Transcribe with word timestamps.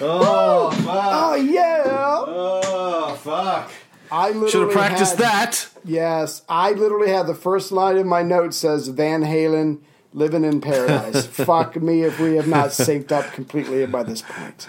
oh 0.00 0.70
fuck! 0.84 0.86
Oh 1.12 1.34
yeah. 1.34 1.82
Oh 1.86 3.18
fuck! 3.22 3.70
I 4.10 4.28
literally 4.28 4.50
Should 4.50 4.62
have 4.62 4.72
practiced 4.72 5.16
had- 5.16 5.52
that. 5.52 5.68
Yes, 5.84 6.42
I 6.48 6.72
literally 6.72 7.10
had 7.10 7.26
the 7.26 7.34
first 7.34 7.72
line 7.72 7.96
in 7.96 8.06
my 8.08 8.22
notes 8.22 8.56
says 8.56 8.88
Van 8.88 9.22
Halen 9.22 9.80
living 10.12 10.44
in 10.44 10.60
paradise. 10.60 11.26
Fuck 11.26 11.76
me 11.76 12.02
if 12.02 12.18
we 12.18 12.34
have 12.36 12.48
not 12.48 12.70
synced 12.70 13.12
up 13.12 13.32
completely 13.32 13.86
by 13.86 14.02
this 14.02 14.22
point. 14.22 14.66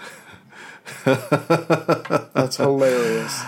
That's 2.34 2.56
hilarious. 2.58 3.42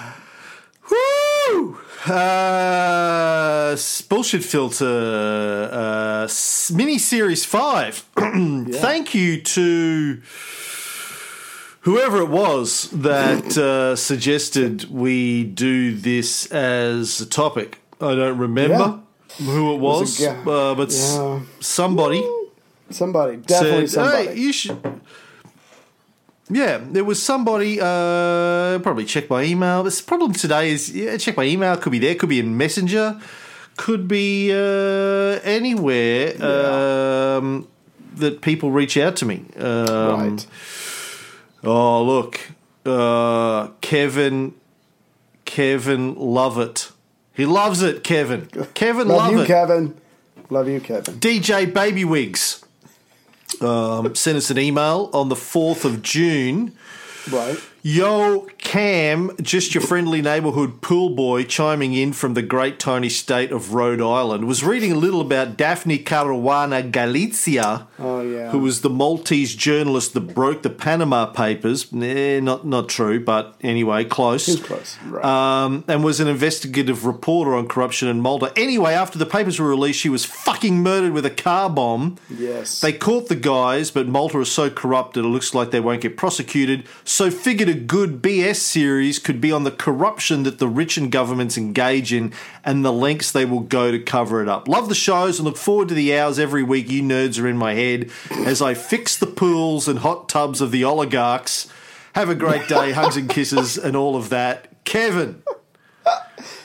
Woo! 0.91 1.79
Uh, 2.09 3.77
bullshit 4.09 4.43
filter 4.43 5.69
uh, 5.71 6.29
mini 6.75 6.99
series 6.99 7.45
five. 7.45 7.97
Thank 8.17 9.15
you 9.15 9.41
to 9.43 10.23
whoever 11.83 12.19
it 12.23 12.29
was 12.29 12.89
that 12.91 13.57
uh, 13.59 13.97
suggested 13.97 14.91
we 14.91 15.45
do 15.45 15.95
this 15.95 16.47
as 16.51 17.21
a 17.21 17.27
topic. 17.27 17.79
I 18.01 18.15
don't 18.15 18.39
remember 18.39 19.01
who 19.39 19.75
it 19.75 19.79
was, 19.81 20.01
Was 20.01 20.21
it 20.23 20.45
ga- 20.45 20.51
uh, 20.51 20.75
but 20.75 20.89
s- 20.89 21.17
Yeah. 21.17 21.41
somebody 21.61 22.27
Somebody, 22.91 23.37
definitely 23.37 23.87
said, 23.87 24.03
somebody. 24.05 24.27
"Hey, 24.29 24.37
you 24.41 24.53
should." 24.53 24.79
Yeah, 26.51 26.79
there 26.79 27.05
was 27.05 27.23
somebody. 27.23 27.81
Uh, 27.81 28.81
probably 28.81 29.05
check 29.05 29.31
my 29.31 29.45
email. 29.45 29.83
The 29.85 30.03
problem 30.05 30.33
today 30.33 30.71
is 30.71 30.91
yeah, 30.95 31.17
check 31.17 31.37
my 31.37 31.45
email. 31.45 31.77
Could 31.77 31.93
be 31.93 32.01
there. 32.01 32.15
Could 32.17 32.29
be 32.29 32.41
in 32.41 32.57
Messenger. 32.57 33.21
Could 33.77 34.09
be 34.09 34.53
uh, 34.53 35.41
anywhere 35.45 36.35
um, 36.45 37.69
that 38.17 38.41
people 38.43 38.73
reach 38.73 38.97
out 38.97 39.17
to 39.17 39.27
me. 39.27 39.45
Um, 39.57 40.37
right. 40.37 40.47
Oh, 41.63 42.03
look, 42.05 42.41
uh, 42.85 43.69
Kevin. 43.81 44.55
Kevin 45.45 46.15
Lovett. 46.15 46.93
He 47.33 47.45
loves 47.45 47.83
it, 47.83 48.05
Kevin. 48.05 48.47
Kevin 48.75 49.09
Love 49.09 49.33
Lovett. 49.33 49.41
you, 49.41 49.47
Kevin. 49.47 50.01
Love 50.49 50.69
you, 50.69 50.81
Kevin. 50.81 51.15
DJ 51.15 51.73
Baby 51.73 52.05
Wigs 52.05 52.60
um, 53.61 54.15
sent 54.15 54.37
us 54.37 54.51
an 54.51 54.59
email 54.59 55.11
on 55.13 55.29
the 55.29 55.35
4th 55.35 55.85
of 55.85 56.03
June. 56.03 56.73
Right. 57.31 57.59
Yo, 57.83 58.47
Cam, 58.59 59.31
just 59.41 59.75
your 59.75 59.83
friendly 59.83 60.21
neighbourhood 60.21 60.83
pool 60.83 61.09
boy 61.09 61.45
chiming 61.45 61.95
in 61.95 62.13
from 62.13 62.35
the 62.35 62.43
great 62.43 62.79
tiny 62.79 63.09
state 63.09 63.51
of 63.51 63.73
Rhode 63.73 64.03
Island. 64.03 64.47
Was 64.47 64.63
reading 64.63 64.93
a 64.93 64.97
little 64.97 65.23
about 65.23 65.57
Daphne 65.57 65.99
Caruana 65.99 66.91
Galizia, 66.93 67.87
Oh 67.99 68.21
yeah. 68.21 68.51
who 68.51 68.59
was 68.59 68.83
the 68.83 68.91
Maltese 68.91 69.55
journalist 69.55 70.13
that 70.13 70.35
broke 70.35 70.61
the 70.61 70.69
Panama 70.69 71.25
Papers. 71.25 71.91
Eh, 71.95 72.39
not 72.41 72.67
not 72.67 72.91
true, 72.91 73.19
but 73.19 73.55
anyway, 73.63 74.05
close. 74.05 74.61
Close. 74.61 74.99
Right. 75.07 75.25
Um, 75.25 75.83
and 75.89 76.05
was 76.05 76.21
an 76.21 76.29
investigative 76.29 77.07
reporter 77.07 77.55
on 77.55 77.67
corruption 77.67 78.09
in 78.09 78.21
Malta. 78.21 78.53
Anyway, 78.57 78.93
after 78.93 79.19
the 79.19 79.25
papers 79.27 79.59
were 79.59 79.69
released, 79.71 80.01
she 80.01 80.11
was 80.11 80.27
fucking 80.27 80.83
murdered 80.83 81.13
with 81.13 81.25
a 81.25 81.31
car 81.31 81.71
bomb. 81.71 82.19
yes. 82.29 82.83
They 82.83 82.93
caught 82.93 83.29
the 83.31 83.37
guys, 83.37 83.91
but 83.91 84.07
Malta 84.07 84.39
is 84.41 84.53
so 84.53 84.69
corrupt 84.69 85.15
that 85.15 85.21
it 85.21 85.29
looks 85.29 85.55
like 85.55 85.71
they 85.71 85.81
won't 85.81 86.03
get 86.03 86.19
prosecuted. 86.19 86.85
So 87.05 87.31
figured 87.31 87.70
a 87.71 87.75
good 87.75 88.21
BS 88.21 88.57
series 88.57 89.19
could 89.19 89.41
be 89.41 89.53
on 89.53 89.65
the 89.65 89.71
corruption 89.71 90.43
that 90.43 90.59
the 90.59 90.69
rich 90.69 90.97
and 90.97 91.11
governments 91.11 91.57
engage 91.57 92.13
in 92.13 92.33
and 92.65 92.85
the 92.85 92.93
lengths 92.93 93.33
they 93.33 93.45
will 93.45 93.61
go 93.61 93.91
to 93.91 93.99
cover 93.99 94.43
it 94.43 94.49
up. 94.49 94.69
Love 94.69 94.89
the 94.89 94.95
shows 94.95 95.39
and 95.39 95.47
look 95.47 95.57
forward 95.57 95.89
to 95.89 95.95
the 95.95 96.17
hours 96.17 96.39
every 96.39 96.63
week 96.63 96.91
you 96.91 97.03
nerds 97.03 97.41
are 97.43 97.49
in 97.49 97.57
my 97.57 97.75
head 97.75 98.11
as 98.31 98.61
I 98.61 98.75
fix 98.75 99.17
the 99.17 99.27
pools 99.27 99.89
and 99.89 100.01
hot 100.01 100.29
tubs 100.29 100.61
of 100.61 100.73
the 100.73 100.85
oligarchs. 100.85 101.73
Have 102.15 102.29
a 102.29 102.35
great 102.35 102.69
day, 102.69 102.91
hugs 102.93 103.17
and 103.17 103.31
kisses 103.31 103.79
and 103.79 103.97
all 103.97 104.17
of 104.17 104.29
that. 104.31 104.85
Kevin. 104.85 105.43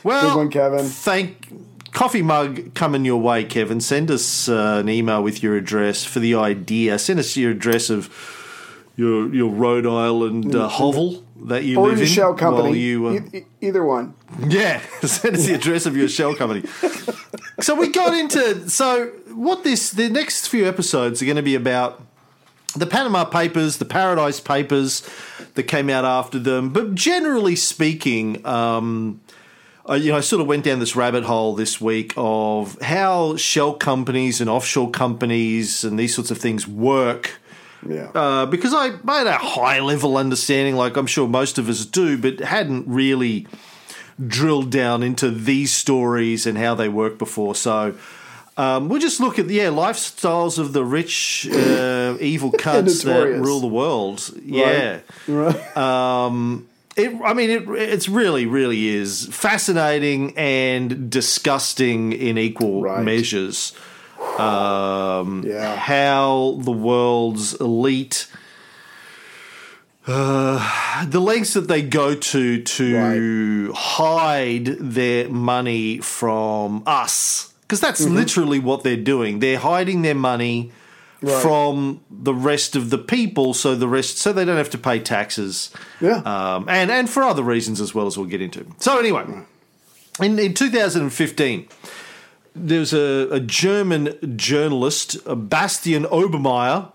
Well, 0.04 0.30
Good 0.30 0.38
one, 0.38 0.50
Kevin. 0.50 0.86
Thank 0.86 1.48
coffee 1.92 2.22
mug 2.22 2.74
coming 2.74 3.06
your 3.06 3.22
way, 3.22 3.44
Kevin. 3.44 3.80
Send 3.80 4.12
us 4.12 4.50
uh, 4.50 4.78
an 4.82 4.90
email 4.90 5.24
with 5.24 5.42
your 5.42 5.56
address 5.56 6.04
for 6.04 6.20
the 6.20 6.36
idea. 6.36 7.00
Send 7.00 7.20
us 7.20 7.38
your 7.38 7.52
address 7.52 7.90
of 7.90 8.08
your 8.96 9.34
your 9.34 9.50
Rhode 9.50 9.86
Island 9.86 10.56
uh, 10.56 10.68
hovel 10.68 11.24
that 11.46 11.64
you 11.64 11.78
or 11.80 11.88
live 11.90 11.98
your 11.98 12.08
in. 12.08 12.12
shell 12.14 12.34
company. 12.34 12.80
you, 12.80 13.08
uh, 13.08 13.14
E- 13.14 13.38
e- 13.40 13.46
either 13.62 13.84
one. 13.84 14.14
yeah, 14.48 14.80
send 15.02 15.36
us 15.36 15.46
the 15.46 15.54
address 15.54 15.86
of 15.86 15.96
your 15.98 16.08
shell 16.08 16.34
company. 16.36 16.64
So 17.62 17.76
we 17.76 17.90
got 17.90 18.14
into 18.14 18.70
so 18.70 19.08
what 19.34 19.64
this 19.64 19.92
the 19.92 20.10
next 20.10 20.48
few 20.48 20.66
episodes 20.68 21.22
are 21.22 21.26
going 21.26 21.38
to 21.38 21.44
be 21.44 21.56
about 21.56 22.02
the 22.76 22.86
Panama 22.86 23.24
Papers, 23.26 23.78
the 23.78 23.86
Paradise 23.86 24.40
Papers 24.42 25.08
that 25.54 25.64
came 25.64 25.90
out 25.90 26.04
after 26.04 26.38
them, 26.38 26.74
but 26.74 26.94
generally 26.94 27.56
speaking, 27.56 28.46
um, 28.46 29.22
I, 29.86 29.96
you 29.96 30.12
know, 30.12 30.18
I 30.18 30.22
sort 30.22 30.42
of 30.42 30.48
went 30.48 30.66
down 30.66 30.80
this 30.80 30.94
rabbit 30.94 31.24
hole 31.24 31.56
this 31.56 31.80
week 31.80 32.14
of 32.18 32.78
how 32.82 33.38
shell 33.38 33.74
companies 33.74 34.42
and 34.42 34.50
offshore 34.50 34.92
companies 34.92 35.86
and 35.86 35.98
these 35.98 36.14
sorts 36.14 36.32
of 36.32 36.38
things 36.38 36.68
work 36.68 37.40
Yeah. 37.88 38.10
uh, 38.16 38.46
because 38.48 38.74
I, 38.74 38.88
had 39.06 39.28
a 39.28 39.38
high 39.38 39.80
level 39.80 40.18
understanding, 40.18 40.76
like 40.76 40.98
I'm 40.98 41.08
sure 41.08 41.28
most 41.28 41.58
of 41.58 41.70
us 41.70 41.86
do, 41.86 42.18
but 42.18 42.40
hadn't 42.40 42.86
really 42.88 43.48
drilled 44.28 44.72
down 44.72 45.04
into 45.04 45.30
these 45.30 45.74
stories 45.74 46.46
and 46.46 46.58
how 46.58 46.74
they 46.76 46.90
work 46.90 47.18
before. 47.18 47.54
So 47.56 47.96
um, 48.58 48.88
we'll 48.90 49.02
just 49.02 49.20
look 49.20 49.38
at 49.40 49.50
yeah 49.50 49.68
lifestyles 49.70 50.58
of 50.58 50.72
the 50.74 50.84
rich, 50.86 51.48
uh, 51.52 52.18
evil 52.22 52.52
cunts 52.66 53.04
that 53.04 53.28
rule 53.40 53.60
the 53.60 53.68
world. 53.68 54.32
Yeah. 54.42 55.00
right. 55.28 55.78
Um, 55.78 56.68
it, 56.96 57.14
I 57.26 57.34
mean, 57.34 57.50
it, 57.50 57.68
it's 57.68 58.08
really, 58.08 58.46
really 58.46 58.88
is 58.88 59.26
fascinating 59.30 60.34
and 60.38 61.10
disgusting 61.10 62.14
in 62.14 62.38
equal 62.38 62.82
Right. 62.84 63.04
measures. 63.04 63.74
Um, 64.40 65.44
Yeah. 65.46 65.76
How 65.76 66.58
the 66.62 66.72
world's 66.72 67.54
elite, 67.56 68.28
uh, 70.08 71.06
the 71.06 71.20
lengths 71.20 71.54
that 71.54 71.68
they 71.68 71.82
go 71.82 72.14
to 72.16 72.62
to 72.62 73.74
hide 73.76 74.66
their 74.80 75.30
money 75.30 75.98
from 76.00 76.84
us, 76.86 77.54
because 77.62 77.80
that's 77.80 78.02
Mm-hmm. 78.06 78.16
literally 78.16 78.60
what 78.60 78.84
they're 78.84 78.96
doing. 78.98 79.40
They're 79.40 79.58
hiding 79.60 80.02
their 80.04 80.16
money 80.16 80.72
Right. 81.22 81.42
from 81.42 82.02
the 82.12 82.34
rest 82.36 82.76
of 82.76 82.90
the 82.92 82.98
people, 83.00 83.54
so 83.56 83.74
the 83.74 83.88
rest, 83.88 84.18
so 84.20 84.32
they 84.32 84.46
don't 84.46 84.58
have 84.58 84.70
to 84.72 84.78
pay 84.78 85.00
taxes 85.00 85.72
Yeah. 86.00 86.18
um, 86.26 86.66
and 86.70 86.92
and 86.92 87.10
for 87.10 87.24
other 87.24 87.42
reasons 87.42 87.82
as 87.82 87.96
well 87.96 88.06
as 88.06 88.16
we'll 88.18 88.28
get 88.28 88.42
into. 88.42 88.66
So 88.80 89.00
anyway, 89.00 89.24
in, 90.22 90.38
in 90.38 90.54
2015, 90.54 91.68
there 92.56 92.80
was 92.80 92.94
a, 92.94 93.28
a 93.32 93.40
German 93.40 94.38
journalist, 94.38 95.18
uh, 95.28 95.36
Bastian 95.36 96.06
Obermayer, 96.06 96.92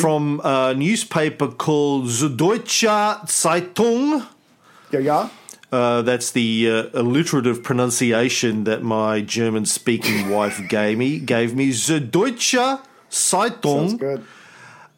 from 0.00 0.42
a 0.44 0.74
newspaper 0.74 1.48
called 1.48 2.06
Süddeutsche 2.06 3.26
Zeitung. 3.26 4.26
yeah. 4.92 4.98
Yeah. 5.00 5.28
Uh, 5.72 6.02
that's 6.02 6.32
the 6.32 6.68
uh, 6.68 7.00
alliterative 7.00 7.62
pronunciation 7.62 8.64
that 8.64 8.82
my 8.82 9.20
German-speaking 9.20 10.28
wife 10.28 10.60
gave 10.68 10.98
me. 10.98 11.18
Gave 11.20 11.54
me 11.54 11.70
Süddeutsche 11.70 12.80
Zeitung. 13.08 13.88
Sounds 13.90 13.94
good. 13.94 14.24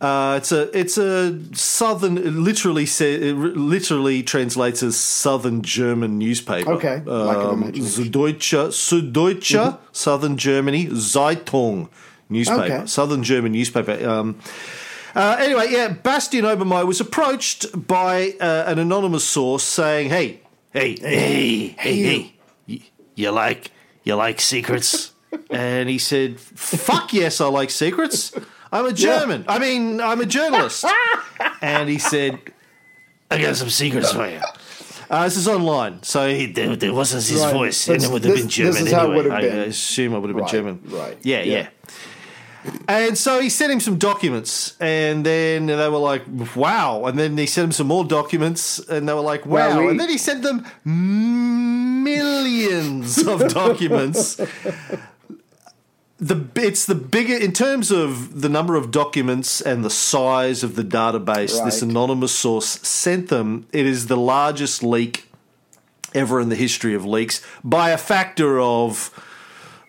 Uh, 0.03 0.35
it's 0.37 0.51
a 0.51 0.77
it's 0.77 0.99
a 0.99 1.39
southern 1.55 2.19
it 2.19 2.33
literally 2.33 2.87
say, 2.87 3.15
it 3.15 3.37
literally 3.37 4.25
translates 4.25 4.83
as 4.83 4.97
southern 4.97 5.63
German 5.63 6.19
newspaper. 6.19 6.73
Okay, 6.73 7.03
like 7.07 7.37
um, 7.37 7.63
imagination. 7.63 8.11
Süddeutsche 8.11 8.73
Süddeutsche 8.73 9.79
Southern 9.93 10.37
Germany 10.37 10.89
Zeitung 10.91 11.89
newspaper 12.29 12.65
Okay. 12.65 12.87
Southern 12.87 13.23
German 13.23 13.53
newspaper. 13.53 13.93
Um, 14.05 14.41
uh, 15.15 15.37
anyway, 15.39 15.71
yeah, 15.71 15.89
Bastian 15.89 16.45
Obermayer 16.47 16.85
was 16.85 17.01
approached 17.01 17.87
by 17.87 18.35
uh, 18.41 18.65
an 18.67 18.81
anonymous 18.81 19.23
source 19.23 19.63
saying, 19.63 20.11
"Hey, 20.11 20.41
hey, 20.73 20.97
hey, 21.01 21.69
hey, 21.79 22.03
hey, 22.03 22.35
you, 22.67 22.81
you 23.15 23.31
like 23.31 23.71
you 24.03 24.17
like 24.17 24.41
secrets?" 24.41 25.13
and 25.51 25.89
he 25.89 25.99
said, 25.99 26.41
"Fuck 26.41 27.13
yes, 27.13 27.41
I 27.41 27.47
like 27.47 27.71
secrets. 27.71 28.33
I'm 28.73 28.87
a 28.87 28.93
German. 28.93 29.45
I 29.49 29.59
mean, 29.59 30.01
I'm 30.01 30.21
a 30.21 30.27
journalist." 30.27 30.85
and 31.63 31.89
he 31.89 31.99
said, 31.99 32.39
"I 33.31 33.41
got 33.41 33.57
some 33.57 33.69
secrets 33.71 34.13
for 34.13 34.27
you." 34.29 34.41
Uh, 35.11 35.25
this 35.25 35.37
is 35.37 35.47
online, 35.47 36.03
so 36.03 36.27
he, 36.27 36.47
there, 36.47 36.75
there 36.75 36.95
wasn't 36.95 37.23
his 37.23 37.39
Right. 37.43 37.53
voice, 37.53 37.85
This- 37.85 38.03
and 38.03 38.05
it 38.05 38.13
would 38.13 38.25
have 38.25 38.33
this- 38.33 38.41
been 38.41 38.47
this 38.49 38.55
German 38.57 38.87
is 38.87 38.93
how 38.93 39.01
it 39.01 39.03
anyway. 39.05 39.17
would 39.17 39.25
have 39.27 39.35
I, 39.35 39.41
been. 39.43 39.59
I 39.59 39.65
assume 39.65 40.15
I 40.15 40.19
would 40.19 40.31
have 40.31 40.37
been 40.37 40.45
Right, 40.45 40.53
German. 40.53 40.81
right. 40.87 41.19
Yeah, 41.23 41.43
yeah. 41.43 41.53
Yeah. 41.55 41.69
And 42.89 43.19
so 43.19 43.41
he 43.41 43.49
sent 43.51 43.73
him 43.73 43.81
some 43.81 43.99
documents, 43.99 44.75
and 44.81 45.27
then 45.27 45.67
they 45.67 45.89
were 45.89 45.99
like, 45.99 46.23
"Wow!" 46.57 47.05
And 47.07 47.19
then 47.19 47.37
he 47.37 47.45
sent 47.47 47.65
him 47.67 47.73
some 47.73 47.89
more 47.89 48.05
documents, 48.05 48.79
and 48.79 49.07
they 49.09 49.13
were 49.13 49.21
like, 49.21 49.45
"Wow!" 49.45 49.89
And 49.89 49.99
then 50.01 50.09
he 50.09 50.17
sent 50.17 50.43
them 50.45 50.65
millions 52.05 53.19
of 53.27 53.49
documents 53.53 54.41
the 56.23 56.49
it's 56.55 56.87
the 56.87 56.95
bigger 56.95 57.35
in 57.37 57.53
terms 57.53 57.91
of 57.91 58.41
the 58.43 58.49
number 58.49 58.77
of 58.77 58.93
documents 58.93 59.61
and 59.61 59.85
the 59.85 59.91
size 59.91 60.63
of 60.63 60.77
the 60.77 60.85
database. 60.85 61.63
This 61.65 61.83
anonymous 61.83 62.33
source 62.33 62.67
sent 62.87 63.29
them. 63.29 63.67
It 63.73 63.87
is 63.87 64.07
the 64.07 64.17
largest 64.17 64.85
leak 64.85 65.29
ever 66.15 66.41
in 66.41 66.49
the 66.49 66.55
history 66.55 66.95
of 66.95 67.05
leaks 67.05 67.43
by 67.65 67.91
a 67.91 67.99
factor 67.99 68.61
of 68.61 69.11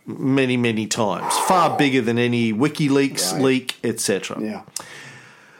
many 0.07 0.57
many 0.57 0.87
times, 0.87 1.37
far 1.47 1.77
bigger 1.77 2.01
than 2.01 2.17
any 2.17 2.51
WikiLeaks 2.51 3.33
Right. 3.33 3.41
leak, 3.41 3.75
etc. 3.83 4.41
Yeah. 4.41 4.61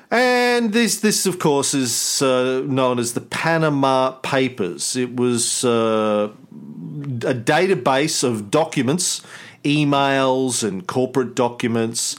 And 0.09 0.73
this, 0.73 0.99
this 0.99 1.25
of 1.25 1.39
course, 1.39 1.73
is 1.73 2.21
uh, 2.21 2.61
known 2.65 2.99
as 2.99 3.13
the 3.13 3.21
Panama 3.21 4.11
Papers. 4.21 4.95
It 4.95 5.15
was 5.15 5.63
uh, 5.65 6.29
a 6.29 7.33
database 7.33 8.23
of 8.23 8.51
documents, 8.51 9.21
emails, 9.63 10.63
and 10.67 10.85
corporate 10.87 11.35
documents 11.35 12.17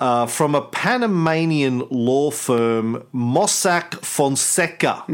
uh, 0.00 0.26
from 0.26 0.54
a 0.54 0.62
Panamanian 0.62 1.82
law 1.90 2.30
firm, 2.30 3.02
Mossack 3.12 3.94
Fonseca, 4.04 5.04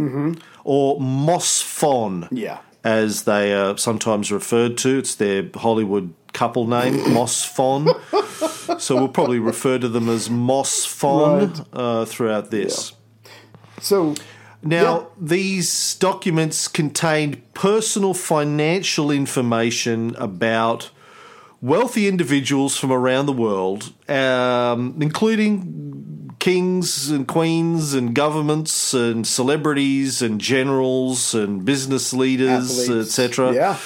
or 0.65 0.99
Mossfon, 1.01 2.29
Yeah. 2.31 2.59
as 2.83 3.23
they 3.23 3.53
are 3.55 3.77
sometimes 3.79 4.31
referred 4.31 4.77
to. 4.79 4.99
It's 4.99 5.15
their 5.15 5.49
Hollywood 5.55 6.13
couple 6.33 6.67
name, 6.67 6.95
Mossfon. 7.17 7.89
so 8.81 8.97
we'll 8.97 9.09
probably 9.09 9.39
refer 9.39 9.79
to 9.79 9.89
them 9.89 10.09
as 10.09 10.29
Mossfon 10.29 11.57
Right. 11.57 11.67
uh, 11.73 12.05
throughout 12.05 12.51
this. 12.51 12.93
So 13.81 14.15
Now, 14.67 14.83
Yeah. 14.83 15.01
these 15.21 15.95
documents 15.97 16.69
contained 16.69 17.43
personal 17.53 18.15
financial 18.15 19.11
information 19.11 20.15
about 20.19 20.89
wealthy 21.65 22.07
individuals 22.07 22.77
from 22.77 22.93
around 22.93 23.25
the 23.27 23.33
world, 23.33 23.93
um, 24.09 24.97
including 25.01 26.37
kings 26.39 27.11
and 27.11 27.27
queens 27.27 27.95
and 27.95 28.15
governments 28.15 28.93
and 28.93 29.27
celebrities 29.27 30.21
and 30.21 30.41
generals 30.41 31.35
and 31.35 31.65
business 31.65 32.13
leaders, 32.13 32.89
etc. 32.91 33.55
Yeah. 33.55 33.79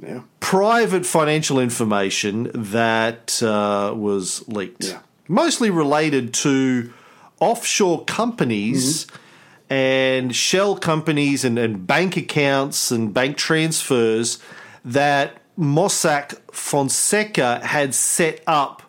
Yeah. 0.00 0.20
Private 0.40 1.04
financial 1.04 1.58
information 1.60 2.50
that 2.54 3.42
uh, 3.42 3.92
was 3.94 4.46
leaked, 4.48 4.84
Yeah. 4.84 5.00
mostly 5.28 5.70
related 5.70 6.32
to 6.44 6.92
offshore 7.40 8.04
companies 8.04 9.04
Mm-hmm. 9.06 9.74
and 9.74 10.34
shell 10.34 10.76
companies 10.78 11.44
and, 11.44 11.58
and 11.58 11.86
bank 11.86 12.16
accounts 12.16 12.90
and 12.90 13.12
bank 13.12 13.36
transfers 13.36 14.38
that 14.82 15.42
Mossack 15.58 16.34
Fonseca 16.52 17.60
had 17.64 17.94
set 17.94 18.42
up 18.46 18.82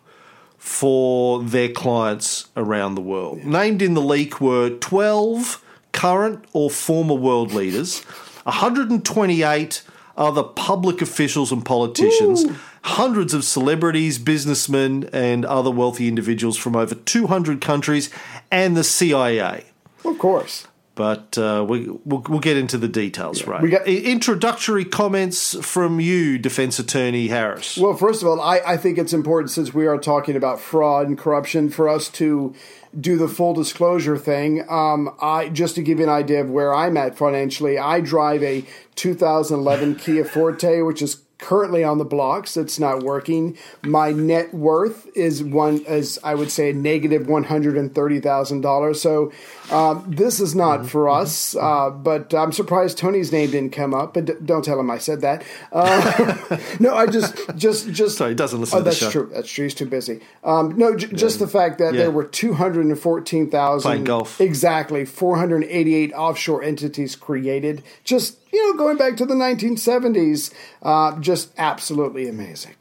for 0.56 1.42
their 1.42 1.68
clients 1.68 2.48
around 2.56 2.94
the 2.94 3.00
world. 3.00 3.44
Named 3.44 3.82
in 3.82 3.94
the 3.94 4.00
leak 4.00 4.40
were 4.40 4.70
12 4.70 5.64
current 5.92 6.44
or 6.52 6.70
former 6.70 7.14
world 7.14 7.52
leaders, 7.52 8.04
128 8.44 9.82
other 10.16 10.42
public 10.44 11.02
officials 11.02 11.50
and 11.50 11.64
politicians, 11.64 12.44
hundreds 12.82 13.34
of 13.34 13.42
celebrities, 13.42 14.18
businessmen, 14.18 15.08
and 15.12 15.44
other 15.44 15.70
wealthy 15.70 16.06
individuals 16.06 16.56
from 16.56 16.76
over 16.76 16.94
200 16.94 17.60
countries, 17.60 18.10
and 18.50 18.76
the 18.76 18.84
CIA. 18.84 19.64
Of 20.04 20.18
course. 20.18 20.68
But 20.96 21.38
uh, 21.38 21.64
we, 21.66 21.88
we'll, 22.04 22.20
we'll 22.28 22.40
get 22.40 22.56
into 22.58 22.76
the 22.76 22.88
details, 22.88 23.46
right? 23.46 23.62
We 23.62 23.70
got- 23.70 23.82
I- 23.88 24.02
Introductory 24.02 24.84
comments 24.84 25.56
from 25.64 25.98
you, 26.00 26.36
Defense 26.38 26.78
Attorney 26.78 27.28
Harris. 27.28 27.78
Well, 27.78 27.94
first 27.96 28.22
of 28.22 28.28
all, 28.28 28.40
I, 28.40 28.58
I 28.66 28.76
think 28.76 28.98
it's 28.98 29.12
important 29.12 29.50
since 29.50 29.72
we 29.72 29.86
are 29.86 29.96
talking 29.98 30.36
about 30.36 30.60
fraud 30.60 31.06
and 31.06 31.16
corruption 31.16 31.70
for 31.70 31.88
us 31.88 32.08
to 32.10 32.54
do 33.00 33.16
the 33.16 33.28
full 33.28 33.54
disclosure 33.54 34.18
thing. 34.18 34.64
Um, 34.68 35.14
I 35.22 35.48
just 35.48 35.76
to 35.76 35.82
give 35.82 35.98
you 35.98 36.04
an 36.04 36.10
idea 36.10 36.40
of 36.42 36.50
where 36.50 36.74
I'm 36.74 36.96
at 36.96 37.16
financially, 37.16 37.78
I 37.78 38.00
drive 38.00 38.42
a 38.42 38.64
2011 38.96 39.94
Kia 39.96 40.24
Forte, 40.24 40.82
which 40.82 41.00
is 41.00 41.22
currently 41.40 41.82
on 41.84 41.98
the 41.98 42.04
blocks. 42.04 42.56
It's 42.56 42.78
not 42.78 43.02
working. 43.02 43.56
My 43.82 44.12
net 44.12 44.52
worth 44.54 45.06
is 45.16 45.42
one 45.42 45.78
is 45.86 46.18
I 46.22 46.34
would 46.34 46.50
say 46.50 46.72
negative 46.72 47.26
one 47.28 47.44
hundred 47.44 47.76
and 47.76 47.94
thirty 47.94 48.20
thousand 48.20 48.60
dollars. 48.60 49.00
So 49.00 49.32
um, 49.70 50.04
this 50.08 50.40
is 50.40 50.54
not 50.54 50.86
for 50.88 51.08
us. 51.08 51.56
Uh, 51.56 51.90
but 51.90 52.34
I'm 52.34 52.52
surprised 52.52 52.98
Tony's 52.98 53.32
name 53.32 53.50
didn't 53.50 53.72
come 53.72 53.94
up. 53.94 54.14
But 54.14 54.24
d- 54.26 54.32
don't 54.44 54.64
tell 54.64 54.78
him 54.78 54.90
I 54.90 54.98
said 54.98 55.20
that. 55.22 55.42
Uh, 55.72 56.58
no, 56.80 56.94
I 56.94 57.06
just 57.06 57.34
just 57.56 57.90
just. 57.90 58.18
Sorry, 58.18 58.32
he 58.32 58.34
doesn't 58.34 58.60
listen 58.60 58.76
Oh, 58.76 58.80
to 58.80 58.84
the 58.84 58.90
that's 58.90 59.12
true. 59.12 59.30
That's 59.32 59.48
true. 59.50 59.64
He's 59.64 59.74
too 59.74 59.86
busy. 59.86 60.20
Um, 60.44 60.76
no, 60.76 60.96
j- 60.96 61.08
just 61.08 61.38
the 61.38 61.48
fact 61.48 61.78
that 61.78 61.94
Yeah. 61.94 62.00
there 62.02 62.10
were 62.10 62.24
two 62.24 62.54
hundred 62.54 62.86
and 62.86 62.98
fourteen 62.98 63.50
thousand 63.50 63.88
Playing 63.88 64.04
golf. 64.04 64.40
Exactly, 64.40 65.04
four 65.04 65.36
hundred 65.36 65.64
eighty-eight 65.64 66.12
offshore 66.12 66.62
entities 66.62 67.16
created. 67.16 67.82
Just 68.04 68.38
you 68.52 68.70
know, 68.72 68.76
going 68.78 68.96
back 68.96 69.16
to 69.18 69.26
the 69.26 69.34
nineteen 69.34 69.76
seventies. 69.76 70.50
Uh, 70.82 71.18
just 71.20 71.50
absolutely 71.58 72.28
amazing. 72.28 72.74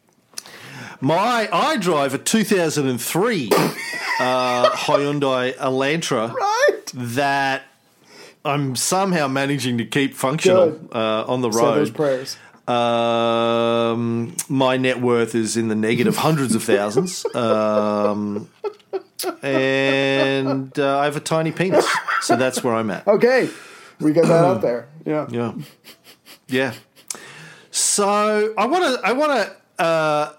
My 1.01 1.47
I 1.51 1.77
drive 1.77 2.13
a 2.13 2.17
2003 2.17 3.49
uh, 3.51 4.69
Hyundai 4.71 5.55
Elantra 5.55 6.33
Right. 6.33 6.77
that 6.93 7.63
I'm 8.43 8.75
somehow 8.75 9.27
managing 9.27 9.77
to 9.77 9.85
keep 9.85 10.13
functional 10.13 10.79
uh, 10.93 11.23
on 11.25 11.41
the 11.41 11.49
road. 11.49 11.93
prayers. 11.95 12.37
Um, 12.67 14.35
my 14.47 14.77
net 14.77 15.01
worth 15.01 15.33
is 15.35 15.57
in 15.57 15.69
the 15.69 15.75
negative 15.75 16.17
hundreds 16.17 16.53
of 16.53 16.63
thousands, 16.63 17.25
um, 17.35 18.47
and 19.41 20.77
uh, 20.77 20.99
I 20.99 21.05
have 21.05 21.15
a 21.15 21.19
tiny 21.21 21.51
penis, 21.51 21.87
so 22.21 22.35
that's 22.35 22.63
where 22.63 22.75
I'm 22.75 22.91
at. 22.91 23.07
Okay, 23.07 23.49
we 24.05 24.13
get 24.13 24.25
that 24.25 24.45
out 24.45 24.61
there. 24.61 24.87
Yeah. 25.05 25.27
Yeah, 25.29 25.53
yeah. 26.47 26.73
So 27.71 28.53
I 28.57 28.65
want 28.65 28.83
to 28.83 29.07
I 29.07 29.13
want 29.13 29.31
to 29.77 29.83
uh, 29.83 30.33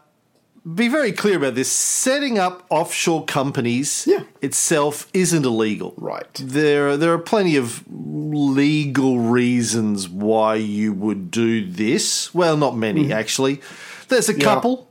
be 0.74 0.88
very 0.88 1.12
clear 1.12 1.36
about 1.36 1.54
this. 1.54 1.70
Setting 1.70 2.38
up 2.38 2.66
offshore 2.70 3.24
companies 3.24 4.04
Yeah. 4.06 4.24
itself 4.42 5.08
isn't 5.14 5.44
illegal. 5.44 5.94
Right. 5.96 6.32
There 6.34 6.96
there 6.96 7.12
are 7.12 7.18
plenty 7.18 7.56
of 7.56 7.84
legal 7.90 9.18
reasons 9.18 10.08
why 10.08 10.56
you 10.56 10.92
would 10.92 11.30
do 11.30 11.66
this. 11.70 12.34
Well, 12.34 12.56
not 12.56 12.76
many 12.76 13.12
actually. 13.12 13.60
There's 14.08 14.28
a 14.28 14.34
couple 14.34 14.88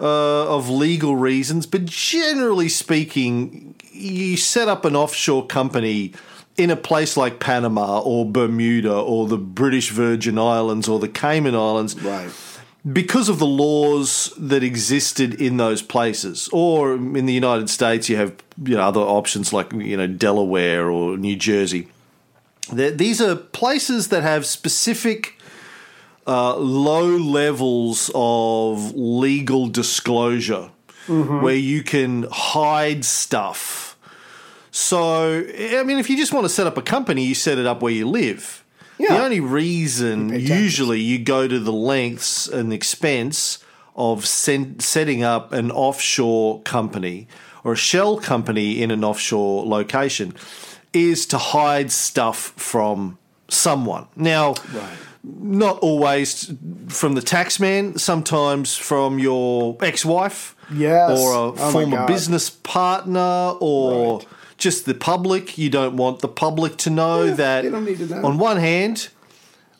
uh, 0.00 0.56
of 0.56 0.68
legal 0.70 1.16
reasons, 1.16 1.66
but 1.66 1.84
generally 1.84 2.68
speaking, 2.68 3.74
you 3.92 4.36
set 4.36 4.68
up 4.68 4.84
an 4.84 4.96
offshore 4.96 5.46
company 5.46 6.12
in 6.56 6.70
a 6.70 6.76
place 6.76 7.16
like 7.16 7.38
Panama 7.40 8.00
or 8.00 8.24
Bermuda 8.30 8.94
or 8.94 9.26
the 9.26 9.38
British 9.38 9.90
Virgin 9.90 10.38
Islands 10.38 10.88
or 10.88 10.98
the 10.98 11.08
Cayman 11.08 11.54
Islands 11.54 12.00
Right. 12.00 12.30
because 12.90 13.28
of 13.28 13.38
the 13.38 13.46
laws 13.46 14.32
that 14.38 14.62
existed 14.62 15.34
in 15.40 15.56
those 15.58 15.82
places, 15.82 16.48
or 16.52 16.94
in 16.94 17.26
the 17.26 17.32
United 17.34 17.68
States, 17.68 18.08
you 18.08 18.16
have 18.16 18.32
you 18.64 18.74
know 18.76 18.82
other 18.82 19.00
options 19.00 19.52
like 19.52 19.72
you 19.72 19.96
know 19.96 20.06
Delaware 20.06 20.90
or 20.90 21.16
New 21.16 21.36
Jersey. 21.36 21.88
They're- 22.72 22.90
These 22.92 23.20
are 23.20 23.34
places 23.36 24.08
that 24.08 24.22
have 24.22 24.46
specific 24.46 25.34
uh, 26.26 26.56
low 26.56 27.06
levels 27.06 28.10
of 28.14 28.92
legal 28.96 29.68
disclosure 29.68 30.70
where 31.08 31.54
you 31.54 31.84
can 31.84 32.26
hide 32.32 33.04
stuff. 33.04 33.95
So, 34.80 35.42
I 35.48 35.82
mean, 35.84 35.98
if 35.98 36.10
you 36.10 36.18
just 36.18 36.34
want 36.34 36.44
to 36.44 36.50
set 36.50 36.66
up 36.66 36.76
a 36.76 36.82
company, 36.82 37.24
you 37.24 37.34
set 37.34 37.56
it 37.56 37.64
up 37.64 37.80
where 37.80 37.92
you 37.94 38.06
live. 38.06 38.62
The 38.98 39.22
only 39.24 39.40
reason 39.40 40.38
usually 40.38 41.00
you 41.00 41.18
go 41.18 41.48
to 41.48 41.58
the 41.58 41.72
lengths 41.72 42.46
and 42.46 42.74
expense 42.74 43.58
of 43.96 44.26
sen- 44.26 44.78
setting 44.80 45.22
up 45.22 45.54
an 45.54 45.70
offshore 45.70 46.60
company 46.62 47.26
or 47.64 47.72
a 47.72 47.76
shell 47.76 48.18
company 48.18 48.82
in 48.82 48.90
an 48.90 49.02
offshore 49.02 49.64
location 49.64 50.34
is 50.92 51.24
to 51.28 51.38
hide 51.38 51.90
stuff 51.90 52.52
from 52.56 53.16
someone. 53.48 54.08
Now, 54.14 54.56
not 55.24 55.78
always 55.78 56.52
from 56.88 57.14
the 57.14 57.22
tax 57.22 57.58
man, 57.58 57.96
sometimes 57.96 58.76
from 58.76 59.18
your 59.18 59.78
ex 59.80 60.04
wife 60.04 60.54
Yes. 60.70 61.18
or 61.18 61.32
a 61.32 61.38
Oh 61.52 61.72
former 61.72 62.06
business 62.06 62.50
partner 62.50 63.54
or 63.60 64.18
Right. 64.18 64.26
Just 64.58 64.86
the 64.86 64.94
public. 64.94 65.58
You 65.58 65.70
don't 65.70 65.96
want 65.96 66.20
the 66.20 66.28
public 66.28 66.76
to 66.78 66.90
know 66.90 67.24
Yeah, 67.24 67.34
that. 67.34 67.62
they 67.62 67.70
don't 67.70 67.84
need 67.84 67.98
to 67.98 68.06
know. 68.06 68.24
On 68.26 68.38
one 68.38 68.56
hand, 68.56 69.08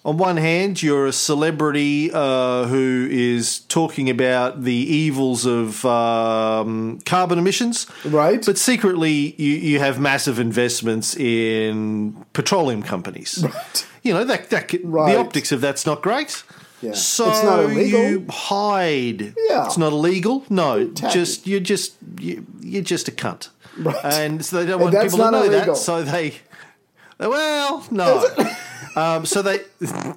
on 0.05 0.19
one 0.19 0.37
hand, 0.37 0.83
you're 0.83 1.07
a 1.07 1.13
celebrity 1.13 2.11
uh, 2.13 2.65
who 2.67 3.09
is 3.11 3.61
talking 3.61 4.09
about 4.09 4.63
the 4.63 4.73
evils 4.75 5.45
of 5.47 5.85
um, 5.85 7.01
carbon 7.05 7.39
emissions, 7.39 7.87
Right. 8.05 8.45
But 8.47 8.57
secretly, 8.59 9.35
you, 9.37 9.51
you 9.57 9.79
have 9.81 9.99
massive 9.99 10.39
investments 10.39 11.17
in 11.17 12.25
petroleum 12.33 12.83
companies. 12.83 13.45
Right. 13.53 13.87
You 14.03 14.15
know 14.15 14.23
that 14.25 14.51
that 14.51 14.73
Right. 14.85 15.13
the 15.15 15.19
optics 15.19 15.51
of 15.51 15.61
that's 15.61 15.85
not 15.85 16.01
great. 16.03 16.45
Yeah. 16.81 16.93
So 16.93 17.29
It's 17.29 17.43
not 17.43 17.59
illegal. 17.65 18.01
you 18.11 18.27
hide. 18.31 19.35
Yeah. 19.49 19.67
It's 19.67 19.77
not 19.79 19.93
illegal. 19.93 20.45
No, 20.49 20.87
Tacky. 20.89 21.13
just 21.13 21.47
you're 21.49 21.59
just 21.59 21.95
you, 22.21 22.47
you're 22.61 22.85
just 22.85 23.09
a 23.09 23.11
cunt. 23.11 23.49
Right. 23.79 24.05
And 24.05 24.45
so 24.45 24.59
they 24.59 24.67
don't 24.67 24.81
want 24.81 24.95
people 24.95 25.19
to 25.19 25.31
know 25.31 25.43
illegal. 25.43 25.75
that. 25.75 25.77
So 25.77 26.03
they, 26.03 26.35
well, 27.19 27.87
no. 27.91 28.27
um, 28.97 29.27
so 29.27 29.43
they, 29.43 29.61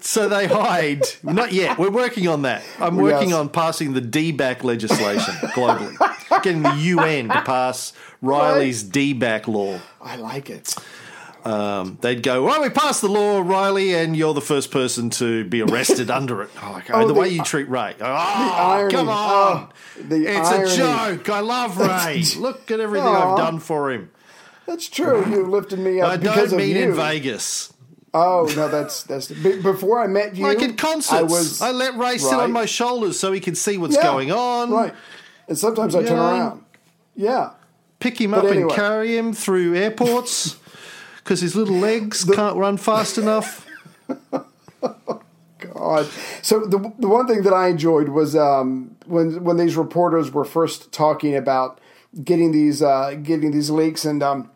so 0.01 0.30
they 0.30 0.48
hide. 0.48 1.04
Not 1.24 1.51
yet. 1.51 1.78
We're 1.78 1.92
working 1.92 2.28
on 2.28 2.44
that. 2.44 2.63
I'm 2.80 2.96
working 2.98 3.30
Yes. 3.30 3.38
on 3.38 3.50
passing 3.50 3.94
the 3.94 4.01
DBAC 4.01 4.63
legislation 4.63 5.34
globally, 5.54 5.96
getting 6.44 6.62
the 6.63 6.74
UN 6.75 7.28
to 7.30 7.42
pass 7.42 7.94
Riley's 8.22 8.84
DBAC 8.84 9.48
law. 9.48 9.80
I 10.01 10.16
like 10.18 10.50
it. 10.50 10.75
Um, 11.50 11.98
they'd 12.01 12.22
go, 12.22 12.44
"Well, 12.44 12.62
we 12.62 12.70
passed 12.70 13.01
the 13.01 13.08
law, 13.08 13.39
Riley, 13.41 13.94
and 13.96 14.15
you're 14.15 14.34
the 14.34 14.41
first 14.41 14.72
person 14.72 15.10
to 15.12 15.44
be 15.46 15.62
arrested 15.63 16.12
under 16.12 16.41
it." 16.44 16.50
Oh, 16.62 16.75
okay. 16.77 16.94
Oh, 16.94 17.08
the, 17.08 17.13
the- 17.13 17.20
way 17.20 17.29
you 17.29 17.44
treat 17.44 17.70
Ray. 17.70 17.96
Oh, 18.00 18.06
irony. 18.06 18.94
come 18.94 19.10
on! 19.10 19.70
Oh, 19.72 19.74
it's 20.12 20.50
irony. 20.50 20.72
a 20.72 20.75
joke. 21.18 21.29
I 21.29 21.39
love 21.39 21.77
Ray. 21.77 22.24
Look 22.38 22.70
at 22.72 22.79
everything. 22.79 23.08
I've 23.08 23.38
done 23.38 23.60
for 23.60 23.91
him. 23.91 24.12
That's 24.65 24.88
true. 24.88 25.25
You 25.27 25.48
lifted 25.48 25.79
me 25.79 26.00
up 26.01 26.12
I 26.12 26.18
because 26.18 26.51
don't 26.51 26.60
of 26.60 26.65
mean 26.65 26.75
you. 26.75 26.84
in 26.84 26.94
Vegas. 26.94 27.74
Oh 28.13 28.51
no, 28.56 28.68
that's 28.70 29.03
that's 29.03 29.27
before 29.32 30.00
I 30.00 30.08
met 30.08 30.36
you. 30.36 30.44
Like 30.44 30.62
at 30.62 30.77
concerts, 30.77 31.62
I 31.62 31.70
I, 31.70 31.72
let 31.72 31.96
Ray 31.98 32.18
sit 32.18 32.34
on 32.34 32.51
my 32.51 32.65
shoulders 32.65 33.20
so 33.20 33.32
he 33.32 33.39
can 33.39 33.56
see 33.56 33.77
what's 33.77 33.96
Yeah, 33.96 34.03
going 34.03 34.32
on. 34.32 34.72
right, 34.72 34.94
and 35.48 35.58
sometimes 35.58 35.96
I 35.96 36.03
turn 36.03 36.18
around. 36.20 36.63
Yeah, 37.15 37.51
Pick 38.00 38.20
him 38.22 38.32
But 38.32 38.46
up 38.46 38.51
and 38.51 38.70
carry 38.72 39.18
him 39.18 39.34
through 39.34 39.75
airports 39.75 40.56
because 41.24 41.42
his 41.42 41.56
little 41.56 41.76
legs 41.76 42.24
can't 42.24 42.58
run 42.58 42.78
fast 42.78 43.18
enough. 43.18 43.68
God. 45.60 46.08
So 46.42 46.62
the 46.62 46.94
the 47.00 47.08
one 47.08 47.28
thing 47.28 47.44
that 47.44 47.54
I 47.54 47.68
enjoyed 47.68 48.10
was 48.10 48.36
um, 48.36 48.96
when 49.06 49.44
when 49.44 49.58
these 49.58 49.76
reporters 49.76 50.32
were 50.32 50.46
first 50.46 50.92
talking 50.92 51.36
about 51.36 51.80
getting 52.24 52.52
these 52.52 52.82
uh, 52.82 53.16
getting 53.22 53.52
these 53.52 53.70
leaks 53.70 54.06
and. 54.06 54.24
Um, 54.24 54.52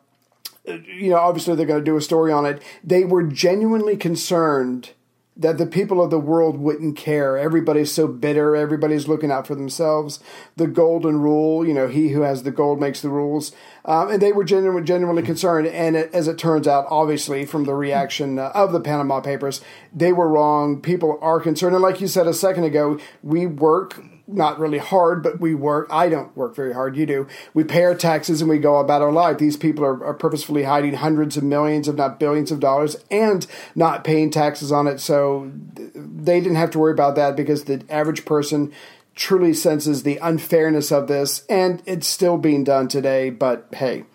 you 0.66 1.10
know, 1.10 1.18
obviously 1.18 1.56
they're 1.56 1.66
going 1.66 1.82
to 1.82 1.84
do 1.84 1.98
a 1.98 2.02
story 2.02 2.32
on 2.32 2.46
it. 2.46 2.62
They 2.86 3.04
were 3.04 3.24
genuinely 3.24 3.98
concerned 3.98 4.92
that 5.36 5.58
the 5.58 5.66
people 5.66 6.02
of 6.02 6.12
the 6.12 6.20
world 6.20 6.58
wouldn't 6.58 6.96
care. 6.96 7.38
Everybody's 7.38 7.92
so 7.92 8.08
bitter. 8.08 8.56
Everybody's 8.56 9.08
looking 9.08 9.32
out 9.32 9.48
for 9.48 9.56
themselves. 9.56 10.20
The 10.56 10.68
golden 10.68 11.20
rule, 11.20 11.66
you 11.66 11.74
know, 11.74 11.88
he 11.88 12.10
who 12.10 12.22
has 12.22 12.44
the 12.44 12.52
gold 12.52 12.80
makes 12.80 13.02
the 13.02 13.10
rules. 13.10 13.52
Um, 13.86 14.12
and 14.12 14.22
they 14.22 14.32
were 14.32 14.44
genuinely, 14.44 14.84
genuinely 14.84 15.24
concerned. 15.24 15.68
And 15.68 15.96
it, 15.96 16.14
as 16.14 16.28
it 16.28 16.38
turns 16.38 16.68
out, 16.68 16.86
obviously, 16.90 17.46
from 17.46 17.66
the 17.66 17.74
reaction 17.74 18.40
uh, 18.40 18.52
of 18.56 18.72
the 18.72 18.80
Panama 18.80 19.20
Papers, 19.20 19.62
they 19.94 20.14
were 20.14 20.28
wrong. 20.28 20.82
People 20.82 21.20
are 21.22 21.40
concerned. 21.40 21.76
And 21.76 21.84
like 21.84 22.00
you 22.00 22.08
said 22.08 22.28
a 22.28 22.34
second 22.34 22.64
ago, 22.64 23.00
we 23.22 23.46
work 23.46 24.02
not 24.26 24.60
really 24.60 24.78
hard, 24.78 25.22
but 25.22 25.40
we 25.40 25.54
work. 25.54 25.88
I 25.92 26.10
don't 26.10 26.36
work 26.36 26.56
very 26.56 26.74
hard. 26.74 26.96
You 26.96 27.06
do. 27.06 27.28
We 27.54 27.64
pay 27.64 27.84
our 27.84 27.96
taxes 27.96 28.42
and 28.42 28.50
we 28.50 28.58
go 28.58 28.78
about 28.78 29.02
our 29.02 29.12
life. 29.12 29.38
These 29.38 29.58
people 29.58 29.84
are, 29.84 30.04
are 30.04 30.14
purposefully 30.14 30.64
hiding 30.64 30.94
hundreds 30.94 31.36
of 31.36 31.44
millions, 31.44 31.88
if 31.88 31.96
not 31.96 32.20
billions 32.20 32.52
of 32.52 32.60
dollars, 32.60 32.96
and 33.12 33.46
not 33.76 34.04
paying 34.04 34.30
taxes 34.30 34.72
on 34.72 34.88
it. 34.88 35.00
So 35.00 35.52
th- 35.76 35.92
they 35.94 36.40
didn't 36.40 36.56
have 36.56 36.72
to 36.72 36.80
worry 36.80 36.94
about 36.94 37.16
that 37.16 37.36
because 37.36 37.66
the 37.66 37.84
average 37.90 38.24
person 38.24 38.72
truly 39.16 39.54
senses 39.54 40.04
the 40.04 40.18
unfairness 40.18 40.92
of 40.92 41.08
this, 41.08 41.46
and 41.48 41.82
it's 41.86 42.08
still 42.08 42.38
being 42.38 42.64
done 42.64 42.88
today. 42.88 43.30
But 43.30 43.68
hey, 43.74 44.06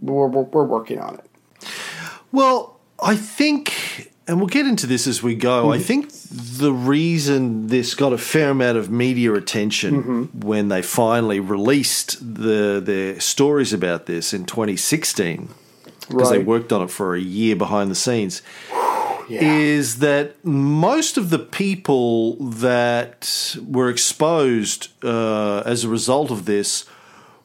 we're, 0.00 0.26
we're, 0.26 0.42
we're 0.42 0.64
working 0.64 0.98
on 0.98 1.16
it. 1.16 1.68
Well, 2.32 2.78
I 3.02 3.16
think, 3.16 4.12
and 4.26 4.38
we'll 4.38 4.48
get 4.48 4.66
into 4.66 4.86
this 4.86 5.06
as 5.06 5.22
we 5.22 5.34
go. 5.34 5.72
I 5.72 5.76
mm-hmm. 5.76 5.84
think 5.84 6.10
the 6.58 6.72
reason 6.72 7.68
this 7.68 7.94
got 7.94 8.12
a 8.12 8.18
fair 8.18 8.50
amount 8.50 8.78
of 8.78 8.90
media 8.90 9.34
attention 9.34 10.02
mm-hmm. 10.02 10.40
when 10.40 10.68
they 10.68 10.82
finally 10.82 11.40
released 11.40 12.18
the 12.20 12.80
their 12.84 13.20
stories 13.20 13.72
about 13.72 14.06
this 14.06 14.32
in 14.32 14.44
2016, 14.44 15.48
because 16.08 16.30
they 16.30 16.38
worked 16.38 16.72
on 16.72 16.82
it 16.82 16.90
for 16.90 17.14
a 17.14 17.20
year 17.20 17.56
behind 17.56 17.90
the 17.90 17.94
scenes, 17.94 18.42
Yeah. 19.28 19.42
is 19.42 19.98
that 19.98 20.44
most 20.44 21.16
of 21.16 21.30
the 21.30 21.38
people 21.38 22.36
that 22.36 23.56
were 23.66 23.90
exposed 23.90 24.88
uh, 25.04 25.62
as 25.66 25.84
a 25.84 25.88
result 25.88 26.30
of 26.30 26.44
this 26.44 26.84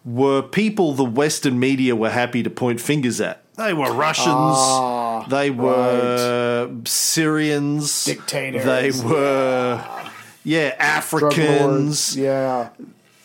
were 0.05 0.41
people 0.41 0.93
the 0.93 1.05
Western 1.05 1.59
media 1.59 1.95
were 1.95 2.09
happy 2.09 2.43
to 2.43 2.49
point 2.49 2.81
fingers 2.81 3.21
at. 3.21 3.43
They 3.55 3.73
were 3.73 3.91
Russians. 3.93 4.29
Ah, 4.33 5.25
they 5.29 5.51
were 5.51 6.71
Syrians. 6.85 8.05
Dictators. 8.05 8.65
They 8.65 8.91
were, 9.07 9.83
yeah, 10.43 10.75
Africans. 10.79 12.15
Yeah. 12.17 12.69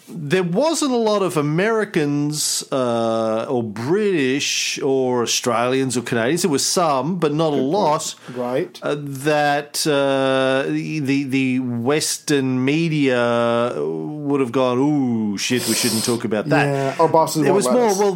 There 0.08 0.44
wasn't 0.44 0.92
a 0.92 0.96
lot 0.96 1.22
of 1.22 1.36
Americans 1.36 2.64
uh, 2.70 3.46
or 3.48 3.62
British 3.62 4.80
or 4.80 5.22
Australians 5.22 5.96
or 5.96 6.02
Canadians. 6.02 6.42
There 6.42 6.50
was 6.50 6.64
some, 6.64 7.18
but 7.18 7.34
not 7.34 7.52
a 7.52 7.56
lot. 7.56 8.14
Right. 8.34 8.78
Uh, 8.82 8.96
that 8.98 9.84
uh, 9.86 10.62
the 10.68 11.24
the 11.24 11.58
Western 11.60 12.64
media 12.64 13.74
would 13.76 14.40
have 14.40 14.52
gone, 14.52 14.78
"Ooh, 14.78 15.38
shit, 15.38 15.66
we 15.66 15.74
shouldn't 15.74 16.04
talk 16.04 16.24
about 16.24 16.48
that." 16.50 16.66
yeah. 16.66 16.96
Our 17.02 17.08
bosses 17.08 17.44
It 17.46 17.52
was 17.52 17.68
more 17.68 17.92
well. 17.98 18.14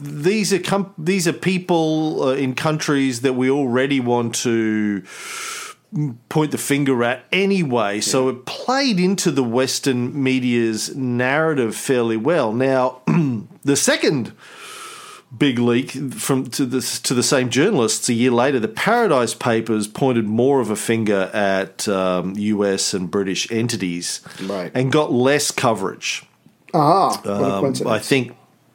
These 0.00 0.52
are 0.52 0.58
com- 0.60 0.94
these 0.98 1.26
are 1.26 1.32
people 1.32 2.22
uh, 2.22 2.34
in 2.34 2.54
countries 2.54 3.22
that 3.22 3.32
we 3.32 3.50
already 3.50 4.00
want 4.00 4.34
to 4.36 5.02
point 6.28 6.50
the 6.52 6.58
finger 6.58 7.02
at 7.04 7.24
anyway. 7.32 8.00
So 8.00 8.28
it 8.28 8.46
played 8.46 8.98
into 8.98 9.30
the 9.30 9.42
Western 9.44 10.22
media's 10.22 10.94
narrative 10.96 11.76
fairly 11.76 12.16
well. 12.16 12.52
Now, 12.52 13.00
the 13.62 13.76
second 13.76 14.32
big 15.36 15.58
leak 15.58 15.92
from 16.14 16.44
to 16.46 16.66
the 16.66 16.80
to 17.04 17.14
the 17.14 17.22
same 17.22 17.48
journalists 17.50 18.08
a 18.08 18.12
year 18.14 18.30
later, 18.30 18.58
the 18.60 18.68
Paradise 18.68 19.34
Papers 19.34 19.86
pointed 19.86 20.26
more 20.26 20.60
of 20.60 20.70
a 20.70 20.76
finger 20.76 21.30
at 21.32 21.86
um, 21.88 22.34
U.S. 22.36 22.92
and 22.94 23.10
British 23.10 23.50
entities, 23.50 24.20
Right. 24.42 24.70
and 24.74 24.92
got 24.92 25.12
less 25.12 25.50
coverage. 25.50 26.24
Ah, 26.74 27.20
Um. 27.26 27.74
I 27.86 27.98
think 27.98 28.34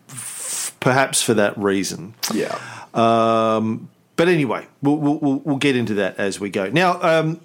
f- 0.09 0.75
perhaps 0.79 1.21
for 1.23 1.33
that 1.35 1.57
reason. 1.57 2.13
Yeah. 2.33 2.57
Um, 2.93 3.89
but 4.17 4.27
anyway, 4.27 4.67
we'll, 4.81 4.97
we'll, 4.97 5.39
we'll 5.45 5.57
get 5.57 5.77
into 5.77 5.93
that 5.95 6.17
as 6.17 6.39
we 6.39 6.49
go. 6.49 6.69
Now, 6.69 7.01
um, 7.01 7.39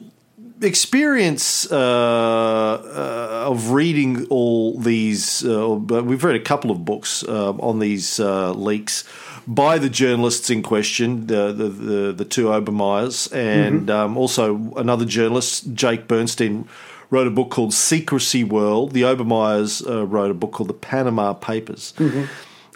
experience 0.60 1.70
uh, 1.70 1.76
uh, 1.78 3.50
of 3.50 3.70
reading 3.70 4.26
all 4.26 4.78
these, 4.78 5.44
uh, 5.44 5.68
we've 5.70 6.24
read 6.24 6.36
a 6.36 6.40
couple 6.40 6.70
of 6.70 6.84
books 6.84 7.22
uh, 7.24 7.52
on 7.52 7.78
these 7.78 8.18
uh, 8.18 8.52
leaks 8.52 9.04
by 9.46 9.78
the 9.78 9.88
journalists 9.88 10.50
in 10.50 10.62
question, 10.62 11.26
the 11.26 11.52
the, 11.52 11.68
the, 11.68 12.12
the 12.12 12.24
two 12.24 12.46
Obermeyers, 12.46 13.32
and 13.34 13.90
um, 13.90 14.16
also 14.16 14.72
another 14.76 15.04
journalist, 15.04 15.72
Jake 15.74 16.08
Bernstein. 16.08 16.68
Wrote 17.10 17.26
a 17.26 17.30
book 17.30 17.50
called 17.50 17.74
Secrecy 17.74 18.42
World. 18.42 18.92
The 18.92 19.02
Obermeyers 19.02 19.86
uh, 19.86 20.06
wrote 20.06 20.30
a 20.30 20.34
book 20.34 20.52
called 20.52 20.70
The 20.70 20.74
Panama 20.74 21.34
Papers. 21.34 21.92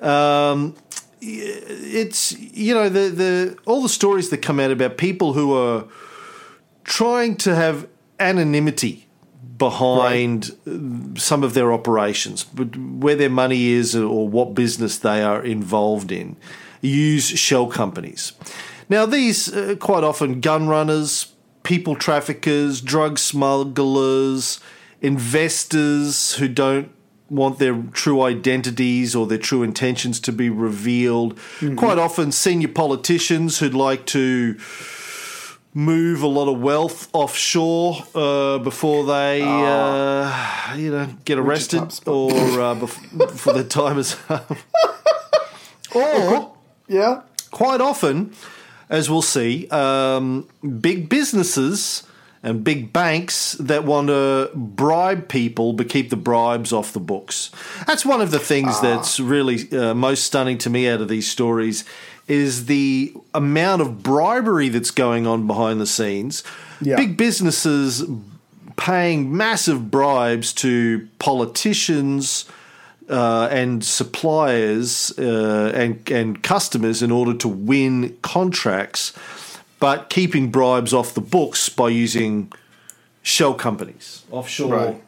Um, 0.03 0.75
it's 1.27 2.33
you 2.39 2.75
know 2.75 2.89
the 2.89 3.09
the 3.09 3.59
all 3.67 3.83
the 3.83 3.89
stories 3.89 4.31
that 4.31 4.39
come 4.39 4.61
out 4.61 4.71
about 4.71 4.97
people 4.97 5.33
who 5.33 5.55
are 5.55 5.85
trying 6.85 7.37
to 7.37 7.55
have 7.55 7.89
anonymity 8.21 9.07
behind 9.59 10.51
uh, 10.67 11.19
some 11.19 11.43
of 11.43 11.55
their 11.55 11.73
operations, 11.73 12.47
where 12.55 13.17
their 13.17 13.31
money 13.31 13.69
is 13.69 13.97
or 13.97 14.29
what 14.29 14.55
business 14.55 14.99
they 14.99 15.23
are 15.23 15.45
involved 15.45 16.13
in, 16.13 16.37
use 16.81 17.27
shell 17.27 17.67
companies. 17.67 18.33
Now 18.89 19.07
these 19.07 19.53
uh, 19.53 19.77
quite 19.81 20.05
often 20.05 20.41
gun 20.41 20.69
runners, 20.69 21.33
people 21.63 21.97
traffickers, 21.97 22.81
drug 22.81 23.19
smugglers, 23.19 24.61
investors 25.01 26.35
who 26.35 26.49
don't 26.49 26.91
want 27.29 27.59
their 27.59 27.83
true 27.93 28.23
identities 28.23 29.15
or 29.17 29.27
their 29.27 29.39
true 29.39 29.63
intentions 29.63 30.21
to 30.21 30.33
be 30.33 30.49
revealed. 30.49 31.39
Quite 31.77 31.99
often, 31.99 32.31
senior 32.33 32.69
politicians 32.69 33.59
who'd 33.59 33.75
like 33.75 34.07
to 34.07 34.57
move 35.75 36.23
a 36.23 36.27
lot 36.27 36.49
of 36.51 36.61
wealth 36.61 37.09
offshore 37.13 37.99
uh, 38.15 38.59
before 38.59 39.05
they, 39.05 39.43
uh, 39.43 40.75
you 40.77 40.91
know, 40.91 41.07
get 41.27 41.39
arrested 41.39 41.83
or 42.07 42.31
uh, 42.31 42.75
bef- 42.75 43.19
before 43.19 43.53
their 43.53 43.65
time 43.65 43.99
is 43.99 44.17
up. 44.31 44.51
or 45.95 46.53
Yeah. 46.89 47.23
quite 47.51 47.81
often, 47.81 48.33
as 48.89 49.11
we'll 49.11 49.21
see, 49.23 49.69
um, 49.71 50.49
big 50.81 51.09
businesses 51.09 52.06
and 52.47 52.63
big 52.65 52.93
banks 52.93 53.53
that 53.61 53.85
want 53.85 54.09
to 54.09 54.51
bribe 54.55 55.29
people 55.29 55.73
but 55.73 55.89
keep 55.89 56.11
the 56.11 56.17
bribes 56.17 56.73
off 56.73 56.93
the 56.93 57.01
books. 57.01 57.51
That's 57.87 58.05
one 58.07 58.21
of 58.21 58.31
the 58.31 58.39
things 58.39 58.73
Ah. 58.79 58.81
that's 58.83 59.19
really 59.21 59.71
uh, 59.73 59.95
most 59.95 60.25
stunning 60.25 60.59
to 60.59 60.71
me 60.71 60.89
out 60.89 61.01
of 61.01 61.09
these 61.09 61.29
stories 61.31 61.85
is 62.29 62.67
the 62.67 63.13
amount 63.35 63.83
of 63.83 64.03
bribery 64.03 64.69
that's 64.69 64.91
going 64.91 65.27
on 65.27 65.47
behind 65.47 65.81
the 65.81 65.87
scenes. 65.87 66.43
Yeah. 66.81 66.97
Big 66.97 67.17
businesses 67.17 68.05
paying 68.77 69.35
massive 69.37 69.91
bribes 69.91 70.53
to 70.53 71.09
politicians 71.19 72.45
uh, 73.09 73.49
and 73.51 73.85
suppliers 73.85 75.13
uh, 75.19 75.71
and 75.75 76.11
and 76.11 76.43
customers 76.43 77.03
in 77.03 77.11
order 77.13 77.33
to 77.35 77.49
win 77.49 78.17
contracts, 78.23 79.13
but 79.79 80.09
keeping 80.11 80.51
bribes 80.51 80.93
off 80.95 81.15
the 81.15 81.21
books 81.21 81.69
by 81.69 81.89
using 81.89 82.53
shell 83.23 83.55
companies, 83.55 84.25
offshore 84.31 84.73
Right. 84.75 85.03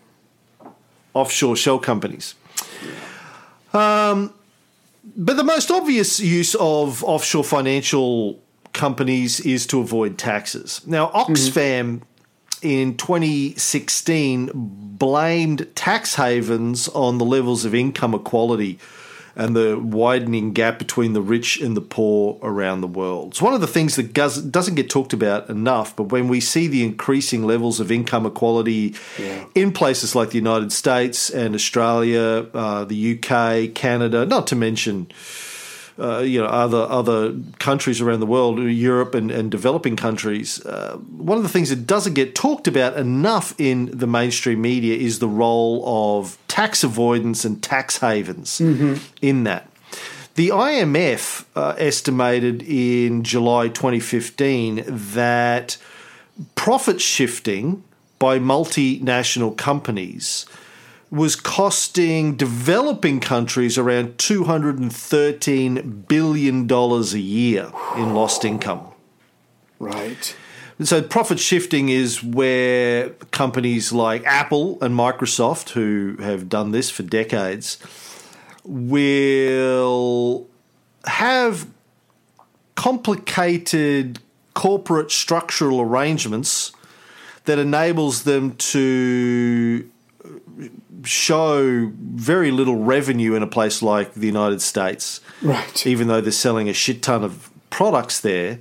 offshore 1.14 1.56
shell 1.56 1.78
companies. 1.78 2.34
Um, 3.72 4.32
but 5.16 5.37
the 5.37 5.44
most 5.44 5.70
obvious 5.70 6.20
use 6.20 6.54
of 6.56 7.02
offshore 7.04 7.44
financial 7.44 8.38
companies 8.72 9.40
is 9.40 9.66
to 9.66 9.80
avoid 9.80 10.18
taxes. 10.18 10.80
Now, 10.87 11.08
Oxfam 11.14 12.02
in 12.62 12.96
2016 12.96 14.50
blamed 14.54 15.66
tax 15.75 16.16
havens 16.16 16.88
on 16.88 17.18
the 17.18 17.25
levels 17.25 17.64
of 17.64 17.75
income 17.75 18.14
equality 18.14 18.78
and 19.38 19.54
the 19.54 19.78
widening 19.78 20.52
gap 20.52 20.78
between 20.80 21.12
the 21.12 21.23
rich 21.23 21.61
and 21.61 21.76
the 21.76 21.80
poor 21.80 22.38
around 22.42 22.80
the 22.80 22.88
world. 22.88 23.28
It's 23.28 23.40
one 23.40 23.54
of 23.54 23.61
the 23.61 23.68
things 23.68 23.95
that 23.95 24.12
does, 24.12 24.42
doesn't 24.42 24.75
get 24.75 24.90
talked 24.90 25.12
about 25.12 25.49
enough, 25.49 25.95
but 25.95 26.04
when 26.04 26.26
we 26.26 26.40
see 26.40 26.66
the 26.66 26.85
increasing 26.85 27.45
levels 27.45 27.78
of 27.78 27.92
income 27.92 28.26
equality 28.26 28.97
in 29.54 29.73
places 29.73 30.16
like 30.16 30.30
the 30.30 30.38
United 30.38 30.73
States 30.73 31.30
and 31.30 31.54
Australia, 31.54 32.49
uh, 32.52 32.85
the 32.85 33.14
UK, 33.16 33.75
Canada, 33.75 34.26
not 34.26 34.49
to 34.49 34.57
mention 34.57 35.07
uh, 35.98 36.18
you 36.18 36.40
know 36.40 36.46
other 36.46 36.86
other 36.88 37.34
countries 37.58 38.00
around 38.00 38.20
the 38.20 38.26
world, 38.26 38.58
Europe 38.58 39.14
and, 39.14 39.30
and 39.30 39.50
developing 39.50 39.96
countries. 39.96 40.64
Uh, 40.64 40.96
one 40.96 41.36
of 41.36 41.42
the 41.42 41.48
things 41.48 41.70
that 41.70 41.86
doesn't 41.86 42.14
get 42.14 42.34
talked 42.34 42.68
about 42.68 42.96
enough 42.96 43.54
in 43.58 43.86
the 43.96 44.06
mainstream 44.06 44.60
media 44.60 44.96
is 44.96 45.18
the 45.18 45.28
role 45.28 45.82
of 45.86 46.38
tax 46.48 46.84
avoidance 46.84 47.44
and 47.44 47.62
tax 47.62 47.98
havens 47.98 48.60
in 49.20 49.44
that. 49.44 49.68
The 50.34 50.50
IMF 50.50 51.46
uh, 51.56 51.74
estimated 51.78 52.62
in 52.62 53.24
July 53.24 53.66
2015 53.68 54.84
that 54.86 55.76
profit 56.54 57.00
shifting 57.00 57.82
by 58.20 58.38
multinational 58.38 59.56
companies 59.56 60.46
was 61.10 61.36
costing 61.36 62.36
developing 62.36 63.18
countries 63.20 63.78
around 63.78 64.18
$213 64.18 66.06
billion 66.06 66.70
a 66.70 67.02
year 67.18 67.72
in 67.96 68.14
lost 68.14 68.44
income. 68.44 68.86
Right. 69.78 70.36
So 70.82 71.02
profit 71.02 71.40
shifting 71.40 71.88
is 71.88 72.22
where 72.22 73.10
companies 73.32 73.92
like 73.92 74.24
Apple 74.24 74.78
and 74.80 74.94
Microsoft, 74.94 75.70
who 75.70 76.16
have 76.20 76.48
done 76.48 76.70
this 76.70 76.88
for 76.90 77.02
decades, 77.02 77.78
will 78.64 80.46
have 81.06 81.66
complicated 82.76 84.20
corporate 84.54 85.10
structural 85.10 85.80
arrangements 85.80 86.70
that 87.46 87.58
enables 87.58 88.22
them 88.22 88.54
to 88.56 89.90
show 91.04 91.92
very 91.96 92.50
little 92.50 92.76
revenue 92.76 93.34
in 93.34 93.42
a 93.42 93.46
place 93.46 93.82
like 93.82 94.14
the 94.14 94.26
United 94.26 94.60
States 94.60 95.20
Right. 95.42 95.86
even 95.86 96.08
though 96.08 96.20
they're 96.20 96.32
selling 96.32 96.68
a 96.68 96.72
shit 96.72 97.02
ton 97.02 97.22
of 97.24 97.50
products 97.70 98.20
there. 98.20 98.59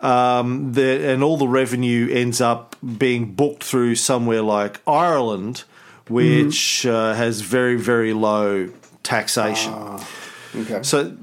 Um, 0.00 0.72
the, 0.72 1.10
and 1.12 1.22
all 1.22 1.36
the 1.36 1.48
revenue 1.48 2.08
ends 2.12 2.40
up 2.40 2.76
being 2.98 3.32
booked 3.32 3.64
through 3.64 3.94
somewhere 3.94 4.42
like 4.42 4.80
Ireland, 4.86 5.64
which 6.08 6.84
uh, 6.84 7.14
has 7.14 7.40
very, 7.40 7.76
very 7.76 8.12
low 8.12 8.70
taxation. 9.02 9.72
Okay. 10.54 10.82
So, 10.82 11.16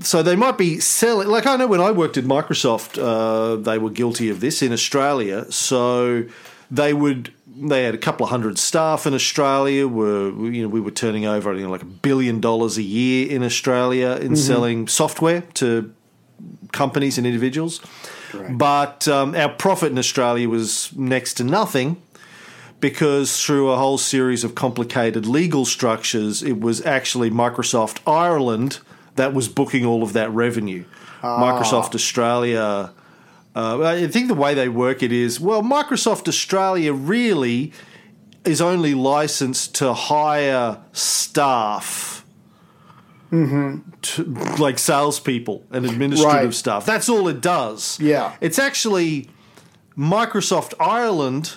so 0.00 0.22
they 0.22 0.34
might 0.36 0.56
be 0.56 0.80
selling. 0.80 1.28
Like 1.28 1.46
I 1.46 1.56
know 1.56 1.66
when 1.66 1.80
I 1.80 1.90
worked 1.90 2.16
at 2.16 2.24
Microsoft, 2.24 2.98
uh, 3.00 3.56
they 3.56 3.76
were 3.78 3.90
guilty 3.90 4.30
of 4.30 4.40
this 4.40 4.62
in 4.62 4.72
Australia. 4.72 5.50
So 5.52 6.24
they 6.72 6.94
would. 6.94 7.32
They 7.54 7.84
had 7.84 7.94
a 7.94 7.98
couple 7.98 8.24
of 8.24 8.30
hundred 8.30 8.58
staff 8.58 9.06
in 9.06 9.12
Australia. 9.14 9.86
Were 9.86 10.30
you 10.50 10.62
know 10.62 10.68
we 10.68 10.80
were 10.80 10.90
turning 10.90 11.26
over 11.26 11.54
you 11.54 11.64
know, 11.64 11.70
like 11.70 11.82
a 11.82 11.92
billion 12.08 12.40
dollars 12.40 12.78
a 12.78 12.82
year 12.82 13.30
in 13.30 13.42
Australia 13.42 14.18
in 14.20 14.34
selling 14.36 14.88
software 14.88 15.42
to 15.54 15.94
companies 16.72 17.18
and 17.18 17.26
individuals. 17.26 17.80
Right. 18.32 18.56
But 18.56 19.06
um, 19.06 19.34
our 19.34 19.50
profit 19.50 19.92
in 19.92 19.98
Australia 19.98 20.48
was 20.48 20.90
next 20.96 21.34
to 21.34 21.44
nothing 21.44 22.02
because 22.80 23.44
through 23.44 23.70
a 23.70 23.76
whole 23.76 23.98
series 23.98 24.42
of 24.42 24.54
complicated 24.54 25.26
legal 25.26 25.66
structures, 25.66 26.42
it 26.42 26.58
was 26.58 26.84
actually 26.84 27.30
Microsoft 27.30 28.00
Ireland 28.10 28.80
that 29.16 29.34
was 29.34 29.48
booking 29.48 29.84
all 29.84 30.02
of 30.02 30.14
that 30.14 30.30
revenue. 30.30 30.84
Microsoft 31.22 31.94
Australia. 31.94 32.92
Uh, 33.54 33.82
I 33.82 34.06
think 34.08 34.28
the 34.28 34.34
way 34.34 34.54
they 34.54 34.68
work 34.68 35.02
it 35.02 35.12
is 35.12 35.38
well, 35.38 35.62
Microsoft 35.62 36.26
Australia 36.28 36.92
really 36.92 37.72
is 38.44 38.60
only 38.60 38.94
licensed 38.94 39.74
to 39.76 39.92
hire 39.92 40.78
staff, 40.92 42.24
to, 43.30 43.84
like 44.58 44.78
salespeople 44.78 45.64
and 45.70 45.86
administrative 45.86 46.44
Right. 46.44 46.54
staff. 46.54 46.84
That's 46.86 47.08
all 47.08 47.28
it 47.28 47.40
does. 47.40 47.98
Yeah. 48.00 48.32
it's 48.40 48.58
actually 48.58 49.28
Microsoft 49.96 50.74
Ireland 50.80 51.56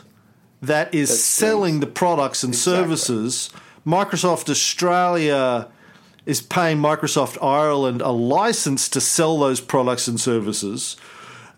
that 0.62 0.94
is 0.94 1.10
That's 1.10 1.22
selling 1.22 1.80
the 1.80 1.88
products 1.88 2.44
and 2.44 2.54
Exactly. 2.54 2.82
services. 2.82 3.50
Microsoft 3.86 4.50
Australia 4.50 5.68
is 6.26 6.42
paying 6.42 6.78
Microsoft 6.80 7.38
Ireland 7.44 8.02
a 8.02 8.10
license 8.12 8.90
to 8.90 9.02
sell 9.02 9.38
those 9.40 9.60
products 9.62 10.08
and 10.08 10.20
services. 10.20 10.96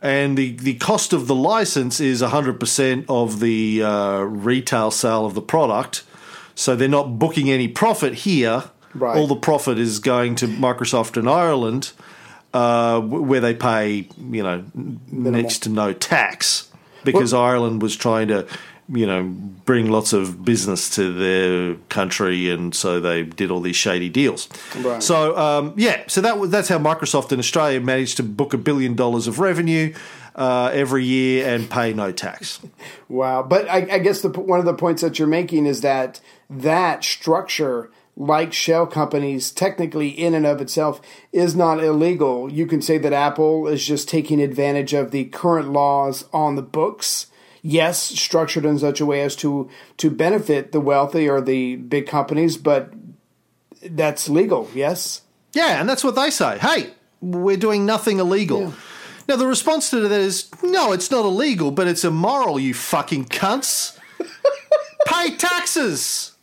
And 0.01 0.37
the, 0.37 0.51
the 0.51 0.75
cost 0.75 1.11
of 1.13 1.27
the 1.27 1.35
license 1.35 1.99
is 1.99 2.21
100% 2.21 3.05
of 3.09 3.39
the 3.39 3.83
uh, 3.83 4.19
retail 4.19 4.91
sale 4.91 5.25
of 5.25 5.33
the 5.33 5.41
product. 5.41 6.03
So 6.55 6.75
they're 6.75 6.87
not 6.87 7.17
booking 7.17 7.49
any 7.49 7.67
profit 7.67 8.13
here. 8.13 8.65
Right. 8.93 9.17
All 9.17 9.27
the 9.27 9.35
profit 9.35 9.77
is 9.79 9.99
going 9.99 10.35
to 10.35 10.47
Microsoft 10.47 11.17
in 11.17 11.27
Ireland, 11.27 11.91
uh, 12.53 12.99
where 13.01 13.39
they 13.39 13.53
pay, 13.53 14.07
you 14.17 14.43
know, 14.43 14.63
n- 14.75 14.99
next 15.11 15.59
to 15.63 15.69
no 15.69 15.93
tax 15.93 16.71
because 17.03 17.33
Ireland 17.33 17.81
was 17.81 17.95
trying 17.95 18.27
to, 18.29 18.47
you 18.89 19.05
know, 19.05 19.23
bring 19.23 19.89
lots 19.89 20.13
of 20.13 20.45
business 20.45 20.89
to 20.91 21.13
their 21.13 21.75
country, 21.89 22.49
and 22.49 22.73
so 22.73 22.99
they 22.99 23.23
did 23.23 23.51
all 23.51 23.59
these 23.59 23.75
shady 23.75 24.09
deals. 24.09 24.47
Right. 24.77 25.03
So 25.03 25.37
um, 25.37 25.73
yeah, 25.75 26.03
so 26.07 26.21
that 26.21 26.37
was, 26.37 26.49
that's 26.49 26.69
how 26.69 26.79
Microsoft 26.79 27.31
in 27.31 27.39
Australia 27.39 27.81
managed 27.81 28.17
to 28.17 28.23
book 28.23 28.53
a 28.53 28.57
billion 28.57 28.95
dollars 28.95 29.27
of 29.27 29.39
revenue 29.39 29.93
uh, 30.37 30.69
every 30.71 31.03
year 31.03 31.47
and 31.53 31.69
pay 31.69 31.93
no 31.93 32.11
tax. 32.11 32.59
Wow. 33.09 33.41
But 33.41 33.69
I, 33.69 33.87
I 33.89 33.99
guess 33.99 34.21
the, 34.21 34.27
one 34.27 34.59
of 34.59 34.65
the 34.65 34.73
points 34.73 35.01
that 35.01 35.17
you're 35.17 35.29
making 35.29 35.65
is 35.65 35.79
that 35.79 36.19
that 36.49 37.05
structure, 37.05 37.89
like 38.17 38.51
shell 38.51 38.85
companies, 38.85 39.49
technically 39.49 40.09
in 40.09 40.33
and 40.33 40.45
of 40.45 40.59
itself, 40.59 40.99
is 41.31 41.55
not 41.55 41.81
illegal. 41.81 42.51
You 42.51 42.67
can 42.67 42.81
say 42.81 42.97
that 42.97 43.13
Apple 43.13 43.65
is 43.65 43.85
just 43.85 44.09
taking 44.09 44.41
advantage 44.41 44.91
of 44.93 45.11
the 45.11 45.23
current 45.25 45.71
laws 45.71 46.25
on 46.33 46.57
the 46.57 46.61
books. 46.61 47.27
Yes, 47.69 48.01
structured 48.01 48.63
in 48.63 48.79
such 48.79 49.01
a 49.01 49.05
way 49.05 49.23
as 49.23 49.35
to 49.37 49.69
to 49.97 50.09
benefit 50.09 50.71
the 50.71 50.79
wealthy 50.79 51.27
or 51.27 51.41
the 51.41 51.75
big 51.75 52.07
companies, 52.07 52.55
but 52.55 52.93
that's 53.81 54.29
legal. 54.29 54.69
Yes. 54.73 55.23
Yeah, 55.51 55.81
and 55.81 55.89
that's 55.89 56.01
what 56.01 56.15
they 56.15 56.29
say. 56.29 56.59
Hey, 56.59 56.91
we're 57.19 57.57
doing 57.57 57.85
nothing 57.85 58.19
illegal. 58.19 58.61
Yeah. 58.61 58.71
Now 59.27 59.35
the 59.35 59.47
response 59.47 59.89
to 59.89 59.99
that 59.99 60.11
is 60.17 60.49
no, 60.63 60.93
it's 60.93 61.11
not 61.11 61.25
illegal, 61.25 61.71
but 61.71 61.87
it's 61.87 62.05
immoral. 62.05 62.57
You 62.57 62.73
fucking 62.73 63.25
cunts. 63.25 63.99
Pay 65.05 65.35
taxes. 65.35 66.37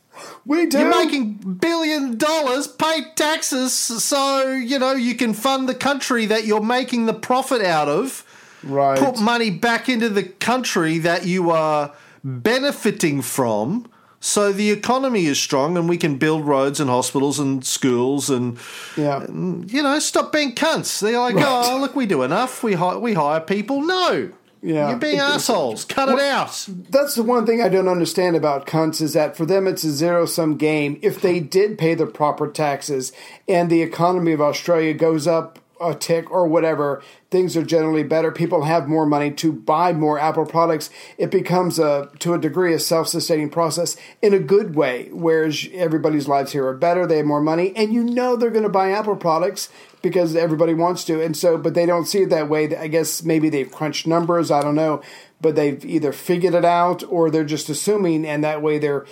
We 0.44 0.66
do. 0.66 0.78
You're 0.78 0.90
making 0.90 1.37
billion 1.58 2.18
dollars, 2.18 2.66
pay 2.66 3.00
taxes 3.14 3.72
so, 3.72 4.52
you 4.52 4.78
know, 4.78 4.92
you 4.92 5.14
can 5.14 5.32
fund 5.32 5.70
the 5.70 5.74
country 5.74 6.26
that 6.26 6.44
you're 6.44 6.60
making 6.62 7.06
the 7.06 7.14
profit 7.14 7.62
out 7.62 7.88
of. 7.88 8.26
Right. 8.64 8.98
Put 8.98 9.20
money 9.20 9.50
back 9.50 9.88
into 9.88 10.09
the 10.09 10.24
country 10.24 10.98
that 10.98 11.27
you 11.27 11.50
are 11.50 11.92
benefiting 12.22 13.22
from 13.22 13.88
so 14.24 14.53
the 14.53 14.70
economy 14.70 15.27
is 15.27 15.38
strong 15.38 15.77
and 15.77 15.87
we 15.87 15.98
can 15.98 16.16
build 16.16 16.46
roads 16.46 16.81
and 16.81 16.88
hospitals 16.88 17.38
and 17.38 17.62
schools 17.62 18.31
and 18.31 18.57
yeah. 18.96 19.22
you 19.29 19.83
know, 19.83 19.98
stop 19.98 20.33
being 20.33 20.55
cunts. 20.55 20.98
They're 20.98 21.18
like, 21.18 21.35
Right. 21.35 21.44
oh, 21.44 21.79
look, 21.79 21.94
we 21.94 22.07
do 22.07 22.22
enough. 22.22 22.62
We 22.62 22.72
hire, 22.72 22.98
we 22.98 23.12
hire 23.12 23.40
people. 23.40 23.83
No, 23.83 24.31
Yeah. 24.62 24.88
You're 24.88 24.98
being 24.98 25.18
assholes. 25.18 25.85
Cut 25.85 26.09
it 26.09 26.18
out. 26.18 26.66
That's 26.88 27.16
the 27.16 27.22
one 27.22 27.44
thing 27.44 27.61
I 27.61 27.68
don't 27.68 27.87
understand 27.87 28.35
about 28.35 28.66
cunts 28.66 29.03
is 29.03 29.12
that 29.12 29.37
for 29.37 29.44
them 29.44 29.66
it's 29.66 29.85
a 29.85 29.90
zero 29.90 30.24
sum 30.24 30.57
game. 30.57 30.98
If 31.03 31.20
they 31.20 31.38
did 31.38 31.77
pay 31.77 31.94
the 31.94 32.07
proper 32.07 32.50
taxes 32.50 33.12
and 33.46 33.68
the 33.68 33.83
economy 33.83 34.33
of 34.33 34.40
Australia 34.40 34.94
goes 34.94 35.27
up 35.27 35.59
a 35.90 35.94
tick 35.94 36.30
or 36.30 36.46
whatever, 36.46 37.02
things 37.30 37.56
are 37.56 37.64
generally 37.64 38.02
better. 38.02 38.30
People 38.30 38.64
have 38.64 38.88
more 38.88 39.06
money 39.06 39.30
to 39.32 39.52
buy 39.52 39.92
more 39.92 40.18
Apple 40.18 40.46
products. 40.46 40.90
It 41.18 41.30
becomes 41.30 41.78
a 41.78 42.10
to 42.20 42.34
a 42.34 42.38
degree 42.38 42.74
a 42.74 42.78
self 42.78 43.08
sustaining 43.08 43.50
process 43.50 43.96
in 44.22 44.34
a 44.34 44.38
good 44.38 44.74
way, 44.74 45.08
whereas 45.12 45.68
everybody's 45.72 46.28
lives 46.28 46.52
here 46.52 46.66
are 46.66 46.74
better. 46.74 47.06
They 47.06 47.18
have 47.18 47.26
more 47.26 47.40
money, 47.40 47.72
and 47.76 47.92
you 47.92 48.04
know 48.04 48.36
they're 48.36 48.50
going 48.50 48.62
to 48.62 48.68
buy 48.68 48.90
Apple 48.90 49.16
products 49.16 49.68
because 50.02 50.36
everybody 50.36 50.74
wants 50.74 51.04
to. 51.04 51.22
And 51.22 51.36
so, 51.36 51.56
but 51.56 51.74
they 51.74 51.86
don't 51.86 52.06
see 52.06 52.22
it 52.22 52.30
that 52.30 52.48
way. 52.48 52.76
I 52.76 52.88
guess 52.88 53.24
maybe 53.24 53.48
they've 53.48 53.70
crunched 53.70 54.06
numbers. 54.06 54.50
I 54.50 54.62
don't 54.62 54.74
know, 54.74 55.02
but 55.40 55.56
they've 55.56 55.84
either 55.84 56.12
figured 56.12 56.54
it 56.54 56.64
out 56.64 57.02
or 57.08 57.30
they're 57.30 57.44
just 57.44 57.68
assuming, 57.68 58.26
and 58.26 58.44
that 58.44 58.62
way 58.62 58.78
they're, 58.78 59.06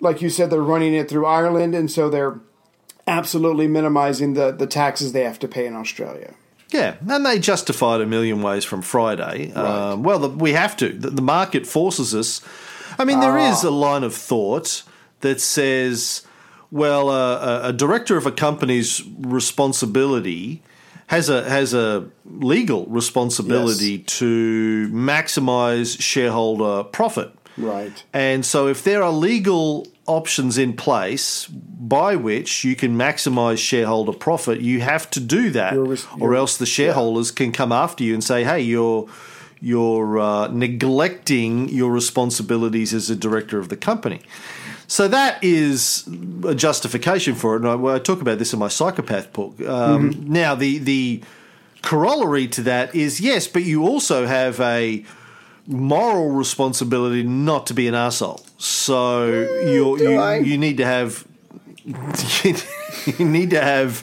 like 0.00 0.20
you 0.20 0.28
said, 0.28 0.50
they're 0.50 0.60
running 0.60 0.94
it 0.94 1.08
through 1.08 1.26
Ireland, 1.26 1.74
and 1.74 1.90
so 1.90 2.10
they're 2.10 2.40
absolutely 3.06 3.66
minimizing 3.66 4.34
the 4.34 4.52
the 4.52 4.66
taxes 4.66 5.12
they 5.12 5.24
have 5.24 5.38
to 5.40 5.48
pay 5.48 5.66
in 5.66 5.74
Australia. 5.74 6.34
Yeah, 6.70 6.96
and 7.08 7.24
they 7.24 7.38
justified 7.38 8.00
a 8.00 8.06
million 8.06 8.42
ways 8.42 8.64
from 8.64 8.82
Friday. 8.82 9.52
Um, 9.52 10.02
well, 10.02 10.18
the, 10.18 10.28
we 10.28 10.52
have 10.52 10.76
to. 10.78 10.88
The, 10.88 11.10
the 11.10 11.22
market 11.22 11.66
forces 11.66 12.14
us. 12.14 12.40
I 12.98 13.04
mean, 13.04 13.20
there 13.20 13.38
is 13.38 13.62
a 13.62 13.70
line 13.70 14.02
of 14.02 14.14
thought 14.14 14.82
that 15.20 15.40
says, 15.40 16.26
well, 16.70 17.08
uh, 17.10 17.62
a, 17.62 17.68
a 17.68 17.72
director 17.72 18.16
of 18.16 18.26
a 18.26 18.32
company's 18.32 19.02
responsibility 19.20 20.62
has 21.06 21.28
a 21.28 21.48
has 21.48 21.74
a 21.74 22.08
legal 22.24 22.86
responsibility 22.86 23.98
to 23.98 24.88
maximize 24.90 26.00
shareholder 26.00 26.84
profit. 26.84 27.30
Right. 27.56 28.02
And 28.12 28.44
so, 28.44 28.66
if 28.68 28.82
there 28.82 29.02
are 29.02 29.12
legal 29.12 29.86
options 30.06 30.58
in 30.58 30.72
place 30.74 31.46
by 31.46 32.16
which 32.16 32.64
you 32.64 32.74
can 32.76 32.96
maximize 32.96 33.58
shareholder 33.58 34.12
profit, 34.12 34.60
you 34.60 34.80
have 34.80 35.08
to 35.10 35.20
do 35.20 35.50
that, 35.50 35.72
You're 35.74 35.86
or 35.86 35.96
you're- 36.18 36.36
else 36.36 36.56
the 36.56 36.66
shareholders 36.66 37.30
can 37.30 37.52
come 37.52 37.72
after 37.72 38.02
you 38.04 38.12
and 38.14 38.22
say, 38.24 38.44
"Hey, 38.44 38.60
you're 38.62 39.06
you're 39.60 40.18
uh, 40.18 40.48
neglecting 40.48 41.68
your 41.70 41.90
responsibilities 41.92 42.92
as 42.92 43.08
a 43.10 43.16
director 43.16 43.58
of 43.58 43.68
the 43.68 43.76
company." 43.76 44.20
So 44.86 45.08
that 45.08 45.42
is 45.42 46.06
a 46.46 46.54
justification 46.54 47.34
for 47.34 47.54
it, 47.54 47.60
and 47.62 47.68
I, 47.68 47.74
well, 47.74 47.94
I 47.96 47.98
talk 47.98 48.20
about 48.20 48.38
this 48.38 48.52
in 48.52 48.58
my 48.58 48.68
psychopath 48.68 49.32
book. 49.32 49.58
Um, 49.60 50.10
Mm-hmm. 50.12 50.32
Now, 50.32 50.54
the 50.54 50.78
the 50.78 51.22
corollary 51.82 52.46
to 52.48 52.62
that 52.62 52.94
is 52.94 53.20
yes, 53.20 53.46
but 53.46 53.62
you 53.62 53.84
also 53.84 54.26
have 54.26 54.60
a 54.60 55.04
moral 55.66 56.30
responsibility 56.30 57.22
not 57.22 57.66
to 57.68 57.74
be 57.74 57.86
an 57.88 57.94
asshole. 57.94 58.40
So 58.58 59.26
you're, 59.66 59.98
you 59.98 60.18
I? 60.18 60.36
you 60.38 60.58
need 60.58 60.76
to 60.78 60.84
have 60.84 61.26
you 61.84 63.24
need 63.24 63.50
to 63.50 63.60
have 63.60 64.02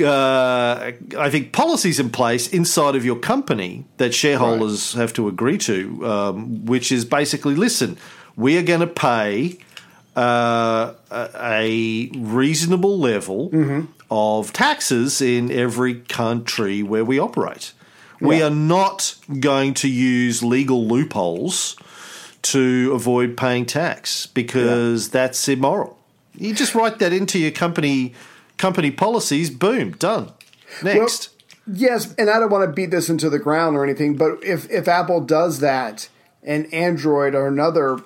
uh, 0.00 0.92
I 1.18 1.30
think 1.30 1.52
policies 1.52 2.00
in 2.00 2.10
place 2.10 2.48
inside 2.48 2.96
of 2.96 3.04
your 3.04 3.16
company 3.16 3.84
that 3.98 4.12
shareholders 4.14 4.94
have 4.94 5.12
to 5.14 5.28
agree 5.28 5.58
to, 5.58 6.06
um, 6.06 6.64
which 6.66 6.90
is 6.90 7.04
basically 7.04 7.54
listen, 7.54 7.96
we 8.36 8.56
are 8.58 8.62
going 8.62 8.80
to 8.80 8.86
pay 8.86 9.58
uh, 10.16 10.94
a 11.10 11.28
a 11.34 12.10
reasonable 12.16 12.98
level 12.98 13.50
Mm-hmm. 13.50 13.86
of 14.10 14.52
taxes 14.52 15.20
in 15.22 15.50
every 15.50 15.94
country 15.94 16.82
where 16.82 17.04
we 17.04 17.18
operate. 17.18 17.72
We 18.22 18.38
Yeah. 18.38 18.46
are 18.46 18.50
not 18.50 19.16
going 19.40 19.74
to 19.74 19.88
use 19.88 20.42
legal 20.42 20.86
loopholes 20.86 21.76
to 22.42 22.92
avoid 22.94 23.36
paying 23.36 23.66
tax 23.66 24.26
because 24.26 25.08
that's 25.10 25.48
immoral. 25.48 25.98
You 26.36 26.54
just 26.54 26.74
write 26.74 26.98
that 27.00 27.12
into 27.12 27.38
your 27.38 27.50
company 27.50 28.14
company 28.58 28.90
policies. 28.90 29.50
Boom, 29.50 29.92
done. 29.92 30.30
Next. 30.82 31.30
Yes, 31.66 32.14
and 32.18 32.28
I 32.30 32.38
don't 32.40 32.50
want 32.50 32.68
to 32.68 32.72
beat 32.72 32.90
this 32.90 33.08
into 33.08 33.28
the 33.30 33.38
ground 33.38 33.76
or 33.76 33.84
anything, 33.84 34.16
but 34.16 34.42
if 34.42 34.68
if 34.70 34.88
Apple 34.88 35.20
does 35.20 35.60
that 35.60 36.08
and 36.42 36.72
Android 36.72 37.34
or 37.34 37.46
another 37.46 37.98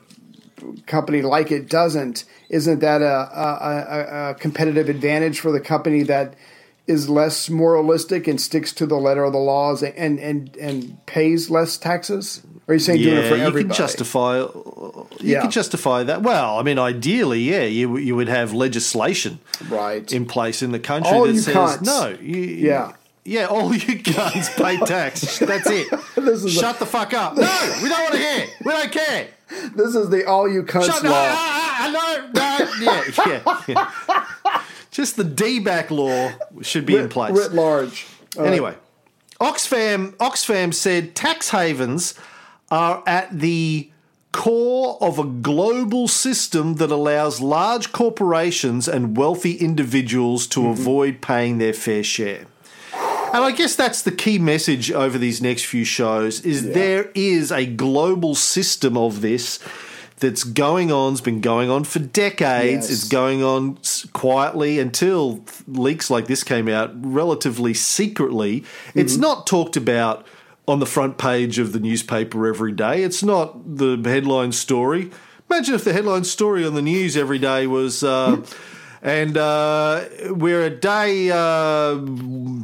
company 0.86 1.22
like 1.22 1.50
it 1.52 1.68
doesn't, 1.68 2.24
isn't 2.48 2.80
that 2.80 3.02
a, 3.02 3.06
a, 3.06 4.30
a 4.30 4.34
competitive 4.34 4.88
advantage 4.88 5.40
for 5.40 5.52
the 5.52 5.60
company 5.60 6.02
that 6.02 6.34
is 6.86 7.08
less 7.08 7.50
moralistic 7.50 8.26
and 8.28 8.40
sticks 8.40 8.72
to 8.74 8.86
the 8.86 8.96
letter 8.96 9.24
of 9.24 9.32
the 9.32 9.38
laws 9.38 9.82
and 9.82 10.18
and 10.20 10.56
and 10.56 11.04
pays 11.06 11.50
less 11.50 11.76
taxes? 11.76 12.42
Or 12.68 12.72
are 12.72 12.74
you 12.74 12.80
saying 12.80 13.02
doing 13.02 13.16
it 13.18 13.22
yeah, 13.24 13.28
for 13.50 13.58
you 13.58 13.64
can 13.64 13.72
justify. 13.72 14.38
You 14.38 15.06
Yeah. 15.20 15.40
can 15.42 15.50
justify 15.52 16.02
that. 16.04 16.22
Well, 16.22 16.58
I 16.58 16.62
mean, 16.62 16.78
ideally, 16.78 17.40
yeah, 17.40 17.62
you 17.62 17.96
you 17.96 18.14
would 18.16 18.28
have 18.28 18.52
legislation 18.52 19.38
right. 19.68 20.10
in 20.12 20.26
place 20.26 20.62
in 20.62 20.72
the 20.72 20.80
country 20.80 21.12
All 21.12 21.26
that 21.26 21.36
says 21.36 21.54
cunts. 21.54 21.82
no. 21.84 22.16
You, 22.20 22.36
Yeah. 22.40 22.92
Yeah, 23.24 23.46
all 23.46 23.74
you 23.74 23.96
guns 23.98 24.48
pay 24.50 24.76
tax. 24.86 25.40
That's 25.40 25.68
it. 25.68 25.88
Is 26.16 26.44
a- 26.44 26.48
Shut 26.50 26.78
the 26.78 26.86
fuck 26.86 27.12
up. 27.12 27.36
No, 27.36 27.80
we 27.82 27.88
don't 27.88 28.00
want 28.00 28.12
to 28.14 28.18
hear. 28.20 28.46
We 28.64 28.70
don't 28.72 28.92
care. 28.92 29.26
this 29.74 29.96
is 29.96 30.10
the 30.10 30.24
all 30.26 30.48
you 30.48 30.62
cunts 30.62 30.86
Shut 30.86 31.02
no, 31.02 31.10
law. 31.10 31.88
no, 31.90 32.30
no, 32.32 32.58
no, 32.84 33.02
yeah, 33.26 33.26
yeah, 33.26 33.62
yeah. 34.08 34.26
Just 34.96 35.18
the 35.18 35.24
D-back 35.24 35.90
law 35.90 36.32
should 36.62 36.86
be 36.86 36.96
in 36.96 37.10
place. 37.10 37.36
Writ 37.36 37.52
large. 37.52 38.06
All 38.34 38.44
right. 38.44 38.48
Anyway, 38.48 38.74
Oxfam 39.38 40.16
Oxfam 40.16 40.72
said 40.72 41.14
tax 41.14 41.50
havens 41.50 42.14
are 42.70 43.02
at 43.06 43.38
the 43.38 43.90
core 44.32 44.96
of 45.02 45.18
a 45.18 45.24
global 45.24 46.08
system 46.08 46.76
that 46.76 46.90
allows 46.90 47.42
large 47.42 47.92
corporations 47.92 48.88
and 48.88 49.18
wealthy 49.18 49.56
individuals 49.56 50.46
to 50.46 50.60
mm-hmm. 50.60 50.70
avoid 50.70 51.20
paying 51.20 51.58
their 51.58 51.74
fair 51.74 52.02
share. 52.02 52.46
And 53.34 53.44
I 53.44 53.52
guess 53.52 53.76
that's 53.76 54.00
the 54.00 54.12
key 54.12 54.38
message 54.38 54.90
over 54.90 55.18
these 55.18 55.42
next 55.42 55.66
few 55.66 55.84
shows 55.84 56.40
is 56.40 56.72
there 56.72 57.10
is 57.14 57.52
a 57.52 57.66
global 57.66 58.34
system 58.34 58.96
of 58.96 59.20
this 59.20 59.58
that's 60.18 60.44
going 60.44 60.90
on, 60.90 61.12
it's 61.12 61.20
been 61.20 61.40
going 61.40 61.70
on 61.70 61.84
for 61.84 61.98
decades. 61.98 62.88
Yes. 62.88 62.90
It's 62.90 63.08
going 63.08 63.42
on 63.42 63.78
quietly 64.12 64.78
until 64.78 65.44
leaks 65.66 66.10
like 66.10 66.26
this 66.26 66.42
came 66.42 66.68
out 66.68 66.90
relatively 66.94 67.74
secretly. 67.74 68.64
It's 68.94 69.16
not 69.16 69.46
talked 69.46 69.76
about 69.76 70.26
on 70.66 70.80
the 70.80 70.86
front 70.86 71.18
page 71.18 71.58
of 71.58 71.72
the 71.72 71.80
newspaper 71.80 72.46
every 72.46 72.72
day. 72.72 73.02
It's 73.02 73.22
not 73.22 73.76
the 73.76 74.00
headline 74.04 74.52
story. 74.52 75.10
Imagine 75.50 75.74
if 75.74 75.84
the 75.84 75.92
headline 75.92 76.24
story 76.24 76.64
on 76.64 76.74
the 76.74 76.82
news 76.82 77.16
every 77.16 77.38
day 77.38 77.66
was. 77.66 78.02
Uh, 78.02 78.44
and 79.06 79.36
uh, 79.36 80.04
we're 80.30 80.62
at 80.64 80.80
day 80.82 81.30
uh, 81.30 81.96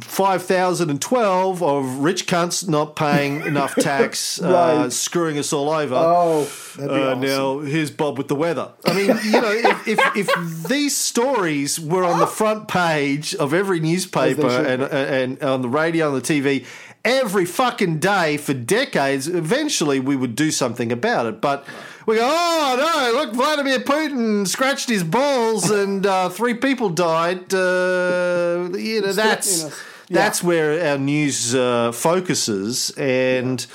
5012 0.01 1.63
of 1.63 1.99
rich 1.99 2.27
cunts 2.27 2.67
not 2.67 2.95
paying 2.97 3.41
enough 3.43 3.73
tax, 3.79 4.41
uh, 4.41 4.89
screwing 4.89 5.39
us 5.39 5.53
all 5.53 5.69
over. 5.69 5.95
Oh, 5.95 6.41
Uh, 6.77 6.83
awesome. 6.85 7.21
Now 7.21 7.59
here's 7.59 7.91
Bob 7.91 8.17
with 8.17 8.27
the 8.27 8.35
weather. 8.35 8.71
I 8.85 8.93
mean, 8.93 9.07
you 9.23 9.39
know, 9.41 9.51
if, 9.51 9.87
if, 9.87 9.99
if 10.17 10.63
these 10.67 10.95
stories 10.97 11.79
were 11.79 12.03
on 12.03 12.19
the 12.19 12.27
front 12.27 12.67
page 12.67 13.33
of 13.35 13.53
every 13.53 13.79
newspaper 13.79 14.47
and, 14.47 14.83
and 14.83 15.41
on 15.43 15.61
the 15.61 15.69
radio, 15.69 16.07
on 16.09 16.15
the 16.15 16.21
TV, 16.21 16.65
every 17.05 17.45
fucking 17.45 17.99
day 17.99 18.35
for 18.37 18.53
decades, 18.53 19.27
eventually 19.27 19.99
we 19.99 20.15
would 20.15 20.35
do 20.35 20.51
something 20.51 20.91
about 20.91 21.25
it. 21.25 21.39
But 21.41 21.65
we 22.05 22.15
go, 22.15 22.21
oh 22.23 22.75
no, 23.13 23.19
look, 23.19 23.33
Vladimir 23.33 23.79
Putin 23.79 24.47
scratched 24.47 24.89
his 24.89 25.03
balls 25.03 25.69
and 25.69 26.05
uh, 26.05 26.29
three 26.29 26.53
people 26.53 26.89
died. 26.89 27.53
Uh, 27.53 28.69
you 28.77 29.01
know, 29.01 29.13
that's 29.13 29.81
that's 30.09 30.43
where 30.43 30.91
our 30.91 30.97
news 30.97 31.55
uh, 31.55 31.91
focuses 31.91 32.91
and 32.97 33.65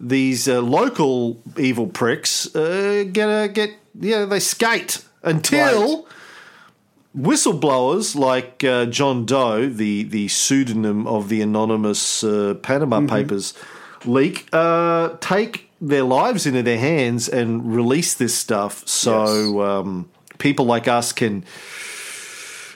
these 0.00 0.48
uh, 0.48 0.60
local 0.60 1.40
evil 1.58 1.86
pricks 1.86 2.54
uh, 2.56 3.04
get 3.12 3.28
a, 3.28 3.48
get 3.48 3.70
yeah 3.98 4.24
they 4.26 4.40
skate 4.40 5.02
until 5.22 6.04
Right. 6.04 6.04
whistleblowers 7.16 8.14
like 8.14 8.62
uh, 8.64 8.86
John 8.86 9.24
Doe, 9.24 9.68
the 9.68 10.02
the 10.04 10.28
pseudonym 10.28 11.06
of 11.06 11.28
the 11.28 11.40
anonymous 11.40 12.22
uh, 12.24 12.54
Panama 12.62 12.98
Mm-hmm. 13.00 13.06
Papers 13.16 13.54
leak, 14.06 14.48
uh, 14.52 15.16
take 15.20 15.70
their 15.80 16.02
lives 16.02 16.46
into 16.46 16.62
their 16.62 16.78
hands 16.78 17.28
and 17.28 17.74
release 17.74 18.14
this 18.14 18.34
stuff, 18.34 18.86
so 18.88 19.60
um, 19.62 20.08
people 20.38 20.64
like 20.66 20.88
us 20.88 21.12
can. 21.12 21.44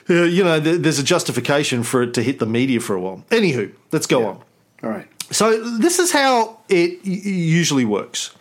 Uh, 0.09 0.23
you 0.23 0.43
know, 0.43 0.59
th- 0.59 0.81
there's 0.81 0.99
a 0.99 1.03
justification 1.03 1.83
for 1.83 2.03
it 2.03 2.13
to 2.15 2.21
hit 2.23 2.39
the 2.39 2.45
media 2.45 2.79
for 2.79 2.95
a 2.95 2.99
while. 2.99 3.23
Anywho, 3.29 3.71
let's 3.91 4.07
go 4.07 4.25
on. 4.27 4.43
All 4.83 4.89
right. 4.89 5.07
So 5.31 5.77
this 5.77 5.99
is 5.99 6.11
how 6.11 6.59
it 6.67 6.99
y- 7.05 7.21
usually 7.23 7.85
works. 7.85 8.31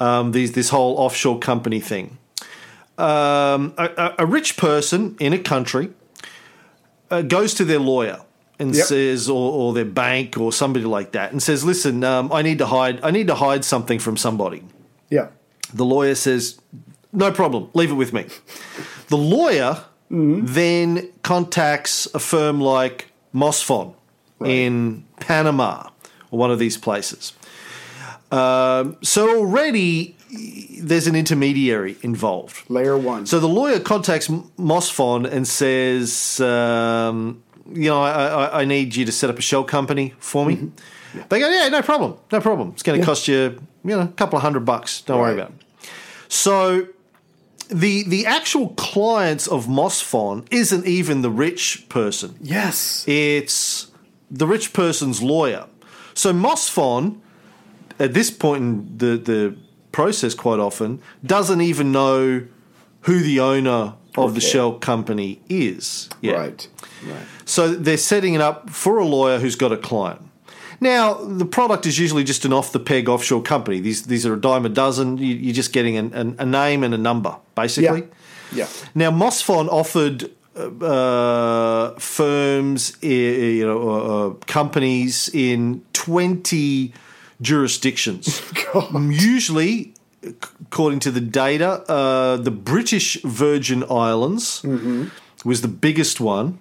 Um, 0.00 0.32
these 0.32 0.52
this 0.52 0.70
whole 0.70 0.96
offshore 0.96 1.38
company 1.38 1.78
thing. 1.78 2.18
Um, 2.98 3.74
a, 3.78 3.90
a- 3.96 4.14
a 4.20 4.26
rich 4.26 4.56
person 4.56 5.16
in 5.20 5.32
a 5.32 5.38
country 5.38 5.90
uh, 7.10 7.22
goes 7.22 7.54
to 7.54 7.64
their 7.64 7.78
lawyer 7.78 8.20
and 8.58 8.74
Yep. 8.74 8.86
says, 8.86 9.28
or, 9.28 9.52
or 9.52 9.72
their 9.72 9.84
bank 9.84 10.38
or 10.38 10.52
somebody 10.52 10.84
like 10.84 11.12
that, 11.12 11.32
and 11.32 11.42
says, 11.42 11.64
"Listen, 11.64 12.04
um, 12.04 12.32
I 12.32 12.42
need 12.42 12.58
to 12.58 12.66
hide. 12.66 13.00
I 13.02 13.10
need 13.10 13.26
to 13.28 13.34
hide 13.34 13.64
something 13.64 13.98
from 13.98 14.16
somebody." 14.16 14.62
Yeah. 15.10 15.28
The 15.72 15.84
lawyer 15.84 16.14
says, 16.14 16.58
"No 17.12 17.32
problem. 17.32 17.68
Leave 17.74 17.90
it 17.90 17.94
with 17.94 18.12
me." 18.12 18.26
The 19.08 19.16
lawyer 19.16 19.84
then 20.10 21.08
contacts 21.22 22.06
a 22.14 22.18
firm 22.20 22.60
like 22.60 23.10
Mossfon 23.34 23.94
in 24.44 25.04
Panama 25.18 25.88
or 26.30 26.38
one 26.38 26.50
of 26.52 26.58
these 26.60 26.76
places. 26.76 27.32
Um, 28.30 28.96
so 29.02 29.38
already 29.38 30.16
there's 30.80 31.06
an 31.06 31.14
intermediary 31.16 31.96
involved. 32.02 32.68
Layer 32.68 32.96
one. 32.98 33.26
So 33.26 33.38
the 33.40 33.48
lawyer 33.48 33.78
contacts 33.80 34.28
Mossfon 34.28 35.30
and 35.30 35.46
says, 35.46 36.40
um, 36.40 37.42
"You 37.72 37.90
know, 37.90 38.02
I, 38.02 38.26
I, 38.26 38.60
I 38.62 38.64
need 38.64 38.94
you 38.96 39.04
to 39.04 39.12
set 39.12 39.30
up 39.30 39.38
a 39.38 39.42
shell 39.42 39.64
company 39.64 40.14
for 40.18 40.44
me." 40.46 40.56
Mm-hmm. 40.56 41.20
They 41.28 41.38
go, 41.40 41.48
"Yeah, 41.48 41.68
no 41.68 41.82
problem, 41.82 42.14
no 42.32 42.40
problem. 42.40 42.70
It's 42.74 42.82
going 42.82 42.98
to 42.98 43.02
Yeah. 43.02 43.06
cost 43.06 43.28
you, 43.28 43.60
you 43.84 43.90
know, 43.96 44.00
a 44.02 44.08
couple 44.08 44.36
of 44.36 44.42
hundred 44.42 44.64
bucks. 44.64 45.00
Don't 45.02 45.20
worry 45.20 45.34
about 45.34 45.50
it." 45.50 45.88
So 46.28 46.88
the 47.68 48.02
the 48.04 48.26
actual 48.26 48.68
clients 48.70 49.46
of 49.46 49.66
Mossfon 49.66 50.46
isn't 50.50 50.86
even 50.86 51.22
the 51.22 51.30
rich 51.30 51.86
person. 51.88 52.34
yes. 52.40 53.04
It's 53.06 53.88
the 54.30 54.46
rich 54.46 54.72
person's 54.72 55.22
lawyer. 55.22 55.66
So 56.14 56.32
Mossfon, 56.32 57.18
at 57.98 58.14
this 58.14 58.30
point 58.30 58.62
in 58.62 58.98
the, 58.98 59.16
the 59.16 59.56
process, 59.92 60.34
quite 60.34 60.58
often, 60.58 61.00
doesn't 61.24 61.60
even 61.60 61.92
know 61.92 62.42
who 63.02 63.20
the 63.20 63.38
owner 63.40 63.94
of 64.16 64.34
the 64.34 64.40
shell 64.40 64.72
company 64.78 65.40
is. 65.48 66.08
yet. 66.20 66.36
Right. 66.36 66.68
Right. 67.06 67.26
So 67.44 67.68
they're 67.68 67.96
setting 67.96 68.34
it 68.34 68.40
up 68.40 68.70
for 68.70 68.98
a 68.98 69.04
lawyer 69.04 69.38
who's 69.38 69.56
got 69.56 69.72
a 69.72 69.76
client. 69.76 70.20
Now, 70.80 71.14
the 71.14 71.46
product 71.46 71.86
is 71.86 71.98
usually 71.98 72.24
just 72.24 72.44
an 72.44 72.52
off 72.52 72.72
the 72.72 72.80
peg 72.80 73.08
offshore 73.08 73.42
company. 73.42 73.80
These 73.80 74.04
these 74.04 74.26
are 74.26 74.34
a 74.34 74.40
dime 74.40 74.66
a 74.66 74.68
dozen. 74.68 75.18
You, 75.18 75.34
you're 75.34 75.54
just 75.54 75.72
getting 75.72 75.96
an, 75.96 76.12
an, 76.12 76.36
a 76.38 76.44
name 76.44 76.82
and 76.82 76.92
a 76.92 76.98
number, 76.98 77.36
basically. 77.54 78.08
Yeah. 78.52 78.68
Now, 78.94 79.10
Mossfon 79.10 79.68
offered 79.68 80.30
uh, 80.56 80.68
uh, 80.84 81.98
firms, 81.98 82.96
you 83.02 83.66
know, 83.66 83.88
uh, 83.88 84.28
uh, 84.28 84.34
companies 84.46 85.28
in 85.34 85.82
20 85.92 86.92
jurisdictions. 87.40 88.40
Usually, 88.94 89.94
according 90.22 91.00
to 91.00 91.10
the 91.10 91.20
data, 91.20 91.82
uh, 91.90 92.36
the 92.36 92.52
British 92.52 93.20
Virgin 93.22 93.84
Islands 93.90 94.62
was 95.44 95.62
the 95.62 95.68
biggest 95.68 96.20
one. 96.20 96.60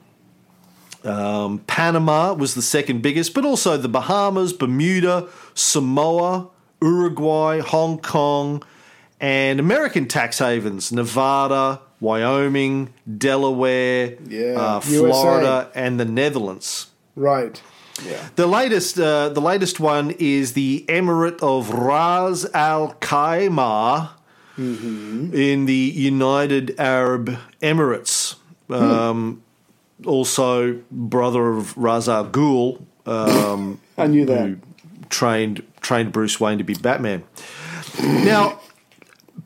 Um, 1.04 1.60
Panama 1.68 2.34
was 2.34 2.56
the 2.56 2.62
second 2.62 3.02
biggest, 3.02 3.34
but 3.34 3.46
also 3.46 3.76
the 3.78 3.90
Bahamas, 3.90 4.54
Bermuda, 4.54 5.28
Samoa, 5.54 6.48
Uruguay, 6.82 7.60
Hong 7.60 7.98
Kong, 8.00 8.64
and 9.20 9.60
American 9.60 10.08
tax 10.08 10.40
havens 10.40 10.92
Nevada, 10.92 11.82
Wyoming, 12.00 12.94
Delaware, 13.18 14.16
Yeah, 14.28 14.54
uh, 14.60 14.82
USA. 14.86 14.98
Florida, 15.10 15.72
and 15.76 16.00
the 16.00 16.06
Netherlands. 16.06 16.88
Right. 17.16 17.62
Yeah. 18.06 18.30
The 18.36 18.48
latest, 18.48 19.00
uh, 19.00 19.30
the 19.30 19.40
latest 19.42 19.80
one 19.80 20.12
is 20.20 20.54
the 20.54 20.84
Emirate 20.90 21.40
of 21.42 21.70
Ras 21.70 22.46
Al 22.54 22.96
Khaimah 23.00 24.10
in 24.58 25.66
the 25.66 25.74
United 25.96 26.76
Arab 26.80 27.38
Emirates. 27.62 28.36
Um, 28.70 29.42
Also, 30.06 30.82
brother 30.92 31.50
of 31.50 31.76
Ras 31.78 32.08
Al 32.08 32.28
Ghul, 32.30 32.86
um, 33.06 33.80
I 33.98 34.08
knew 34.08 34.26
that. 34.26 34.48
who 34.48 34.58
trained 35.10 35.64
trained 35.82 36.12
Bruce 36.12 36.40
Wayne 36.40 36.58
to 36.58 36.64
be 36.64 36.74
Batman. 36.74 37.24
Now, 38.02 38.60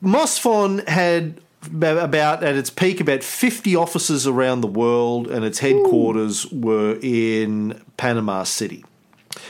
Mossfon 0.02 0.86
had 0.88 1.40
about 1.82 2.42
at 2.42 2.56
its 2.56 2.70
peak 2.70 3.00
about 3.00 3.22
50 3.22 3.76
offices 3.76 4.26
around 4.26 4.60
the 4.60 4.68
world 4.68 5.28
and 5.28 5.44
its 5.44 5.58
headquarters 5.58 6.46
were 6.52 6.98
in 7.02 7.80
Panama 7.96 8.44
City. 8.44 8.84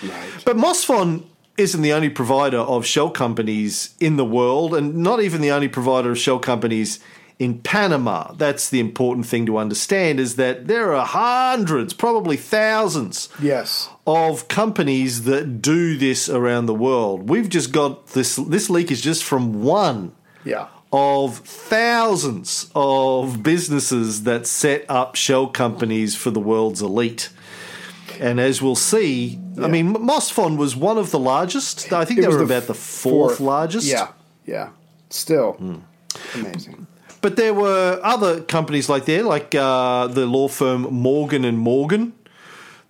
Right. 0.03 0.29
But 0.45 0.57
Mossfon 0.57 1.25
isn't 1.59 1.83
the 1.83 1.93
only 1.93 2.09
provider 2.09 2.59
of 2.59 2.87
shell 2.87 3.11
companies 3.11 3.95
in 4.01 4.17
the 4.17 4.25
world 4.25 4.75
and 4.75 4.97
not 4.97 5.21
even 5.21 5.41
the 5.41 5.51
only 5.51 5.69
provider 5.69 6.11
of 6.11 6.19
shell 6.19 6.39
companies 6.39 6.99
in 7.39 7.61
Panama. 7.61 8.33
That's 8.33 8.69
the 8.69 8.81
important 8.81 9.27
thing 9.27 9.47
to 9.47 9.59
understand 9.59 10.19
is 10.19 10.35
that 10.37 10.67
there 10.67 10.93
are 10.95 11.07
hundreds, 11.07 11.95
probably 11.95 12.37
thousands 12.37 13.29
Yes. 13.41 13.89
of 14.07 14.49
companies 14.49 15.23
that 15.25 15.63
do 15.63 15.97
this 15.97 16.29
around 16.29 16.67
the 16.67 16.75
world. 16.75 17.29
We've 17.31 17.49
just 17.49 17.71
got 17.73 18.09
this 18.09 18.37
this 18.37 18.69
leak 18.69 18.91
is 18.91 19.01
just 19.01 19.23
from 19.23 19.63
one 19.63 20.13
Yeah. 20.45 20.67
of 20.93 21.39
thousands 21.39 22.71
of 22.75 23.43
businesses 23.43 24.25
that 24.25 24.47
set 24.47 24.85
up 24.89 25.15
shell 25.15 25.47
companies 25.47 26.15
for 26.17 26.31
the 26.31 26.41
world's 26.41 26.83
elite. 26.83 27.31
And 28.21 28.41
as 28.41 28.61
we'll 28.61 28.75
see, 28.75 29.39
I 29.63 29.69
mean, 29.69 29.95
Mossfon 29.95 30.57
was 30.57 30.75
one 30.75 30.99
of 30.99 31.13
the 31.13 31.19
largest. 31.21 31.93
I 31.93 32.05
think 32.05 32.19
It 32.19 32.23
they 32.23 32.29
were 32.29 32.39
the 32.39 32.45
about 32.45 32.67
the 32.67 32.75
fourth, 32.75 33.39
largest. 33.39 33.87
Yeah. 33.87 34.09
Yeah. 34.45 34.71
Still 35.09 35.53
Hmm. 35.53 35.77
amazing. 36.35 36.87
But 37.21 37.37
there 37.37 37.53
were 37.55 37.99
other 38.03 38.41
companies 38.43 38.89
like 38.89 39.05
there, 39.07 39.23
like 39.23 39.55
uh, 39.55 40.07
the 40.07 40.27
law 40.27 40.49
firm 40.49 40.83
Morgan 40.83 41.45
and 41.45 41.59
Morgan. 41.59 42.13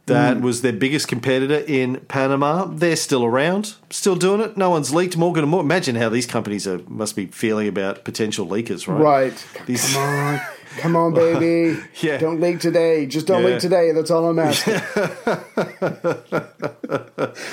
That 0.07 0.41
was 0.41 0.63
their 0.63 0.73
biggest 0.73 1.07
competitor 1.07 1.63
in 1.67 1.97
Panama. 2.09 2.65
They're 2.65 2.97
still 2.97 3.27
around, 3.27 3.75
still 3.91 4.17
doing 4.17 4.41
it. 4.41 4.57
No 4.57 4.71
one's 4.71 4.95
leaked 4.95 5.19
Morgan 5.19 5.45
and 5.45 5.51
Morgan. 5.51 5.67
Imagine 5.67 5.97
how 5.97 6.09
these 6.09 6.25
companies 6.25 6.67
are, 6.67 6.79
must 6.89 7.15
be 7.15 7.27
feeling 7.27 7.69
about 7.69 8.05
potential 8.05 8.47
leakers, 8.47 8.89
right? 8.89 8.99
Right. 9.03 9.47
These- 9.67 9.93
Come 9.93 10.03
on. 10.03 10.41
Come 10.79 10.97
on, 10.97 11.13
baby. 11.15 11.79
Yeah. 12.01 12.17
Don't 12.17 12.41
leak 12.41 12.59
today. 12.61 13.05
Just 13.05 13.27
don't 13.27 13.43
Yeah. 13.43 13.49
leak 13.51 13.59
today. 13.59 13.93
That's 13.93 14.11
all 14.11 14.31
I'm 14.31 14.39
asking. 14.49 14.75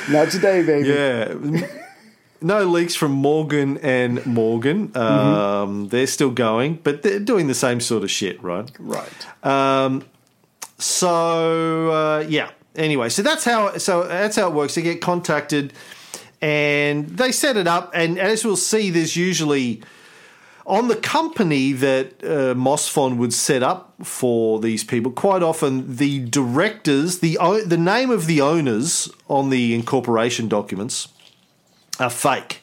Not 0.09 0.29
today, 0.31 0.63
baby. 0.65 0.87
Yeah. 0.89 1.67
No 2.41 2.63
leaks 2.63 2.95
from 2.95 3.11
Morgan 3.11 3.77
and 3.77 4.25
Morgan. 4.25 4.95
Um, 4.95 5.87
They're 5.87 6.07
still 6.07 6.31
going, 6.31 6.79
but 6.83 7.01
they're 7.01 7.19
doing 7.19 7.47
the 7.47 7.55
same 7.55 7.79
sort 7.79 8.03
of 8.03 8.11
shit, 8.11 8.41
right? 8.43 8.69
Right. 8.79 9.27
So 10.77 11.91
uh, 11.91 12.25
yeah. 12.27 12.51
Anyway, 12.75 13.09
so 13.09 13.21
that's 13.21 13.45
how 13.45 13.77
so 13.77 14.03
that's 14.03 14.35
how 14.35 14.47
it 14.49 14.53
works. 14.53 14.75
They 14.75 14.81
get 14.81 15.01
contacted, 15.01 15.73
and 16.41 17.07
they 17.07 17.31
set 17.31 17.55
it 17.55 17.67
up. 17.67 17.91
And 17.93 18.19
as 18.19 18.43
we'll 18.43 18.57
see, 18.57 18.89
there's 18.89 19.15
usually 19.15 19.81
on 20.65 20.89
the 20.89 20.95
company 20.95 21.71
that 21.71 22.21
uh, 22.21 22.53
Mossfon 22.53 23.17
would 23.17 23.33
set 23.33 23.63
up 23.63 23.93
for 24.03 24.59
these 24.59 24.83
people. 24.83 25.11
Quite 25.11 25.41
often, 25.41 25.95
the 25.95 26.25
directors, 26.25 27.19
the 27.19 27.37
the 27.65 27.77
name 27.77 28.11
of 28.11 28.25
the 28.27 28.41
owners 28.41 29.09
on 29.29 29.49
the 29.49 29.73
incorporation 29.73 30.49
documents 30.49 31.07
are 31.99 32.09
fake. 32.09 32.61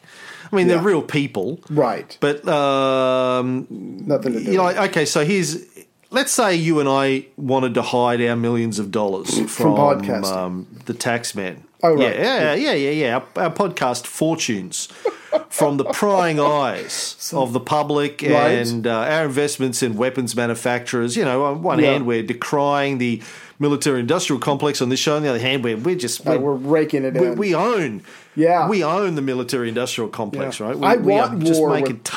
I 0.53 0.57
mean, 0.57 0.69
they're 0.69 0.83
real 0.83 1.03
people, 1.03 1.61
Right. 1.71 2.17
but 2.21 2.47
um, 2.47 3.67
Nothing 4.07 4.35
to 4.35 4.45
do. 4.45 4.51
you 4.53 4.59
know, 4.59 4.69
okay, 4.69 5.05
so 5.07 5.25
here's 5.25 5.65
let's 6.11 6.31
say 6.33 6.55
you 6.55 6.79
and 6.79 6.89
I 6.89 7.27
wanted 7.39 7.73
to 7.75 7.83
hide 7.83 8.21
our 8.21 8.37
millions 8.37 8.79
of 8.79 8.91
dollars 8.91 9.31
from, 9.51 9.75
podcasting. 9.77 10.25
um, 10.37 10.67
the 10.85 10.93
tax 10.95 11.35
man. 11.35 11.65
Oh, 11.83 11.95
right. 11.95 12.15
Yeah, 12.17 12.55
yeah, 12.55 12.55
yeah, 12.55 12.73
yeah, 12.75 12.91
yeah. 12.91 13.15
Our, 13.37 13.45
our 13.45 13.51
podcast 13.51 14.07
fortunes 14.07 14.87
from 15.49 15.79
the 15.79 15.85
prying 15.85 16.39
eyes 16.39 17.31
of 17.35 17.53
the 17.55 17.59
public 17.61 18.23
Right. 18.23 18.51
and 18.69 18.87
uh, 18.87 18.91
our 18.99 19.25
investments 19.25 19.83
in 19.83 19.97
weapons 19.97 20.37
manufacturers. 20.37 21.17
You 21.17 21.25
know, 21.25 21.45
on 21.45 21.63
one 21.63 21.79
Yeah. 21.81 21.93
hand, 21.93 22.07
we're 22.07 22.23
decrying 22.23 22.99
the 22.99 23.21
military-industrial 23.59 24.39
complex. 24.41 24.81
On 24.83 24.91
this 24.91 25.01
show, 25.01 25.17
on 25.17 25.23
the 25.23 25.29
other 25.31 25.39
hand, 25.41 25.65
we're 25.65 25.77
we're 25.77 25.95
just 25.97 26.21
Uh, 26.27 26.33
we're, 26.39 26.55
we're 26.55 26.55
raking 26.55 27.05
it 27.05 27.15
we, 27.15 27.27
in. 27.27 27.37
we 27.37 27.55
own. 27.55 28.03
Yeah. 28.35 28.69
we 28.69 28.83
own 28.85 29.15
the 29.15 29.23
military-industrial 29.23 30.11
complex, 30.11 30.59
Yeah. 30.61 30.67
right? 30.69 30.79
We, 30.79 30.87
I 30.87 30.97
we 30.97 31.13
are 31.15 31.29
want 31.29 31.45
just 31.45 31.61
war 31.61 31.71
making. 31.71 31.95
with- 31.97 32.05
t- 32.05 32.17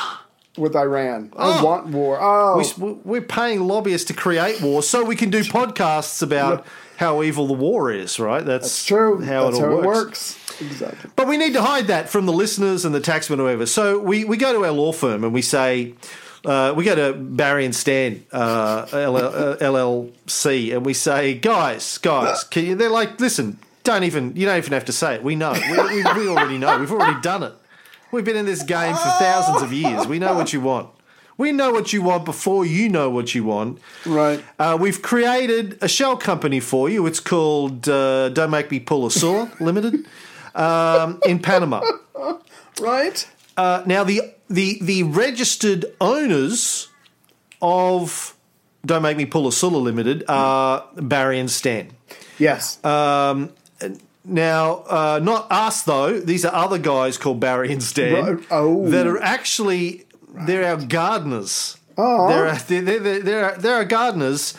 with 0.58 0.74
Iran. 0.74 1.30
I 1.36 1.58
Oh. 1.60 1.64
want 1.64 1.88
war. 1.88 2.18
Oh, 2.18 2.64
we, 2.78 2.92
we're 3.04 3.20
paying 3.20 3.66
lobbyists 3.66 4.06
to 4.08 4.14
create 4.14 4.62
war 4.62 4.82
so 4.82 5.04
we 5.04 5.14
can 5.14 5.28
do 5.28 5.42
podcasts 5.42 6.22
about 6.22 6.64
how 6.96 7.22
evil 7.22 7.46
the 7.46 7.52
war 7.52 7.92
is, 7.92 8.18
right? 8.18 8.42
That's, 8.42 8.64
it's 8.66 8.86
true. 8.86 9.20
How 9.22 9.44
That's 9.50 9.58
it 9.58 9.64
all 9.64 9.82
how 9.82 9.86
works. 9.86 9.86
it 10.32 10.62
works. 10.62 10.62
Exactly. 10.62 11.10
But 11.14 11.28
we 11.28 11.36
need 11.36 11.52
to 11.52 11.60
hide 11.60 11.88
that 11.88 12.08
from 12.08 12.24
the 12.24 12.32
listeners 12.32 12.86
and 12.86 12.94
the 12.94 13.02
taxmen 13.02 13.32
or 13.32 13.42
whoever. 13.48 13.66
So 13.66 13.98
we, 13.98 14.24
we 14.24 14.38
go 14.38 14.54
to 14.54 14.64
our 14.64 14.70
law 14.72 14.92
firm 14.92 15.24
and 15.24 15.34
we 15.34 15.42
say, 15.42 15.92
uh, 16.46 16.72
we 16.74 16.84
go 16.84 16.94
to 16.94 17.12
Barry 17.12 17.66
and 17.66 17.74
Stan 17.76 18.24
uh, 18.32 18.86
LL, 18.94 19.16
uh, 19.18 19.56
LLC 19.58 20.74
and 20.74 20.86
we 20.86 20.94
say, 20.94 21.34
guys, 21.34 21.98
guys, 21.98 22.44
can 22.44 22.64
you, 22.64 22.74
they're 22.74 22.88
like, 22.88 23.20
listen, 23.20 23.58
don't 23.86 24.04
even, 24.04 24.36
you 24.36 24.44
don't 24.46 24.58
even 24.58 24.72
have 24.72 24.84
to 24.86 24.92
say 24.92 25.14
it. 25.14 25.22
We 25.22 25.36
know. 25.36 25.52
We, 25.52 25.70
we, 25.70 26.02
we 26.02 26.28
already 26.28 26.58
know. 26.58 26.78
We've 26.78 26.92
already 26.92 27.20
done 27.20 27.42
it. 27.42 27.54
We've 28.12 28.24
been 28.24 28.36
in 28.36 28.46
this 28.46 28.62
game 28.62 28.94
for 28.94 29.10
thousands 29.18 29.62
of 29.62 29.72
years. 29.72 30.06
We 30.06 30.18
know 30.18 30.34
what 30.34 30.52
you 30.52 30.60
want. 30.60 30.90
We 31.38 31.52
know 31.52 31.70
what 31.70 31.92
you 31.92 32.02
want 32.02 32.24
before 32.24 32.64
you 32.64 32.88
know 32.88 33.10
what 33.10 33.34
you 33.34 33.44
want. 33.44 33.78
Right. 34.06 34.42
Uh, 34.58 34.78
we've 34.80 35.02
created 35.02 35.78
a 35.82 35.88
shell 35.88 36.16
company 36.16 36.60
for 36.60 36.88
you. 36.88 37.06
It's 37.06 37.20
called 37.20 37.88
uh, 37.88 38.30
Don't 38.30 38.50
Make 38.50 38.70
Me 38.70 38.80
Pull 38.80 39.06
a 39.06 39.10
Saw 39.10 39.48
Limited 39.60 40.06
um, 40.54 41.20
in 41.26 41.38
Panama. 41.38 41.82
Right. 42.80 43.28
Uh, 43.56 43.82
now, 43.86 44.02
the, 44.04 44.22
the, 44.48 44.78
the 44.80 45.02
registered 45.02 45.84
owners 46.00 46.88
of 47.60 48.34
Don't 48.86 49.02
Make 49.02 49.18
Me 49.18 49.26
Pull 49.26 49.46
a 49.46 49.52
Saw 49.52 49.68
Limited 49.68 50.24
are 50.28 50.86
Barry 50.94 51.38
and 51.38 51.50
Stan. 51.50 51.90
Yes. 52.38 52.82
Um, 52.84 53.50
now, 54.26 54.84
uh, 54.88 55.20
not 55.22 55.46
us 55.50 55.82
though. 55.82 56.18
These 56.20 56.44
are 56.44 56.54
other 56.54 56.78
guys 56.78 57.18
called 57.18 57.40
Barry 57.40 57.72
and 57.72 57.82
Stan 57.82 58.36
Right. 58.36 58.46
Oh. 58.50 58.88
that 58.90 59.06
are 59.06 59.22
actually 59.22 60.04
they're 60.46 60.64
our 60.64 60.84
gardeners. 60.84 61.78
Oh. 61.96 62.28
They're, 62.28 62.82
they're, 62.82 62.98
they're, 63.00 63.20
they're, 63.20 63.56
they're 63.56 63.74
our 63.76 63.84
gardeners. 63.84 64.54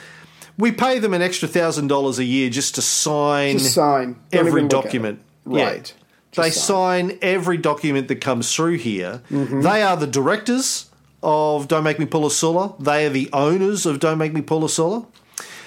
We 0.57 0.71
pay 0.71 0.97
them 0.97 1.13
an 1.13 1.21
extra 1.21 1.47
thousand 1.47 1.87
dollars 1.87 2.17
a 2.17 2.23
year 2.23 2.49
just 2.49 2.75
to 2.75 2.81
sign 2.81 3.59
Just 3.59 3.75
sign. 3.75 4.13
Don't 4.31 4.47
every 4.47 4.51
even 4.61 4.63
look 4.63 4.73
at 4.79 4.83
document. 4.83 5.21
Right. 5.45 5.93
Yeah. 5.95 6.41
They 6.43 6.49
Just 6.49 6.65
sign 6.65 7.17
every 7.21 7.57
document 7.57 8.07
that 8.09 8.21
comes 8.21 8.53
through 8.53 8.77
here. 8.77 9.21
Mm-hmm. 9.31 9.61
They 9.61 9.81
are 9.81 9.95
the 9.97 10.07
directors 10.07 10.89
of 11.23 11.67
Don't 11.67 11.83
Make 11.83 11.99
Me 11.99 12.05
Pull 12.05 12.25
a 12.25 12.31
Sulla. 12.31 12.75
They 12.79 13.05
are 13.05 13.09
the 13.09 13.29
owners 13.33 13.85
of 13.85 13.99
Don't 13.99 14.17
Make 14.17 14.33
Me 14.33 14.41
Pull 14.41 14.63
a 14.65 14.69
Sulla. 14.69 15.05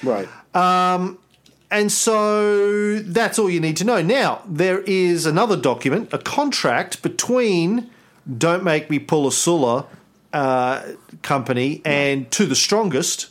Right. 0.03 0.29
And 1.71 1.93
so 1.93 2.99
that's 2.99 3.39
all 3.39 3.49
you 3.49 3.61
need 3.61 3.77
to 3.77 3.85
know. 3.85 4.03
Now, 4.03 4.43
there 4.47 4.81
is 4.81 5.25
another 5.27 5.57
document, 5.57 6.13
a 6.13 6.19
contract 6.19 7.01
between 7.03 7.89
Don't 8.39 8.65
Make 8.65 8.91
Me 8.91 8.99
Pull 8.99 9.29
a 9.29 9.33
Sulla 9.33 9.87
uh, 10.33 10.83
company 11.23 11.81
and 11.85 12.29
To 12.33 12.47
the 12.47 12.57
Strongest, 12.57 13.29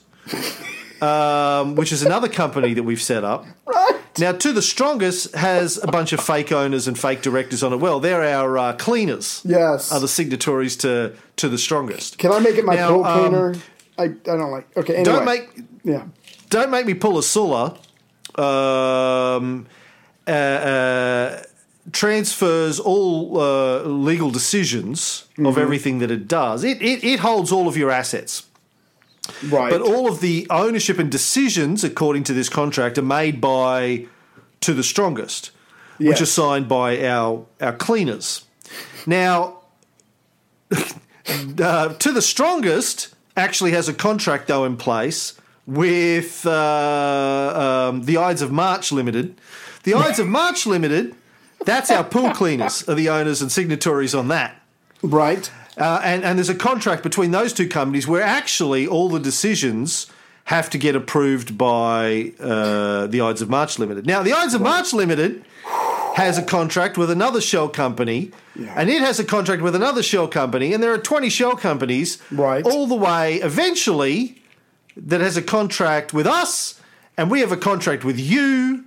um, 1.02 1.76
which 1.76 1.92
is 1.92 2.02
another 2.04 2.30
company 2.30 2.74
that 2.74 2.84
we've 2.84 3.02
set 3.02 3.24
up. 3.24 3.46
Right. 3.66 3.96
Now, 4.18 4.32
To 4.34 4.54
the 4.54 4.62
Strongest 4.62 5.36
has 5.36 5.78
a 5.82 5.88
bunch 5.88 6.14
of 6.14 6.22
fake 6.22 6.52
owners 6.52 6.88
and 6.88 6.98
fake 6.98 7.22
directors 7.22 7.62
on 7.64 7.74
it. 7.74 7.78
Well, 7.78 8.00
they're 8.00 8.24
our 8.24 8.58
uh, 8.58 8.74
cleaners. 8.74 9.42
Yes. 9.46 9.92
Are 9.92 10.00
the 10.00 10.08
signatories 10.08 10.76
to 10.78 11.14
To 11.38 11.50
the 11.50 11.58
Strongest. 11.58 12.18
Can 12.18 12.32
I 12.32 12.40
make 12.40 12.56
it 12.56 12.64
my 12.66 12.76
Now, 12.76 12.90
pool 12.90 13.06
um, 13.06 13.20
cleaner? 13.30 13.56
I, 13.98 14.04
I 14.04 14.08
don't 14.38 14.52
like. 14.52 14.78
Okay. 14.78 14.96
Anyway. 14.96 15.04
Don't 15.04 15.26
make 15.26 15.50
Yeah. 15.84 16.04
don't 16.50 16.72
make 16.72 16.86
me 16.86 16.94
pull 16.94 17.18
a 17.18 17.24
Sulla. 17.24 17.78
Um, 18.36 19.66
uh, 20.28 20.32
uh, 20.32 21.44
transfers 21.92 22.80
all 22.80 23.40
uh, 23.40 23.82
legal 23.84 24.30
decisions 24.30 25.26
of 25.40 25.58
everything 25.58 26.00
that 26.00 26.12
it 26.12 26.28
does. 26.28 26.64
It, 26.64 26.82
it 26.82 27.04
it 27.04 27.20
holds 27.20 27.52
all 27.52 27.68
of 27.68 27.76
your 27.76 27.90
assets, 27.90 28.44
Right. 29.48 29.72
but 29.72 29.82
all 29.82 30.08
of 30.08 30.22
the 30.22 30.46
ownership 30.50 31.00
and 31.00 31.12
decisions, 31.12 31.84
according 31.84 32.24
to 32.26 32.34
this 32.34 32.50
contract, 32.50 32.98
are 32.98 33.04
made 33.04 33.42
by 33.42 34.06
to 34.62 34.74
the 34.74 34.84
strongest, 34.84 35.52
which 35.98 36.22
are 36.22 36.28
signed 36.28 36.68
by 36.68 37.04
our 37.06 37.46
our 37.60 37.74
cleaners. 37.74 38.46
Now, 39.08 39.62
uh, 40.72 41.94
to 41.94 42.12
the 42.12 42.22
strongest 42.22 43.16
actually 43.36 43.72
has 43.72 43.88
a 43.90 43.94
contract 43.94 44.48
though 44.48 44.66
in 44.66 44.78
place 44.78 45.39
with 45.70 46.46
uh, 46.48 47.90
um, 47.92 48.04
the 48.04 48.18
Ides 48.18 48.42
of 48.42 48.52
March 48.52 48.92
Limited. 48.92 49.40
The 49.84 49.94
Ides 49.94 50.20
of 50.20 50.28
March 50.28 50.66
Limited, 50.66 51.16
that's 51.64 51.92
our 51.92 52.04
pool 52.04 52.32
cleaners, 52.32 52.88
are 52.90 52.96
the 52.96 53.10
owners 53.10 53.42
and 53.42 53.52
signatories 53.52 54.16
on 54.16 54.28
that. 54.30 54.62
right. 55.04 55.50
Uh, 55.78 56.02
and, 56.04 56.26
and 56.26 56.38
there's 56.38 56.50
a 56.50 56.56
contract 56.56 57.04
between 57.04 57.32
those 57.32 57.54
two 57.54 57.70
companies 57.70 58.06
where 58.06 58.22
actually 58.22 58.86
all 58.86 59.08
the 59.08 59.20
decisions 59.20 60.08
have 60.46 60.70
to 60.72 60.78
get 60.78 60.94
approved 60.94 61.58
by 61.58 62.34
uh, 62.38 63.08
the 63.08 63.22
Ides 63.22 63.42
of 63.42 63.50
March 63.50 63.80
Limited. 63.80 64.06
Now, 64.06 64.22
the 64.22 64.34
Ides 64.34 64.54
of 64.56 64.62
March 64.62 64.92
Limited 64.92 65.46
has 66.16 66.38
a 66.38 66.44
contract 66.44 66.98
with 66.98 67.10
another 67.10 67.40
shell 67.40 67.70
company, 67.70 68.32
and 68.76 68.90
it 68.90 69.00
has 69.02 69.20
a 69.22 69.24
contract 69.24 69.62
with 69.62 69.74
another 69.74 70.04
shell 70.04 70.28
company, 70.28 70.74
and 70.74 70.84
there 70.84 70.92
are 70.92 70.98
20 70.98 71.30
shell 71.30 71.56
companies 71.56 72.18
Right. 72.30 72.66
all 72.66 72.86
the 72.88 72.96
way 72.96 73.36
eventually 73.36 74.39
that 74.98 75.22
has 75.22 75.38
a 75.38 75.42
contract 75.42 76.14
with 76.14 76.28
us, 76.28 76.80
and 77.18 77.30
we 77.30 77.40
have 77.42 77.52
a 77.52 77.58
contract 77.58 78.04
with 78.04 78.20
you. 78.20 78.86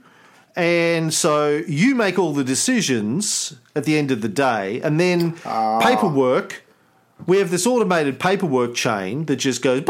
And 0.54 1.14
so 1.14 1.62
you 1.66 1.94
make 1.94 2.18
all 2.18 2.34
the 2.34 2.44
decisions 2.44 3.56
at 3.74 3.84
the 3.84 3.96
end 3.96 4.10
of 4.10 4.20
the 4.20 4.28
day, 4.28 4.80
and 4.82 5.00
then 5.00 5.38
ah. 5.44 5.80
paperwork. 5.80 6.64
We 7.26 7.38
have 7.38 7.50
this 7.50 7.66
automated 7.66 8.18
paperwork 8.18 8.74
chain 8.74 9.26
that 9.26 9.36
just 9.36 9.62
goes 9.62 9.82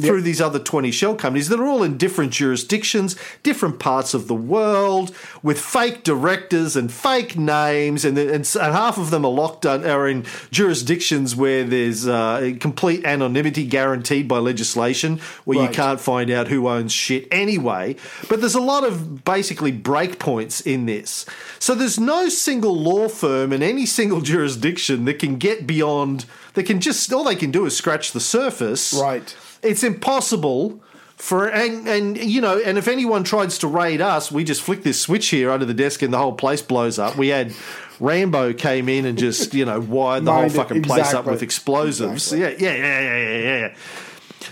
through 0.00 0.22
these 0.22 0.40
other 0.40 0.58
20 0.58 0.90
shell 0.90 1.14
companies 1.14 1.48
that 1.48 1.60
are 1.60 1.66
all 1.66 1.82
in 1.82 1.96
different 1.96 2.32
jurisdictions, 2.32 3.16
different 3.42 3.78
parts 3.78 4.14
of 4.14 4.28
the 4.28 4.34
world, 4.34 5.14
with 5.42 5.60
fake 5.60 6.04
directors 6.04 6.76
and 6.76 6.92
fake 6.92 7.36
names, 7.36 8.04
and, 8.04 8.16
and, 8.18 8.30
and 8.30 8.46
half 8.46 8.98
of 8.98 9.10
them 9.10 9.24
are 9.24 9.30
locked 9.30 9.66
on, 9.66 9.84
are 9.84 10.08
in 10.08 10.24
jurisdictions 10.50 11.34
where 11.34 11.64
there's 11.64 12.06
uh, 12.06 12.52
complete 12.60 13.04
anonymity 13.04 13.66
guaranteed 13.66 14.28
by 14.28 14.38
legislation, 14.38 15.18
where 15.44 15.62
you 15.62 15.68
can't 15.68 16.00
find 16.00 16.30
out 16.30 16.48
who 16.48 16.68
owns 16.68 16.92
shit 16.92 17.26
anyway. 17.30 17.96
But 18.28 18.40
there's 18.40 18.54
a 18.54 18.60
lot 18.60 18.84
of 18.84 19.24
basically 19.24 19.72
breakpoints 19.72 20.64
in 20.66 20.86
this. 20.86 21.26
So 21.58 21.74
there's 21.74 21.98
no 21.98 22.28
single 22.28 22.76
law 22.76 23.08
firm 23.08 23.52
in 23.52 23.62
any 23.62 23.86
single 23.86 24.20
jurisdiction 24.28 25.04
that 25.06 25.18
can 25.18 25.36
get 25.36 25.66
beyond, 25.66 26.24
that 26.54 26.64
can 26.64 26.80
just, 26.80 27.12
all 27.12 27.24
they 27.24 27.36
can 27.36 27.50
do 27.50 27.64
is 27.66 27.76
scratch 27.76 28.12
the 28.12 28.20
surface 28.20 28.92
Right. 28.92 29.36
It's 29.62 29.82
impossible 29.82 30.80
for 31.16 31.48
and, 31.48 31.88
and 31.88 32.16
you 32.16 32.40
know 32.40 32.60
and 32.60 32.78
if 32.78 32.86
anyone 32.86 33.24
tries 33.24 33.58
to 33.58 33.66
raid 33.66 34.00
us 34.00 34.30
we 34.30 34.44
just 34.44 34.62
flick 34.62 34.84
this 34.84 35.00
switch 35.00 35.28
here 35.28 35.50
under 35.50 35.64
the 35.64 35.74
desk 35.74 36.00
and 36.02 36.12
the 36.12 36.18
whole 36.18 36.32
place 36.32 36.62
blows 36.62 36.98
up. 36.98 37.16
We 37.16 37.28
had 37.28 37.52
rambo 37.98 38.52
came 38.52 38.88
in 38.88 39.04
and 39.04 39.18
just 39.18 39.52
you 39.52 39.64
know 39.64 39.80
wired 39.80 40.24
the 40.24 40.32
whole 40.32 40.48
fucking 40.48 40.82
place 40.84 41.12
up 41.12 41.26
with 41.26 41.42
explosives. 41.42 42.32
Yeah 42.32 42.50
yeah 42.50 42.74
yeah 42.74 43.00
yeah 43.00 43.18
yeah 43.18 43.38
yeah 43.38 43.74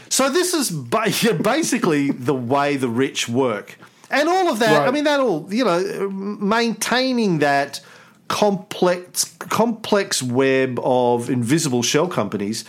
so 0.08 0.28
this 0.30 0.54
is 0.54 0.70
basically 1.42 2.10
the 2.10 2.34
way 2.34 2.76
the 2.76 2.88
rich 2.88 3.28
work. 3.28 3.78
And 4.10 4.28
all 4.28 4.48
of 4.50 4.60
that 4.60 4.88
i 4.88 4.90
mean 4.90 5.04
that 5.04 5.20
all 5.20 5.52
you 5.52 5.64
know 5.64 6.08
maintaining 6.10 7.40
that 7.40 7.80
complex 8.28 9.24
complex 9.38 10.22
web 10.22 10.80
of 10.82 11.30
invisible 11.30 11.82
shell 11.82 12.08
companies 12.08 12.64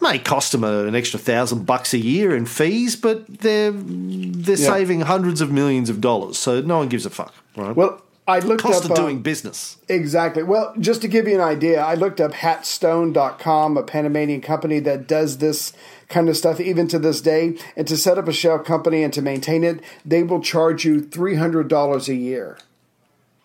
may 0.00 0.18
cost 0.18 0.52
them 0.52 0.64
a, 0.64 0.84
an 0.86 0.94
extra 0.94 1.18
thousand 1.18 1.64
bucks 1.66 1.92
a 1.94 1.98
year 1.98 2.34
in 2.36 2.46
fees, 2.46 2.96
but 2.96 3.26
they're 3.26 3.72
they're 3.72 4.56
Yeah. 4.56 4.66
saving 4.72 5.00
hundreds 5.02 5.40
of 5.40 5.50
millions 5.50 5.90
of 5.90 6.00
dollars, 6.00 6.38
so 6.38 6.60
no 6.60 6.78
one 6.78 6.88
gives 6.88 7.06
a 7.06 7.10
fuck. 7.10 7.34
Right? 7.56 7.74
Well, 7.74 8.02
I 8.26 8.40
looked 8.40 8.60
cost 8.60 8.84
up 8.84 8.90
of 8.90 8.98
uh, 8.98 9.02
doing 9.02 9.22
business. 9.22 9.78
Exactly. 9.88 10.42
Well, 10.42 10.74
just 10.78 11.00
to 11.00 11.08
give 11.08 11.26
you 11.26 11.34
an 11.34 11.40
idea, 11.40 11.80
I 11.80 11.94
looked 11.94 12.20
up 12.20 12.32
hatstone.com, 12.34 13.76
a 13.78 13.82
Panamanian 13.82 14.42
company 14.42 14.80
that 14.80 15.06
does 15.06 15.38
this 15.38 15.72
kind 16.10 16.28
of 16.28 16.36
stuff 16.36 16.60
even 16.60 16.88
to 16.88 16.98
this 16.98 17.22
day. 17.22 17.56
And 17.74 17.88
to 17.88 17.96
set 17.96 18.18
up 18.18 18.28
a 18.28 18.32
shell 18.32 18.58
company 18.58 19.02
and 19.02 19.12
to 19.14 19.22
maintain 19.22 19.64
it, 19.64 19.80
they 20.04 20.22
will 20.22 20.42
charge 20.42 20.84
you 20.84 21.00
$300 21.00 22.08
a 22.08 22.14
year. 22.14 22.58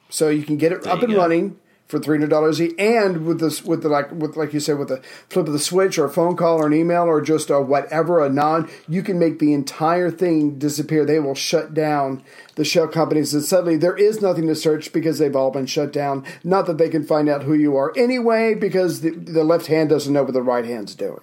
So 0.09 0.27
you 0.29 0.43
can 0.43 0.57
get 0.57 0.71
it 0.73 0.85
up 0.85 1.01
and 1.01 1.13
go. 1.13 1.17
running 1.19 1.57
for 1.87 1.99
three 1.99 2.17
hundred 2.17 2.29
dollars 2.29 2.59
and 2.59 3.25
with 3.25 3.39
this 3.39 3.63
with 3.63 3.83
the 3.83 3.89
like 3.89 4.11
with 4.11 4.35
like 4.35 4.53
you 4.53 4.59
said 4.59 4.79
with 4.79 4.87
the 4.87 5.01
flip 5.29 5.47
of 5.47 5.53
the 5.53 5.59
switch 5.59 5.97
or 5.97 6.05
a 6.05 6.09
phone 6.09 6.35
call 6.35 6.57
or 6.57 6.67
an 6.67 6.73
email 6.73 7.03
or 7.03 7.21
just 7.21 7.49
a 7.49 7.59
whatever 7.59 8.23
a 8.23 8.29
non 8.29 8.69
you 8.87 9.03
can 9.03 9.19
make 9.19 9.39
the 9.39 9.53
entire 9.53 10.09
thing 10.09 10.57
disappear. 10.57 11.05
They 11.05 11.19
will 11.19 11.35
shut 11.35 11.73
down 11.73 12.23
the 12.55 12.65
shell 12.65 12.87
companies 12.87 13.33
and 13.33 13.43
suddenly 13.43 13.77
there 13.77 13.95
is 13.95 14.21
nothing 14.21 14.47
to 14.47 14.55
search 14.55 14.93
because 14.93 15.19
they've 15.19 15.35
all 15.35 15.51
been 15.51 15.65
shut 15.65 15.93
down. 15.93 16.25
Not 16.43 16.65
that 16.67 16.77
they 16.77 16.89
can 16.89 17.05
find 17.05 17.29
out 17.29 17.43
who 17.43 17.53
you 17.53 17.75
are 17.75 17.93
anyway 17.97 18.55
because 18.55 19.01
the, 19.01 19.11
the 19.11 19.43
left 19.43 19.67
hand 19.67 19.89
doesn't 19.89 20.11
know 20.11 20.23
what 20.23 20.33
the 20.33 20.41
right 20.41 20.65
hand's 20.65 20.95
doing. 20.95 21.19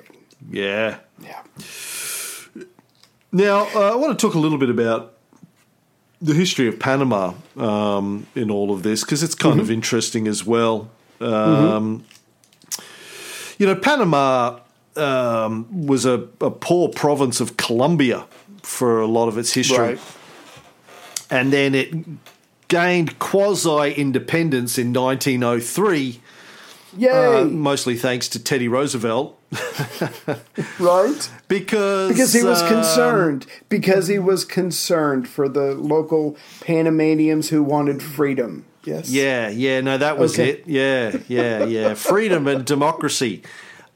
Yeah. 0.49 0.99
Yeah. 1.20 1.42
Now 3.33 3.66
uh, 3.75 3.92
I 3.92 3.96
want 3.96 4.18
to 4.18 4.27
talk 4.27 4.35
a 4.35 4.40
little 4.40 4.59
bit 4.59 4.70
about 4.70 5.16
the 6.20 6.35
history 6.35 6.68
of 6.68 6.78
Panama 6.78 7.33
um, 7.56 8.26
in 8.35 8.50
all 8.50 8.72
of 8.72 8.83
this 8.83 9.02
because 9.04 9.22
it's 9.22 9.35
kind 9.35 9.54
Mm-hmm. 9.54 9.61
of 9.62 9.70
interesting 9.70 10.28
as 10.28 10.44
well. 10.44 10.90
Um, 11.20 12.04
You 13.58 13.66
know, 13.66 13.75
Panama 13.77 14.60
um, 14.96 15.87
was 15.87 16.04
a, 16.06 16.27
a 16.40 16.50
poor 16.50 16.88
province 16.88 17.40
of 17.40 17.56
Colombia 17.56 18.27
for 18.62 19.00
a 19.00 19.06
lot 19.06 19.29
of 19.29 19.37
its 19.38 19.52
history. 19.52 19.79
Right. 19.79 20.00
and 21.31 21.52
then 21.52 21.75
it 21.75 21.94
gained 22.68 23.18
quasi 23.18 23.92
independence 23.92 24.79
in 24.79 24.92
1903, 24.92 26.21
Yay! 26.98 27.08
uh, 27.10 27.44
mostly 27.44 27.96
thanks 27.96 28.29
to 28.29 28.38
Teddy 28.42 28.68
Roosevelt, 28.68 29.38
right? 30.79 31.31
because 31.48 32.09
Because 32.09 32.33
he 32.33 32.42
was 32.42 32.63
uh, 32.63 32.69
concerned. 32.69 33.46
Because 33.69 34.07
he 34.07 34.19
was 34.19 34.44
concerned 34.44 35.29
for 35.29 35.48
the 35.48 35.75
local 35.75 36.37
Panamanians 36.61 37.48
who 37.51 37.63
wanted 37.63 38.03
freedom. 38.03 38.65
Yes. 38.85 39.11
Yeah, 39.11 39.48
yeah, 39.51 39.81
no, 39.83 39.98
that 39.98 40.19
was 40.19 40.35
Okay. 40.35 40.51
it. 40.51 40.65
Yeah, 40.67 41.17
yeah, 41.29 41.65
yeah. 41.65 41.94
Freedom 42.13 42.46
and 42.46 42.65
democracy. 42.65 43.42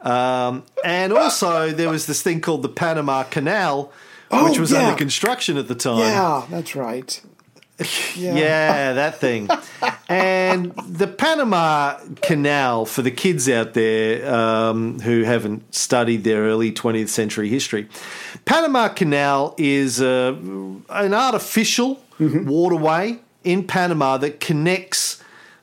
Um, 0.03 0.65
and 0.85 1.13
also, 1.13 1.71
there 1.71 1.89
was 1.89 2.05
this 2.07 2.21
thing 2.21 2.43
called 2.43 2.63
the 2.63 2.69
Panama 2.69 3.23
Canal, 3.23 3.91
Oh, 4.31 4.49
which 4.49 4.59
was 4.59 4.73
yeah. 4.73 4.81
under 4.87 4.99
construction 4.99 5.57
at 5.57 5.69
the 5.69 5.75
time. 5.75 5.99
Yeah, 6.01 6.45
that's 6.51 6.75
right. 6.77 7.21
Yeah, 8.17 8.93
that 8.95 9.19
thing. 9.19 9.49
and 10.09 10.73
the 10.89 11.07
Panama 11.07 11.99
Canal, 12.23 12.87
for 12.87 13.03
the 13.03 13.11
kids 13.11 13.49
out 13.49 13.75
there 13.75 14.33
um, 14.35 15.01
who 15.01 15.23
haven't 15.23 15.75
studied 15.75 16.25
their 16.25 16.43
early 16.43 16.73
20th 16.73 17.09
century 17.09 17.49
history, 17.49 17.89
Panama 18.45 18.89
Canal 18.89 19.55
is 19.59 20.01
uh, 20.01 20.35
an 20.91 21.15
artificial 21.15 22.03
waterway 22.19 23.19
in 23.43 23.67
Panama 23.67 24.17
that 24.19 24.41
connects 24.41 25.23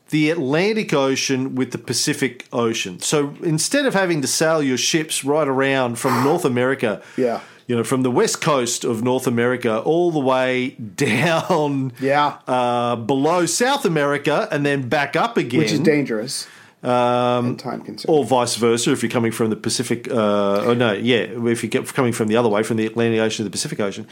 the 0.09 0.29
Atlantic 0.29 0.93
Ocean 0.93 1.55
with 1.55 1.71
the 1.71 1.77
Pacific 1.77 2.45
Ocean. 2.51 2.99
So 2.99 3.33
instead 3.43 3.85
of 3.85 3.93
having 3.93 4.21
to 4.21 4.27
sail 4.27 4.61
your 4.61 4.77
ships 4.77 5.23
right 5.23 5.47
around 5.47 5.97
from 5.97 6.23
North 6.25 6.43
America, 6.45 7.01
Yeah. 7.15 7.39
You 7.71 7.77
know, 7.77 7.85
from 7.85 8.01
the 8.03 8.11
west 8.11 8.41
coast 8.41 8.83
of 8.83 9.01
North 9.01 9.27
America 9.27 9.79
all 9.79 10.11
the 10.11 10.19
way 10.19 10.69
down 11.11 11.93
Yeah. 12.01 12.37
uh, 12.45 12.97
below 12.97 13.45
South 13.45 13.85
America 13.85 14.49
and 14.51 14.65
then 14.65 14.89
back 14.89 15.15
up 15.15 15.37
again. 15.37 15.59
Which 15.61 15.71
is 15.71 15.79
dangerous. 15.79 16.47
Um, 16.83 17.55
time 17.55 17.81
consuming. 17.81 18.19
or 18.19 18.25
vice 18.25 18.55
versa 18.57 18.91
if 18.91 19.03
you're 19.03 19.09
coming 19.11 19.31
from 19.31 19.49
the 19.51 19.55
Pacific. 19.55 20.09
Uh, 20.11 20.67
oh 20.67 20.73
no, 20.73 20.91
yeah, 20.91 21.27
if 21.53 21.63
you're 21.63 21.83
coming 21.85 22.11
from 22.11 22.27
the 22.27 22.35
other 22.35 22.49
way, 22.49 22.61
from 22.63 22.75
the 22.75 22.85
Atlantic 22.87 23.19
Ocean 23.21 23.37
to 23.37 23.49
the 23.49 23.51
Pacific 23.51 23.79
Ocean, 23.79 24.05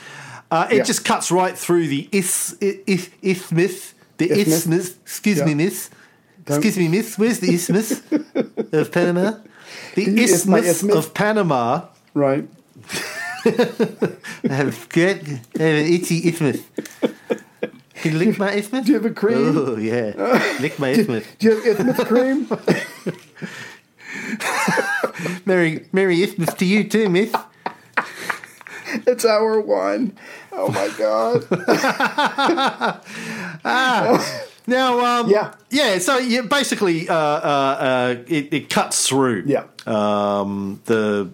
uh, 0.51 0.67
it 0.71 0.77
Yeah. 0.77 0.83
just 0.83 1.03
cuts 1.03 1.31
right 1.31 1.57
through 1.57 1.87
the 1.87 2.07
is, 2.13 2.55
is, 2.61 3.09
isthmus. 3.21 3.93
The 4.19 4.31
Isthmus? 4.31 4.47
isthmus. 4.57 4.89
Excuse 5.01 5.41
me, 5.43 5.49
Yeah. 5.51 5.55
miss. 5.65 5.89
Excuse 6.47 6.77
me, 6.77 6.87
miss. 6.87 7.17
Where's 7.17 7.39
the 7.39 7.53
isthmus 7.53 8.01
of 8.71 8.91
Panama? 8.91 9.33
The 9.95 10.03
isthmus 10.23 10.65
isthmus? 10.65 10.95
of 10.95 11.13
Panama. 11.13 11.87
right. 12.13 12.47
I 13.45 14.17
have 14.49 14.87
good, 14.89 15.41
I 15.59 15.63
have 15.63 15.85
an 15.85 15.93
itchy 15.93 16.17
isthmus. 16.27 16.61
Can 17.95 18.13
you 18.13 18.17
lick 18.19 18.39
my 18.39 18.53
isthmus? 18.53 18.85
Do 18.85 18.91
you 18.93 18.97
have 19.01 19.11
a 19.11 19.13
cream? 19.13 19.57
Oh 19.57 19.75
yeah, 19.77 20.13
lick 20.61 20.79
my 20.79 20.89
isthmus. 20.95 21.25
Do 21.39 21.49
you 21.49 21.55
have 21.55 21.65
isthmus 21.79 22.07
cream? 22.07 22.47
Merry, 25.45 25.85
Merry 25.91 26.21
Isthmus 26.23 26.53
to 26.55 26.65
you 26.65 26.83
too, 26.87 27.09
miss. 27.09 27.33
it's 29.05 29.25
hour 29.25 29.59
one. 29.61 30.17
Oh 30.51 30.69
my 30.69 30.89
god. 30.97 31.45
ah. 33.65 34.43
Now, 34.67 35.21
um, 35.21 35.29
Yeah. 35.29 35.53
yeah. 35.71 35.97
So 35.99 36.17
yeah, 36.19 36.41
basically, 36.41 37.07
uh, 37.09 37.13
uh, 37.15 37.77
uh, 37.79 38.15
it, 38.27 38.53
it 38.53 38.69
cuts 38.69 39.07
through. 39.07 39.43
Yeah. 39.47 39.63
Um, 39.87 40.81
the 40.85 41.29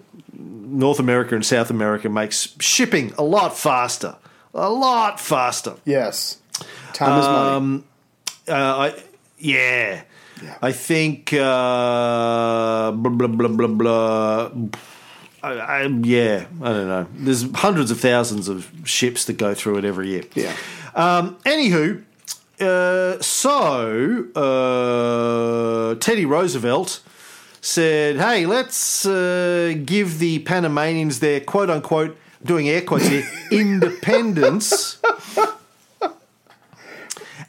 North 0.76 0.98
America 0.98 1.34
and 1.34 1.44
South 1.44 1.70
America 1.70 2.08
makes 2.08 2.54
shipping 2.60 3.12
a 3.18 3.22
lot 3.22 3.56
faster, 3.56 4.16
a 4.54 4.70
lot 4.70 5.18
faster. 5.18 5.74
Yes. 5.84 6.38
Time 6.92 7.18
is 7.18 7.26
money. 7.26 7.56
Um, 7.56 7.84
uh, 8.48 8.52
I, 8.52 9.02
yeah. 9.38 10.02
Yeah. 10.42 10.58
I 10.60 10.72
think 10.72 11.32
uh, 11.32 12.92
blah 12.92 13.10
blah 13.10 13.26
blah 13.26 13.48
blah 13.48 13.66
blah. 13.68 14.50
I, 15.42 15.52
I, 15.52 15.86
yeah, 15.86 16.46
I 16.60 16.68
don't 16.72 16.88
know. 16.88 17.06
There's 17.14 17.50
hundreds 17.52 17.90
of 17.90 18.00
thousands 18.00 18.48
of 18.48 18.70
ships 18.84 19.24
that 19.26 19.38
go 19.38 19.54
through 19.54 19.78
it 19.78 19.84
every 19.84 20.08
year. 20.08 20.24
Yeah. 20.34 20.54
Um, 20.94 21.36
anywho, 21.44 22.02
uh, 22.60 23.20
so 23.22 24.26
uh, 24.34 25.94
Teddy 25.96 26.26
Roosevelt 26.26 27.00
said, 27.66 28.16
"Hey, 28.16 28.46
let's 28.46 29.04
uh, 29.04 29.74
give 29.84 30.18
the 30.18 30.38
Panamanians 30.40 31.20
their 31.20 31.40
quote 31.40 31.70
unquote." 31.70 32.16
Doing 32.44 32.68
air 32.68 32.82
quotes 32.82 33.06
here, 33.08 33.28
independence. 33.50 34.98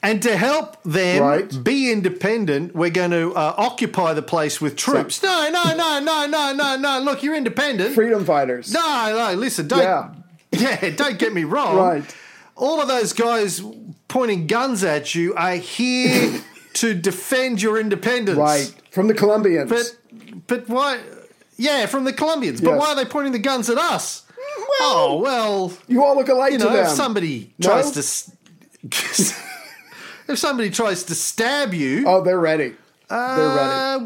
And 0.02 0.22
to 0.22 0.38
help 0.38 0.82
them 0.84 1.22
Right. 1.24 1.64
be 1.64 1.92
independent, 1.92 2.76
we're 2.76 2.90
going 2.92 3.12
to 3.12 3.34
uh, 3.36 3.56
occupy 3.58 4.14
the 4.14 4.22
place 4.22 4.62
with 4.62 4.76
troops. 4.76 5.22
No, 5.22 5.50
no, 5.52 5.76
no, 5.76 6.00
no, 6.00 6.26
no, 6.28 6.54
no, 6.54 6.78
no. 6.78 7.00
Look, 7.02 7.24
you're 7.24 7.36
independent. 7.36 7.94
Freedom 7.96 8.24
fighters. 8.24 8.72
No, 8.72 9.14
no, 9.16 9.34
listen, 9.38 9.68
don't. 9.68 9.80
Yeah. 9.82 10.14
Yeah, 10.52 10.92
don't 10.92 11.20
get 11.20 11.34
me 11.34 11.44
wrong. 11.44 11.76
Right. 11.76 12.16
All 12.56 12.82
of 12.82 12.88
those 12.88 13.12
guys 13.12 13.62
pointing 14.08 14.48
guns 14.48 14.82
at 14.82 15.14
you 15.14 15.36
are 15.36 15.56
here 15.56 16.40
to 16.76 16.94
defend 16.94 17.62
your 17.62 17.78
independence. 17.78 18.38
Right. 18.38 18.74
From 18.90 19.08
the 19.10 19.14
Colombians. 19.14 19.70
But, 19.70 19.97
but 20.48 20.68
why? 20.70 21.00
Yeah, 21.58 21.86
from 21.88 22.04
the 22.04 22.14
Colombians. 22.14 22.62
But 22.62 22.72
Yes. 22.72 22.80
why 22.80 22.88
are 22.90 22.96
they 22.96 23.06
pointing 23.06 23.34
the 23.34 23.40
guns 23.40 23.70
at 23.70 23.78
us? 23.78 24.24
oh 24.82 25.20
well, 25.24 25.74
you 25.88 26.04
all 26.04 26.16
look 26.16 26.30
alike 26.30 26.52
you 26.54 26.58
to 26.60 26.66
know, 26.66 26.74
them. 26.74 26.86
if 26.86 26.92
somebody 26.92 27.54
No? 27.60 27.70
tries 27.70 27.92
to, 27.92 28.00
s- 28.00 28.32
if 30.28 30.38
somebody 30.38 30.70
tries 30.70 31.04
to 31.04 31.16
stab 31.16 31.74
you, 31.74 32.04
oh, 32.08 32.22
they're 32.22 32.40
ready. 32.40 32.76
they're 33.10 33.18
ready. 33.56 34.06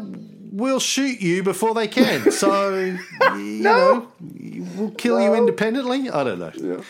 we'll 0.52 0.80
shoot 0.80 1.20
you 1.20 1.42
before 1.42 1.74
they 1.74 1.88
can. 1.88 2.30
So, 2.42 2.78
you 2.78 2.98
know, 3.36 4.08
we'll 4.76 4.90
kill 4.92 5.20
you 5.20 5.28
No. 5.30 5.34
independently. 5.34 6.10
I 6.10 6.24
don't 6.24 6.38
know. 6.38 6.82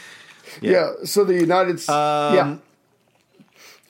Yeah. 0.60 0.92
So 1.04 1.24
the 1.24 1.34
United 1.34 1.78
States. 1.80 1.88
yeah. 2.36 2.56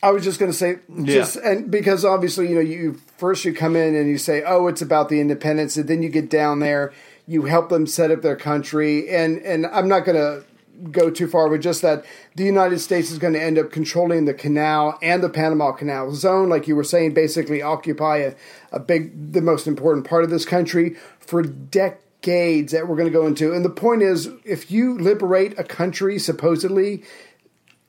I 0.02 0.10
was 0.10 0.24
just 0.24 0.40
going 0.40 0.50
to 0.50 0.56
say, 0.56 0.78
just 1.04 1.36
and 1.36 1.70
because 1.70 2.04
obviously 2.04 2.48
you 2.48 2.56
know 2.56 2.60
you 2.60 2.94
first 3.18 3.44
you 3.44 3.54
come 3.54 3.76
in 3.76 3.94
and 3.94 4.08
you 4.08 4.18
say, 4.18 4.42
oh, 4.44 4.66
it's 4.66 4.82
about 4.82 5.08
the 5.08 5.20
independence, 5.20 5.76
and 5.76 5.88
then 5.88 6.02
you 6.02 6.08
get 6.08 6.28
down 6.28 6.58
there, 6.58 6.92
you 7.26 7.44
help 7.44 7.68
them 7.68 7.86
set 7.86 8.10
up 8.10 8.22
their 8.22 8.36
country, 8.36 9.08
and 9.08 9.38
and 9.42 9.66
I'm 9.66 9.88
not 9.88 10.04
going 10.04 10.16
to 10.16 10.44
go 10.90 11.10
too 11.10 11.28
far 11.28 11.48
with 11.48 11.62
just 11.62 11.82
that 11.82 12.04
the 12.34 12.44
United 12.44 12.80
States 12.80 13.10
is 13.10 13.18
going 13.18 13.34
to 13.34 13.42
end 13.42 13.58
up 13.58 13.70
controlling 13.70 14.24
the 14.24 14.34
canal 14.34 14.98
and 15.02 15.22
the 15.22 15.28
Panama 15.28 15.72
Canal 15.72 16.12
zone, 16.12 16.48
like 16.48 16.66
you 16.66 16.74
were 16.74 16.84
saying, 16.84 17.14
basically 17.14 17.62
occupy 17.62 18.18
a, 18.18 18.34
a 18.72 18.80
big, 18.80 19.32
the 19.32 19.42
most 19.42 19.66
important 19.66 20.06
part 20.06 20.24
of 20.24 20.30
this 20.30 20.44
country 20.44 20.96
for 21.20 21.42
decades 21.42 22.72
that 22.72 22.88
we're 22.88 22.96
going 22.96 23.06
to 23.06 23.12
go 23.12 23.26
into. 23.26 23.52
And 23.52 23.64
the 23.64 23.70
point 23.70 24.02
is, 24.02 24.28
if 24.44 24.70
you 24.70 24.98
liberate 24.98 25.58
a 25.58 25.64
country, 25.64 26.18
supposedly, 26.18 27.04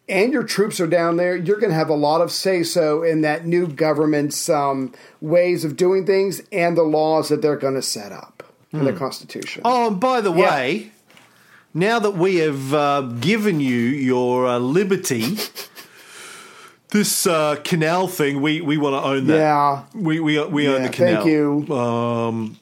and 0.09 0.33
your 0.33 0.43
troops 0.43 0.79
are 0.79 0.87
down 0.87 1.17
there, 1.17 1.35
you're 1.35 1.57
going 1.59 1.69
to 1.71 1.75
have 1.75 1.89
a 1.89 1.95
lot 1.95 2.21
of 2.21 2.31
say 2.31 2.63
so 2.63 3.03
in 3.03 3.21
that 3.21 3.45
new 3.45 3.67
government's 3.67 4.49
um, 4.49 4.93
ways 5.21 5.63
of 5.63 5.75
doing 5.77 6.05
things 6.05 6.41
and 6.51 6.75
the 6.77 6.83
laws 6.83 7.29
that 7.29 7.41
they're 7.41 7.55
going 7.57 7.75
to 7.75 7.81
set 7.81 8.11
up 8.11 8.43
in 8.71 8.83
the 8.85 8.93
Constitution. 8.93 9.61
Oh, 9.65 9.87
and 9.87 9.99
by 9.99 10.19
the 10.19 10.31
Yeah. 10.33 10.49
way, 10.55 10.91
now 11.73 11.99
that 11.99 12.11
we 12.15 12.37
have 12.37 12.73
uh, 12.73 13.01
given 13.01 13.59
you 13.59 13.77
your 13.77 14.45
uh, 14.47 14.57
liberty, 14.59 15.37
this 16.89 17.25
uh, 17.25 17.55
canal 17.63 18.07
thing, 18.07 18.41
we, 18.41 18.61
we 18.61 18.77
want 18.77 19.01
to 19.01 19.07
own 19.07 19.27
that. 19.27 19.37
Yeah. 19.37 19.83
We, 19.95 20.19
we, 20.19 20.43
we 20.45 20.67
own 20.67 20.83
the 20.83 20.89
canal. 20.89 21.23
thank 21.23 21.27
you. 21.27 21.75
Um, 21.75 22.59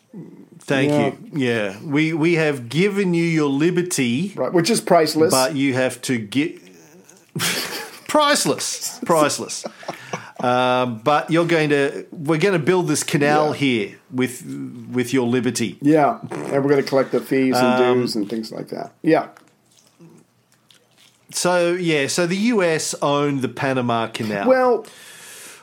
thank 0.60 0.92
Yeah. 0.92 1.06
you. 1.08 1.18
Yeah. 1.34 1.80
We, 1.84 2.14
we 2.14 2.34
have 2.36 2.70
given 2.70 3.14
you 3.14 3.24
your 3.26 3.50
liberty, 3.50 4.32
Right, 4.36 4.54
which 4.54 4.70
is 4.70 4.80
priceless. 4.80 5.32
but 5.32 5.56
you 5.56 5.74
have 5.74 6.02
to 6.04 6.18
get. 6.18 6.61
priceless. 8.08 9.00
Priceless. 9.06 9.66
Um, 10.40 10.98
but 11.04 11.30
you're 11.30 11.46
going 11.46 11.70
to, 11.70 12.06
we're 12.12 12.40
going 12.40 12.54
to 12.60 12.66
build 12.66 12.88
this 12.88 13.04
canal 13.04 13.50
Yeah. 13.50 13.54
here 13.58 14.00
with 14.12 14.44
with 14.92 15.14
your 15.14 15.28
liberty. 15.28 15.78
yeah, 15.82 16.20
and 16.32 16.64
we're 16.64 16.70
going 16.70 16.84
to 16.84 16.90
collect 16.90 17.12
the 17.12 17.22
fees 17.22 17.56
and 17.58 17.84
Um, 17.84 18.00
dues 18.00 18.16
and 18.16 18.28
things 18.30 18.52
like 18.52 18.70
that. 18.70 18.92
Yeah, 19.04 19.28
So 21.32 21.74
yeah, 21.74 22.08
so 22.08 22.26
the 22.28 22.36
US 22.56 22.94
owned 23.02 23.42
the 23.42 23.48
Panama 23.50 24.08
Canal 24.08 24.48
well, 24.50 24.86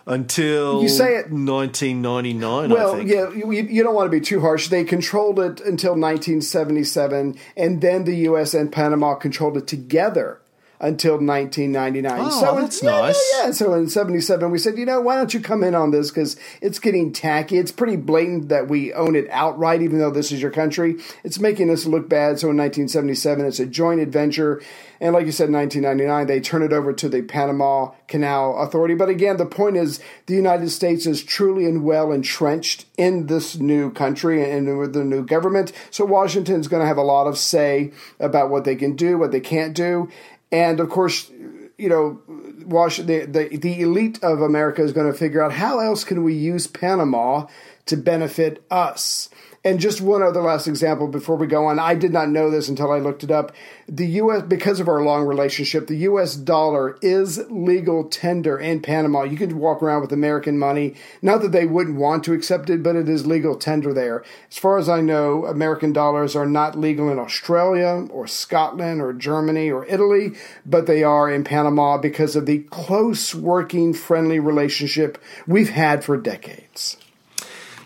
until 0.06 0.80
you 0.82 0.88
say 0.88 1.16
it- 1.16 1.30
1999. 1.32 2.70
I 2.70 2.74
well, 2.74 3.02
yeah, 3.02 3.28
you, 3.30 3.52
you 3.52 3.82
don't 3.82 3.94
want 3.94 4.06
to 4.10 4.16
be 4.16 4.20
too 4.24 4.40
harsh. 4.40 4.68
They 4.68 4.84
controlled 4.84 5.38
it 5.38 5.60
until 5.60 5.92
1977, 5.92 7.36
and 7.56 7.80
then 7.82 8.04
the 8.04 8.14
U.S. 8.30 8.54
and 8.54 8.72
Panama 8.72 9.14
controlled 9.16 9.56
it 9.58 9.66
together 9.66 10.40
until 10.80 11.14
1999. 11.14 12.20
Oh, 12.20 12.40
so 12.40 12.56
in- 12.56 12.62
that's 12.62 12.82
yeah, 12.82 12.90
nice. 12.90 13.32
Yeah, 13.34 13.46
yeah. 13.46 13.52
So 13.52 13.74
in 13.74 13.88
77, 13.88 14.50
we 14.50 14.58
said, 14.58 14.78
you 14.78 14.86
know, 14.86 15.00
why 15.00 15.16
don't 15.16 15.34
you 15.34 15.40
come 15.40 15.64
in 15.64 15.74
on 15.74 15.90
this 15.90 16.10
because 16.10 16.36
it's 16.60 16.78
getting 16.78 17.12
tacky. 17.12 17.58
It's 17.58 17.72
pretty 17.72 17.96
blatant 17.96 18.48
that 18.48 18.68
we 18.68 18.92
own 18.92 19.16
it 19.16 19.28
outright, 19.30 19.82
even 19.82 19.98
though 19.98 20.10
this 20.10 20.30
is 20.30 20.40
your 20.40 20.50
country. 20.50 20.96
It's 21.24 21.38
making 21.38 21.70
us 21.70 21.86
look 21.86 22.08
bad. 22.08 22.38
So 22.38 22.50
in 22.50 22.56
1977, 22.56 23.46
it's 23.46 23.60
a 23.60 23.66
joint 23.66 24.00
adventure. 24.00 24.62
And 25.00 25.14
like 25.14 25.26
you 25.26 25.32
said, 25.32 25.48
in 25.48 25.54
1999, 25.54 26.26
they 26.26 26.40
turn 26.40 26.62
it 26.62 26.72
over 26.72 26.92
to 26.92 27.08
the 27.08 27.22
Panama 27.22 27.92
Canal 28.08 28.58
Authority. 28.58 28.94
But 28.94 29.08
again, 29.08 29.36
the 29.36 29.46
point 29.46 29.76
is 29.76 30.00
the 30.26 30.34
United 30.34 30.70
States 30.70 31.06
is 31.06 31.22
truly 31.22 31.66
and 31.66 31.84
well 31.84 32.10
entrenched 32.10 32.86
in 32.96 33.26
this 33.26 33.56
new 33.56 33.92
country 33.92 34.50
and 34.50 34.78
with 34.78 34.92
the 34.92 35.04
new 35.04 35.24
government. 35.24 35.72
So 35.90 36.04
Washington's 36.04 36.68
going 36.68 36.82
to 36.82 36.86
have 36.86 36.96
a 36.96 37.02
lot 37.02 37.26
of 37.26 37.38
say 37.38 37.92
about 38.18 38.50
what 38.50 38.64
they 38.64 38.74
can 38.74 38.96
do, 38.96 39.18
what 39.18 39.30
they 39.30 39.40
can't 39.40 39.74
do. 39.74 40.08
And 40.50 40.80
of 40.80 40.88
course, 40.88 41.30
you 41.76 41.88
know, 41.88 42.20
Wash, 42.66 42.98
the, 42.98 43.24
the, 43.24 43.56
the 43.56 43.80
elite 43.80 44.22
of 44.22 44.42
America 44.42 44.82
is 44.82 44.92
going 44.92 45.10
to 45.10 45.16
figure 45.16 45.42
out 45.42 45.52
how 45.52 45.78
else 45.78 46.04
can 46.04 46.22
we 46.22 46.34
use 46.34 46.66
Panama 46.66 47.46
to 47.86 47.96
benefit 47.96 48.62
us. 48.70 49.30
And 49.64 49.80
just 49.80 50.00
one 50.00 50.22
other 50.22 50.40
last 50.40 50.68
example 50.68 51.08
before 51.08 51.36
we 51.36 51.48
go 51.48 51.66
on. 51.66 51.80
I 51.80 51.94
did 51.94 52.12
not 52.12 52.28
know 52.28 52.48
this 52.48 52.68
until 52.68 52.92
I 52.92 52.98
looked 52.98 53.24
it 53.24 53.30
up. 53.30 53.52
The 53.88 54.06
U.S. 54.06 54.42
because 54.42 54.78
of 54.78 54.88
our 54.88 55.02
long 55.02 55.24
relationship, 55.26 55.88
the 55.88 55.96
U.S. 55.96 56.36
dollar 56.36 56.96
is 57.02 57.38
legal 57.50 58.04
tender 58.04 58.56
in 58.56 58.80
Panama. 58.80 59.24
You 59.24 59.36
can 59.36 59.58
walk 59.58 59.82
around 59.82 60.02
with 60.02 60.12
American 60.12 60.58
money. 60.58 60.94
Not 61.22 61.42
that 61.42 61.50
they 61.52 61.66
wouldn't 61.66 61.96
want 61.96 62.22
to 62.24 62.34
accept 62.34 62.70
it, 62.70 62.84
but 62.84 62.94
it 62.94 63.08
is 63.08 63.26
legal 63.26 63.56
tender 63.56 63.92
there. 63.92 64.24
As 64.48 64.58
far 64.58 64.78
as 64.78 64.88
I 64.88 65.00
know, 65.00 65.44
American 65.46 65.92
dollars 65.92 66.36
are 66.36 66.46
not 66.46 66.78
legal 66.78 67.10
in 67.10 67.18
Australia 67.18 68.06
or 68.10 68.28
Scotland 68.28 69.02
or 69.02 69.12
Germany 69.12 69.70
or 69.70 69.84
Italy, 69.86 70.32
but 70.64 70.86
they 70.86 71.02
are 71.02 71.28
in 71.30 71.42
Panama 71.42 71.98
because 71.98 72.36
of 72.36 72.46
the 72.46 72.60
close 72.70 73.34
working, 73.34 73.92
friendly 73.92 74.38
relationship 74.38 75.18
we've 75.48 75.70
had 75.70 76.04
for 76.04 76.16
decades. 76.16 76.96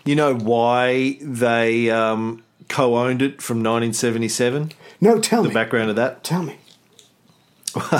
You 0.05 0.15
know 0.15 0.35
why 0.35 1.17
they 1.21 1.89
um, 1.89 2.43
co-owned 2.69 3.21
it 3.21 3.41
from 3.41 3.57
1977? 3.57 4.71
No, 5.01 5.19
tell 5.19 5.41
The 5.43 5.49
me. 5.49 5.53
The 5.53 5.59
background 5.59 5.89
of 5.89 5.95
that. 5.95 6.23
Tell 6.23 6.43
me. 6.43 6.57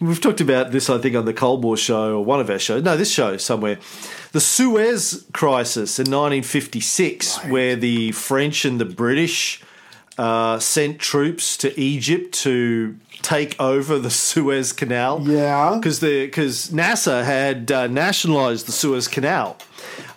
We've 0.00 0.20
talked 0.20 0.40
about 0.40 0.70
this, 0.70 0.88
I 0.88 0.98
think, 0.98 1.16
on 1.16 1.24
the 1.24 1.32
Cold 1.32 1.64
War 1.64 1.76
show 1.76 2.16
or 2.18 2.24
one 2.24 2.38
of 2.38 2.48
our 2.50 2.58
shows. 2.60 2.84
No, 2.84 2.96
this 2.96 3.10
show 3.10 3.36
somewhere. 3.36 3.78
The 4.30 4.40
Suez 4.40 5.26
Crisis 5.32 5.98
in 5.98 6.04
1956, 6.04 7.38
Right. 7.38 7.50
where 7.50 7.76
the 7.76 8.12
French 8.12 8.64
and 8.64 8.80
the 8.80 8.84
British 8.84 9.60
uh, 10.16 10.60
sent 10.60 11.00
troops 11.00 11.56
to 11.58 11.78
Egypt 11.80 12.32
to 12.42 12.96
take 13.22 13.60
over 13.60 13.98
the 13.98 14.10
Suez 14.28 14.72
Canal. 14.72 15.22
Yeah. 15.26 15.74
because 15.80 15.98
because 15.98 16.70
NASA 16.70 17.24
had 17.24 17.72
uh, 17.72 17.88
nationalized 17.88 18.66
the 18.66 18.72
Suez 18.72 19.08
Canal 19.08 19.56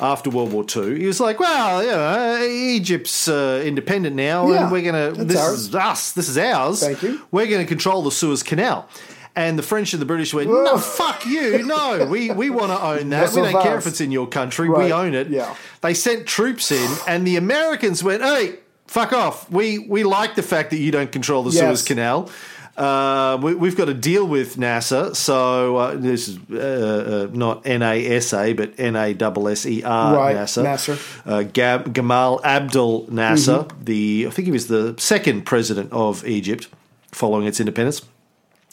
after 0.01 0.29
World 0.29 0.51
War 0.51 0.65
II. 0.75 0.99
He 0.99 1.05
was 1.07 1.19
like, 1.19 1.39
"Well, 1.39 1.83
you 1.83 1.91
know, 1.91 2.43
Egypt's 2.45 3.27
uh, 3.27 3.61
independent 3.65 4.15
now, 4.15 4.49
Yeah, 4.49 4.63
and 4.63 4.71
we're 4.71 4.81
gonna 4.81 5.11
this 5.11 5.37
ours. 5.39 5.59
is 5.67 5.75
us. 5.75 6.11
This 6.13 6.27
is 6.29 6.37
ours. 6.37 6.81
Thank 6.83 7.03
you. 7.03 7.21
We're 7.31 7.47
going 7.47 7.61
to 7.61 7.67
control 7.67 8.01
the 8.03 8.11
Suez 8.11 8.43
Canal." 8.43 8.87
And 9.33 9.57
the 9.57 9.63
French 9.63 9.93
and 9.93 10.01
the 10.01 10.05
British 10.05 10.33
went, 10.33 10.49
no, 10.49 10.77
fuck 10.77 11.25
you. 11.25 11.63
No, 11.65 12.05
we, 12.11 12.31
we 12.31 12.49
want 12.49 12.67
to 12.73 12.77
own 12.83 13.09
that. 13.11 13.21
That's 13.21 13.33
we 13.33 13.43
don't 13.43 13.63
care 13.63 13.75
fast. 13.75 13.87
if 13.87 13.93
it's 13.93 14.01
in 14.01 14.11
your 14.11 14.27
country. 14.27 14.67
Right, 14.67 14.87
We 14.87 14.91
own 14.91 15.13
it. 15.13 15.29
yeah. 15.29 15.55
They 15.79 15.93
sent 15.93 16.27
troops 16.27 16.69
in, 16.69 16.91
and 17.07 17.25
the 17.25 17.37
Americans 17.37 18.03
went, 18.03 18.21
hey, 18.23 18.59
fuck 18.87 19.13
off. 19.13 19.49
We, 19.49 19.79
we 19.79 20.03
like 20.03 20.35
the 20.35 20.43
fact 20.43 20.69
that 20.71 20.79
you 20.79 20.91
don't 20.91 21.13
control 21.13 21.43
the 21.43 21.51
Yes. 21.51 21.61
Suez 21.61 21.81
Canal. 21.83 22.29
Uh, 22.77 23.37
we, 23.41 23.53
we've 23.53 23.75
got 23.75 23.85
to 23.85 23.93
deal 23.93 24.25
with 24.25 24.55
NASA. 24.57 25.15
So 25.15 25.75
uh, 25.77 25.95
this 25.95 26.27
is 26.29 26.39
uh, 26.51 27.27
uh, 27.29 27.35
not 27.35 27.63
NASA, 27.65 28.55
but 28.55 28.73
N 28.79 28.95
A 28.95 29.07
S 29.07 29.25
S 29.47 29.65
E 29.65 29.83
R 29.83 30.15
Right, 30.15 30.35
NASA. 30.35 30.63
Nasser. 30.63 30.97
Uh, 31.25 31.43
Gab, 31.43 31.93
Gamal 31.93 32.41
Abdel 32.43 33.05
Nasser, 33.09 33.59
Mm-hmm. 33.65 33.83
the 33.83 34.25
I 34.27 34.31
think 34.31 34.45
he 34.45 34.51
was 34.51 34.67
the 34.67 34.95
second 34.97 35.45
president 35.45 35.91
of 35.91 36.25
Egypt 36.25 36.67
following 37.11 37.45
its 37.45 37.59
independence. 37.59 38.01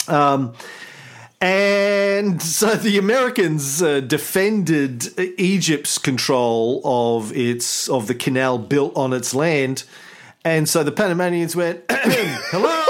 Um, 0.07 0.55
and 1.40 2.42
so 2.42 2.74
the 2.74 2.99
Americans 2.99 3.80
uh, 3.82 4.01
defended 4.01 5.18
Egypt's 5.38 5.99
control 5.99 6.80
of 6.84 7.32
its 7.36 7.88
of 7.88 8.07
the 8.09 8.14
canal 8.14 8.59
built 8.59 8.96
on 8.96 9.12
its 9.12 9.34
land, 9.34 9.84
and 10.44 10.68
so 10.68 10.82
the 10.82 10.90
Panamanians 10.92 11.55
went, 11.55 11.84
"Hello, 11.90 12.88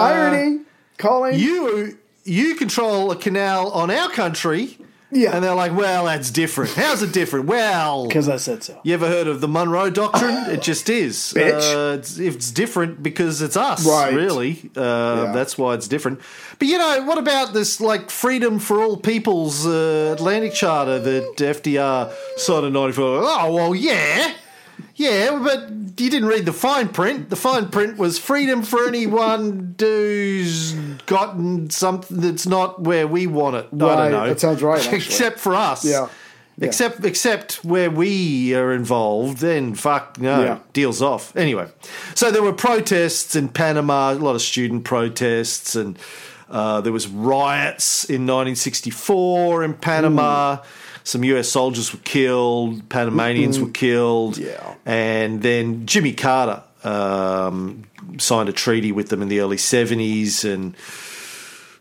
Irony. 0.00 0.60
Calling. 0.98 1.34
Uh, 1.34 1.38
you 1.38 1.98
you 2.24 2.54
control 2.54 3.10
a 3.10 3.16
canal 3.16 3.70
on 3.70 3.90
our 3.90 4.10
country." 4.10 4.76
Yeah. 5.12 5.34
and 5.34 5.42
they're 5.42 5.56
like, 5.56 5.74
"Well, 5.76 6.04
that's 6.04 6.30
different. 6.30 6.70
How's 6.74 7.02
it 7.02 7.12
different?" 7.12 7.46
Well, 7.46 8.06
Because 8.06 8.28
I 8.28 8.36
said 8.36 8.62
so. 8.62 8.78
you 8.84 8.94
ever 8.94 9.08
heard 9.08 9.26
of 9.26 9.40
the 9.40 9.48
Monroe 9.48 9.90
Doctrine? 9.90 10.36
It 10.54 10.62
just 10.62 10.88
is. 10.88 11.32
Bitch. 11.36 11.64
Uh, 11.74 11.98
it's, 11.98 12.16
it's 12.18 12.52
different 12.52 13.02
because 13.02 13.42
it's 13.42 13.56
us, 13.56 13.84
Right. 13.84 14.14
really. 14.14 14.70
Uh, 14.76 14.80
Yeah. 15.24 15.32
That's 15.34 15.58
why 15.58 15.74
it's 15.74 15.88
different. 15.88 16.20
But 16.60 16.68
you 16.68 16.78
know, 16.78 17.02
what 17.06 17.18
about 17.18 17.54
this 17.54 17.80
like 17.80 18.08
freedom 18.08 18.60
for 18.60 18.84
all 18.84 18.96
people's 18.96 19.66
uh, 19.66 20.14
Atlantic 20.16 20.52
Charter 20.54 21.00
that 21.00 21.34
FDR 21.38 22.12
signed 22.36 22.66
in 22.66 22.72
'94? 22.74 23.04
Oh 23.24 23.52
well, 23.52 23.74
yeah, 23.74 24.32
yeah, 25.00 25.40
but 25.42 25.70
you 26.00 26.10
didn't 26.10 26.28
read 26.28 26.44
the 26.44 26.52
fine 26.52 26.88
print. 26.88 27.30
The 27.30 27.36
fine 27.36 27.68
print 27.68 27.96
was 27.98 28.18
freedom 28.18 28.62
for 28.62 28.86
anyone 28.86 29.74
who's 29.78 30.72
gotten 31.06 31.70
something 31.70 32.20
that's 32.20 32.46
not 32.46 32.82
where 32.82 33.06
we 33.06 33.26
want 33.26 33.56
it. 33.56 33.68
I 33.72 33.76
Right, 33.76 33.96
don't 33.96 34.12
know. 34.12 34.26
that 34.28 34.40
sounds 34.40 34.62
right. 34.62 34.92
Except 34.92 35.38
for 35.40 35.54
us. 35.54 35.84
Yeah. 35.84 36.08
Yeah. 36.58 36.66
Except 36.66 37.02
except 37.06 37.64
where 37.64 37.90
we 37.90 38.54
are 38.54 38.72
involved, 38.74 39.38
then 39.38 39.74
fuck 39.74 40.18
no, 40.20 40.42
Yeah. 40.42 40.58
deals 40.74 41.00
off. 41.00 41.34
Anyway, 41.34 41.66
so 42.14 42.30
there 42.30 42.42
were 42.42 42.52
protests 42.52 43.34
in 43.34 43.48
Panama, 43.48 44.12
a 44.12 44.14
lot 44.14 44.34
of 44.34 44.42
student 44.42 44.84
protests, 44.84 45.74
and 45.74 45.98
uh, 46.50 46.82
there 46.82 46.92
was 46.92 47.06
riots 47.08 48.04
in 48.04 48.26
1964 48.26 49.64
in 49.64 49.72
Panama. 49.74 50.58
Some 51.04 51.24
U.S. 51.24 51.48
soldiers 51.48 51.92
were 51.92 52.00
killed, 52.04 52.88
Panamanians 52.88 53.58
were 53.60 53.70
killed, 53.70 54.38
Yeah. 54.38 54.74
and 54.84 55.42
then 55.42 55.86
Jimmy 55.86 56.12
Carter 56.12 56.62
um, 56.84 57.84
signed 58.18 58.48
a 58.48 58.52
treaty 58.52 58.92
with 58.92 59.08
them 59.08 59.22
in 59.22 59.28
the 59.28 59.40
early 59.40 59.56
70s, 59.56 60.44
and 60.50 60.74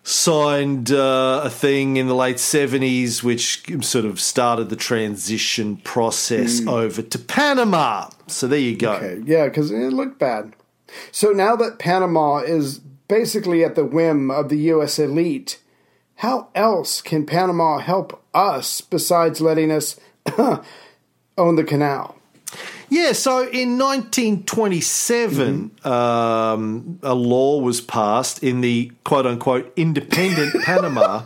signed 0.04 0.92
uh, 0.92 1.42
a 1.44 1.50
thing 1.50 1.98
in 1.98 2.08
the 2.08 2.16
late 2.16 2.38
70s 2.38 3.22
which 3.22 3.64
sort 3.86 4.06
of 4.06 4.20
started 4.20 4.70
the 4.70 4.76
transition 4.76 5.78
process 5.78 6.66
over 6.66 7.02
to 7.02 7.20
Panama. 7.20 8.10
So 8.28 8.48
there 8.48 8.60
you 8.60 8.76
go. 8.76 8.94
Okay, 8.94 9.22
yeah, 9.26 9.46
because 9.46 9.72
it 9.72 9.94
looked 9.94 10.18
bad. 10.20 10.56
So 11.12 11.30
now 11.32 11.56
that 11.58 11.78
Panama 11.78 12.38
is 12.40 12.80
basically 13.08 13.64
at 13.64 13.76
the 13.76 13.86
whim 13.86 14.32
of 14.32 14.50
the 14.50 14.58
U.S. 14.74 14.98
elite, 14.98 15.60
how 16.16 16.48
else 16.56 17.02
can 17.02 17.26
Panama 17.26 17.78
help 17.78 18.24
us 18.34 18.82
besides 18.82 19.42
letting 19.42 19.72
us 19.72 20.00
own 21.38 21.56
the 21.56 21.64
canal? 21.64 22.16
Yeah, 22.90 23.12
so 23.12 23.42
in 23.42 23.78
1927, 23.78 25.72
um, 25.86 27.00
a 27.04 27.14
law 27.14 27.60
was 27.60 27.82
passed 27.82 28.44
in 28.44 28.62
the 28.62 28.92
quote 29.04 29.28
unquote 29.28 29.72
independent 29.76 30.64
Panama. 30.66 31.24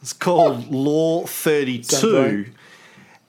It's 0.00 0.14
called 0.14 0.70
Law 0.70 1.26
32. 1.26 2.46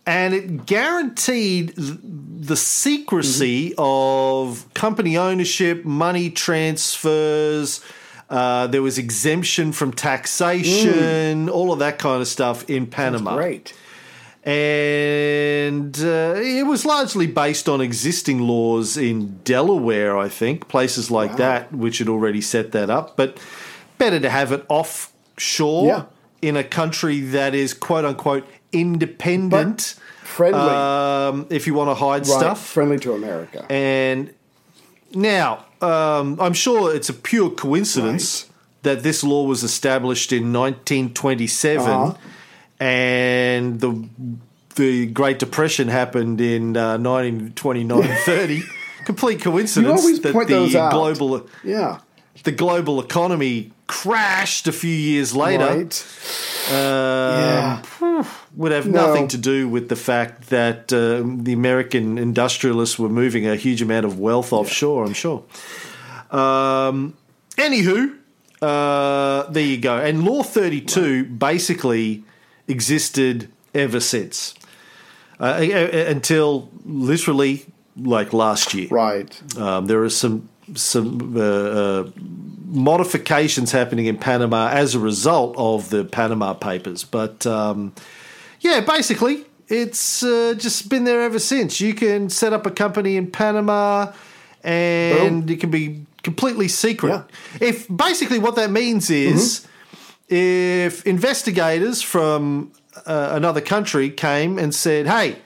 And 0.08 0.34
it 0.34 0.66
guaranteed 0.66 1.74
the 1.76 2.56
secrecy 2.56 3.74
of 3.78 4.72
company 4.74 5.18
ownership, 5.18 5.84
money 5.84 6.30
transfers. 6.30 7.82
Uh, 8.30 8.66
there 8.68 8.82
was 8.82 8.98
exemption 8.98 9.72
from 9.72 9.92
taxation, 9.94 11.48
all 11.50 11.72
of 11.72 11.80
that 11.80 12.00
kind 12.00 12.22
of 12.22 12.28
stuff 12.28 12.68
in 12.70 12.88
Panama 12.88 13.36
Great. 13.36 13.74
and 14.44 15.96
uh, 16.00 16.34
it 16.38 16.66
was 16.66 16.86
largely 16.86 17.28
based 17.28 17.68
on 17.70 17.82
existing 17.82 18.40
laws 18.40 18.98
in 18.98 19.40
Delaware, 19.44 20.18
I 20.18 20.30
think, 20.30 20.68
places 20.68 21.12
like 21.12 21.38
that, 21.38 21.72
which 21.72 22.00
had 22.00 22.10
already 22.10 22.42
set 22.42 22.72
that 22.72 22.90
up. 22.90 23.16
But 23.16 23.38
better 23.98 24.20
to 24.20 24.30
have 24.30 24.52
it 24.52 24.66
offshore 24.70 25.88
Yeah. 25.88 26.04
in 26.42 26.58
a 26.58 26.64
country 26.64 27.20
that 27.22 27.54
is 27.54 27.74
quote 27.74 28.06
unquote 28.06 28.48
independent. 28.72 29.96
Friendly. 30.24 30.60
um, 30.60 31.48
if 31.50 31.66
you 31.68 31.74
want 31.76 31.90
to 31.92 31.94
hide 31.96 32.28
right, 32.28 32.40
stuff, 32.40 32.66
friendly 32.66 32.98
to 33.00 33.14
America. 33.14 33.66
and 33.72 34.34
now, 35.14 35.66
um, 35.90 36.38
I'm 36.40 36.54
sure 36.54 36.96
it's 36.96 37.10
a 37.10 37.14
pure 37.14 37.50
coincidence 37.50 38.46
that 38.82 39.04
this 39.04 39.24
law 39.24 39.44
was 39.46 39.64
established 39.64 40.32
in 40.32 40.54
1927, 40.54 41.88
Uh-huh. 41.88 42.14
and 42.80 43.80
the 43.80 43.92
the 44.76 45.06
Great 45.08 45.40
Depression 45.40 45.88
happened 45.88 46.42
in 46.42 46.76
uh, 46.76 46.98
1929 46.98 48.04
30. 48.26 48.62
Complete 49.06 49.42
coincidence 49.42 50.04
that 50.22 50.34
the 50.48 50.90
global 50.92 51.48
yeah. 51.64 52.00
the 52.44 52.52
global 52.52 53.00
economy 53.00 53.72
crashed 53.88 54.68
a 54.68 54.72
few 54.72 54.90
years 55.12 55.34
later. 55.36 55.66
Right. 55.66 56.06
Um, 56.70 57.40
yeah. 57.40 57.82
Would 58.56 58.72
have 58.72 58.88
No. 58.88 59.08
nothing 59.08 59.28
to 59.30 59.38
do 59.38 59.68
with 59.68 59.90
the 59.90 59.96
fact 59.96 60.50
that 60.50 60.92
um, 60.94 61.44
the 61.44 61.54
American 61.54 62.18
industrialists 62.18 62.98
were 62.98 63.10
moving 63.10 63.48
a 63.48 63.56
huge 63.56 63.82
amount 63.82 64.06
of 64.06 64.20
wealth 64.20 64.54
offshore, 64.54 65.06
I'm 65.06 65.14
sure. 65.14 65.44
Um, 66.32 67.16
anywho, 67.58 68.16
uh, 68.62 69.44
there 69.52 69.64
you 69.64 69.78
go. 69.78 69.98
And 69.98 70.24
Law 70.24 70.44
32 70.44 71.26
basically 71.26 72.24
existed 72.68 73.50
ever 73.74 74.00
since 74.00 74.54
uh, 75.40 75.44
uh, 75.44 75.48
uh, 75.48 76.06
until 76.08 76.70
literally 76.86 77.66
like 77.98 78.34
last 78.34 78.74
year. 78.74 78.88
Right. 78.90 79.58
Um, 79.58 79.86
there 79.88 80.04
are 80.04 80.10
some 80.10 80.50
some 80.74 81.38
uh, 81.38 81.42
uh, 81.42 82.12
modifications 82.66 83.72
happening 83.72 84.08
in 84.08 84.18
Panama 84.18 84.70
as 84.70 84.96
a 84.96 85.00
result 85.00 85.56
of 85.58 85.90
the 85.90 86.04
Panama 86.06 86.54
Papers, 86.54 87.04
but 87.04 87.46
um, 87.46 87.94
yeah, 88.66 88.80
basically 88.82 89.46
it's 89.68 90.24
uh, 90.24 90.54
just 90.58 90.90
been 90.90 91.04
there 91.06 91.22
ever 91.22 91.40
since. 91.40 91.80
You 91.80 91.94
can 91.94 92.30
set 92.30 92.52
up 92.54 92.66
a 92.66 92.72
company 92.72 93.16
in 93.18 93.26
Panama, 93.32 94.12
and 94.64 95.50
it 95.50 95.60
can 95.60 95.70
be 95.72 96.06
completely 96.24 96.68
secret. 96.68 97.10
Yeah. 97.10 97.68
If 97.70 97.88
basically 97.88 98.40
what 98.40 98.56
that 98.56 98.72
means 98.72 99.10
is, 99.10 99.66
if 100.30 101.06
investigators 101.06 102.02
from 102.02 102.72
uh, 103.06 103.30
another 103.40 103.62
country 103.62 104.10
came 104.10 104.60
and 104.60 104.74
said, 104.74 105.08
"Hey." 105.08 105.38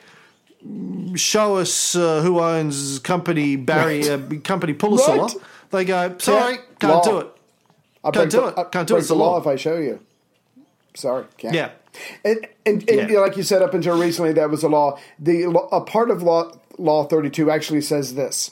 Show 1.15 1.55
us 1.55 1.95
uh, 1.95 2.22
who 2.22 2.39
owns 2.41 2.99
company 2.99 3.55
Barry 3.55 4.09
uh, 4.09 4.20
company 4.43 4.74
Pulisilla. 4.74 5.22
Right. 5.22 5.36
They 5.72 5.86
go, 5.86 6.17
sorry, 6.17 6.55
Yeah. 6.55 6.61
can't 6.82 6.93
Law. 6.93 7.03
do 7.11 7.17
it. 7.20 7.28
I'll 8.03 8.11
Can't 8.11 8.30
do 8.32 8.47
it. 8.47 8.55
Can't 8.72 8.88
do 8.88 8.95
it. 8.95 8.99
It's 8.99 9.07
the 9.07 9.15
law. 9.15 9.39
if 9.39 9.47
I 9.47 9.55
show 9.55 9.78
you. 9.78 9.99
Sorry, 10.95 11.25
can't. 11.37 11.53
Yeah. 11.55 11.71
And 12.23 12.47
and, 12.65 12.87
and 12.89 12.99
Yeah. 12.99 13.07
you 13.07 13.13
know, 13.15 13.21
like 13.21 13.37
you 13.37 13.43
said, 13.43 13.61
up 13.61 13.73
until 13.73 13.99
recently, 13.99 14.33
that 14.33 14.49
was 14.49 14.63
a 14.63 14.69
law. 14.69 14.97
The 15.17 15.43
a 15.71 15.81
part 15.81 16.09
of 16.09 16.21
law 16.23 16.51
law 16.77 17.03
thirty 17.03 17.29
two 17.29 17.51
actually 17.51 17.81
says 17.81 18.15
this: 18.15 18.51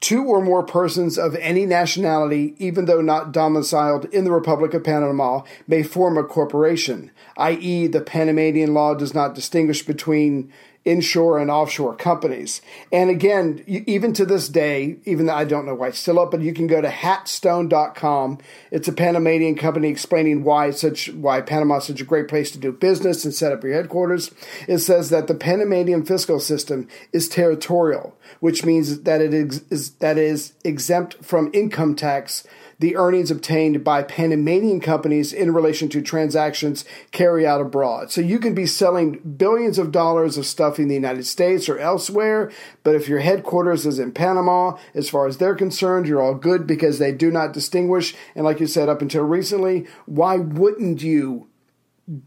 two 0.00 0.24
or 0.24 0.40
more 0.42 0.62
persons 0.62 1.18
of 1.18 1.34
any 1.36 1.66
nationality, 1.66 2.54
even 2.58 2.86
though 2.86 3.00
not 3.02 3.32
domiciled 3.32 4.06
in 4.06 4.24
the 4.24 4.32
Republic 4.32 4.72
of 4.74 4.84
Panama, 4.84 5.42
may 5.66 5.82
form 5.82 6.16
a 6.16 6.24
corporation. 6.24 7.10
I.e., 7.36 7.86
the 7.86 8.00
Panamanian 8.00 8.72
law 8.72 8.94
does 8.94 9.12
not 9.14 9.34
distinguish 9.34 9.84
between 9.84 10.50
inshore 10.86 11.40
and 11.40 11.50
offshore 11.50 11.96
companies. 11.96 12.62
And 12.92 13.10
again, 13.10 13.62
even 13.66 14.12
to 14.14 14.24
this 14.24 14.48
day, 14.48 14.96
even 15.04 15.26
though 15.26 15.34
I 15.34 15.44
don't 15.44 15.66
know 15.66 15.74
why 15.74 15.88
it's 15.88 15.98
still 15.98 16.20
up, 16.20 16.30
but 16.30 16.40
you 16.40 16.54
can 16.54 16.68
go 16.68 16.80
to 16.80 16.88
hatstone.com. 16.88 18.38
It's 18.70 18.86
a 18.86 18.92
Panamanian 18.92 19.56
company 19.56 19.88
explaining 19.88 20.44
why 20.44 20.70
such 20.70 21.12
why 21.12 21.40
Panama 21.40 21.78
is 21.78 21.84
such 21.84 22.00
a 22.00 22.04
great 22.04 22.28
place 22.28 22.52
to 22.52 22.58
do 22.58 22.70
business 22.70 23.24
and 23.24 23.34
set 23.34 23.52
up 23.52 23.64
your 23.64 23.74
headquarters. 23.74 24.30
It 24.68 24.78
says 24.78 25.10
that 25.10 25.26
the 25.26 25.34
Panamanian 25.34 26.06
fiscal 26.06 26.38
system 26.38 26.86
is 27.12 27.28
territorial, 27.28 28.16
which 28.38 28.64
means 28.64 29.00
that 29.02 29.20
it 29.20 29.34
is 29.34 29.90
that 29.98 30.16
is 30.16 30.52
exempt 30.64 31.16
from 31.24 31.50
income 31.52 31.96
tax 31.96 32.46
the 32.78 32.96
earnings 32.96 33.30
obtained 33.30 33.82
by 33.82 34.02
Panamanian 34.02 34.80
companies 34.80 35.32
in 35.32 35.52
relation 35.54 35.88
to 35.88 36.02
transactions 36.02 36.84
carried 37.10 37.46
out 37.46 37.60
abroad. 37.60 38.10
So 38.10 38.20
you 38.20 38.38
can 38.38 38.54
be 38.54 38.66
selling 38.66 39.18
billions 39.18 39.78
of 39.78 39.92
dollars 39.92 40.36
of 40.36 40.46
stuff 40.46 40.78
in 40.78 40.88
the 40.88 40.94
United 40.94 41.26
States 41.26 41.68
or 41.68 41.78
elsewhere, 41.78 42.50
but 42.82 42.94
if 42.94 43.08
your 43.08 43.20
headquarters 43.20 43.86
is 43.86 43.98
in 43.98 44.12
Panama, 44.12 44.76
as 44.94 45.08
far 45.08 45.26
as 45.26 45.38
they're 45.38 45.54
concerned, 45.54 46.06
you're 46.06 46.22
all 46.22 46.34
good 46.34 46.66
because 46.66 46.98
they 46.98 47.12
do 47.12 47.30
not 47.30 47.52
distinguish. 47.52 48.14
And 48.34 48.44
like 48.44 48.60
you 48.60 48.66
said, 48.66 48.88
up 48.88 49.02
until 49.02 49.24
recently, 49.24 49.86
why 50.04 50.36
wouldn't 50.36 51.02
you 51.02 51.48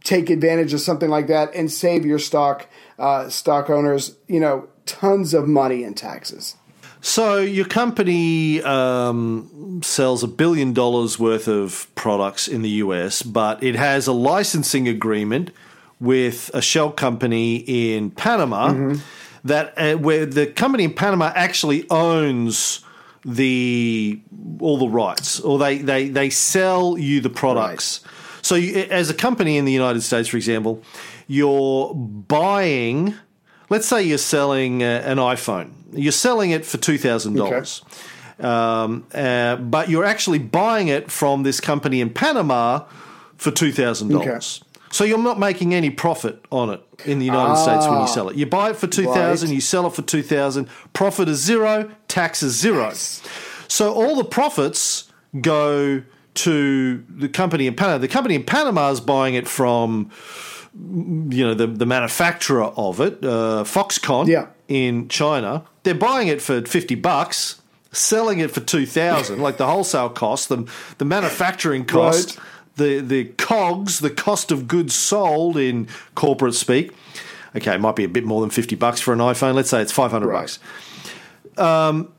take 0.04 0.30
advantage 0.30 0.74
of 0.74 0.82
something 0.82 1.10
like 1.10 1.28
that 1.28 1.54
and 1.56 1.72
save 1.72 2.06
your 2.06 2.20
stock 2.20 2.68
uh, 2.98 3.30
stock 3.30 3.70
owners, 3.70 4.18
you 4.28 4.40
know, 4.40 4.68
tons 4.86 5.34
of 5.34 5.48
money 5.48 5.84
in 5.84 5.94
taxes? 5.94 6.56
So 7.02 7.38
your 7.38 7.66
company 7.66 8.62
um, 8.62 9.82
sells 9.84 10.24
a 10.24 10.28
billion 10.28 10.74
dollars 10.74 11.18
worth 11.18 11.48
of 11.48 11.88
products 11.96 12.48
in 12.48 12.62
the 12.62 12.70
US, 12.70 13.22
but 13.22 13.64
it 13.64 13.76
has 13.76 14.08
a 14.08 14.14
licensing 14.14 14.88
agreement 14.88 15.52
with 16.00 16.52
a 16.54 16.62
shell 16.62 16.92
company 16.92 17.58
in 17.58 18.12
Panama 18.12 18.96
that 19.44 19.74
uh, 19.78 19.96
where 19.96 20.26
the 20.26 20.48
company 20.48 20.84
in 20.84 20.94
Panama 20.94 21.32
actually 21.36 21.90
owns 21.90 22.82
the 23.26 24.20
all 24.60 24.78
the 24.78 24.88
rights, 24.88 25.40
or 25.40 25.58
they 25.58 25.78
they 25.80 26.10
they 26.10 26.30
sell 26.30 26.98
you 26.98 27.22
the 27.22 27.30
products. 27.30 28.02
So 28.42 28.56
you, 28.56 28.88
as 28.90 29.10
a 29.10 29.14
company 29.14 29.58
in 29.58 29.66
the 29.66 29.74
United 29.74 30.02
States, 30.02 30.30
for 30.30 30.38
example, 30.38 30.82
you're 31.28 31.94
buying. 31.94 33.16
Let's 33.70 33.88
say 33.88 34.04
you're 34.04 34.18
selling 34.18 34.82
uh, 34.84 35.04
an 35.06 35.18
iPhone. 35.18 35.72
You're 35.94 36.12
selling 36.12 36.52
it 36.52 36.66
for 36.66 36.78
two 36.78 36.98
thousand 36.98 37.36
dollars, 37.36 37.82
um, 38.40 39.06
uh, 39.14 39.56
but 39.58 39.90
you're 39.90 40.06
actually 40.06 40.40
buying 40.40 40.88
it 40.88 41.12
from 41.12 41.44
this 41.44 41.60
company 41.60 42.02
in 42.02 42.10
Panama 42.12 42.86
for 43.38 43.52
two 43.52 43.72
thousand 43.72 44.10
dollars. 44.10 44.64
So 44.92 45.04
you're 45.04 45.20
not 45.20 45.38
making 45.38 45.76
any 45.76 45.92
profit 45.92 46.44
on 46.52 46.72
it 46.72 46.82
in 47.06 47.20
the 47.20 47.26
United 47.26 47.58
States 47.58 47.86
when 47.88 48.02
you 48.02 48.08
sell 48.08 48.28
it. 48.30 48.36
You 48.36 48.48
buy 48.48 48.72
it 48.72 48.76
for 48.76 48.88
two 48.88 49.06
thousand, 49.06 49.50
Right. 49.50 49.56
you 49.56 49.62
sell 49.62 49.86
it 49.88 49.94
for 49.94 50.02
two 50.02 50.24
thousand. 50.24 50.68
Profit 50.94 51.30
is 51.30 51.38
zero, 51.44 51.92
tax 52.08 52.42
is 52.42 52.56
zero. 52.58 52.92
So 53.68 53.94
all 53.94 54.16
the 54.16 54.24
profits 54.24 55.12
go 55.42 56.02
to 56.36 57.04
the 57.08 57.30
company 57.30 57.68
in 57.68 57.76
Panama. 57.76 58.00
The 58.00 58.08
company 58.08 58.34
in 58.36 58.44
Panama 58.44 58.90
is 58.90 59.00
buying 59.00 59.36
it 59.36 59.48
from 59.48 60.10
you 60.80 61.46
know 61.46 61.54
the 61.54 61.68
the 61.68 61.86
manufacturer 61.86 62.64
of 62.64 63.00
it, 63.02 63.24
uh, 63.24 63.64
Foxconn 63.66 64.28
Yeah. 64.28 64.48
in 64.68 65.08
China. 65.10 65.64
They're 65.84 65.94
buying 65.96 66.28
it 66.30 66.42
for 66.42 66.62
fifty 66.62 66.96
bucks, 66.96 67.62
selling 67.92 68.40
it 68.40 68.52
for 68.52 68.60
two 68.62 68.86
thousand, 68.86 69.40
like 69.42 69.58
the 69.58 69.68
wholesale 69.68 70.10
cost, 70.10 70.50
the 70.50 70.66
the 70.98 71.06
manufacturing 71.06 71.86
cost, 71.86 72.38
Right. 72.38 72.46
the 72.78 73.00
the 73.02 73.26
cogs, 73.38 74.00
the 74.00 74.10
cost 74.10 74.52
of 74.52 74.68
goods 74.68 74.96
sold 74.96 75.58
in 75.58 75.88
corporate 76.16 76.56
speak. 76.56 76.92
Okay, 77.56 77.74
it 77.74 77.82
might 77.82 77.96
be 77.96 78.04
a 78.04 78.10
bit 78.10 78.24
more 78.26 78.42
than 78.42 78.50
fifty 78.52 78.76
bucks 78.76 79.02
for 79.02 79.12
an 79.14 79.20
iPhone. 79.20 79.56
Let's 79.56 79.70
say 79.70 79.82
it's 79.82 79.92
five 79.92 80.12
hundred 80.12 80.28
Right. 80.30 80.42
bucks 80.42 80.60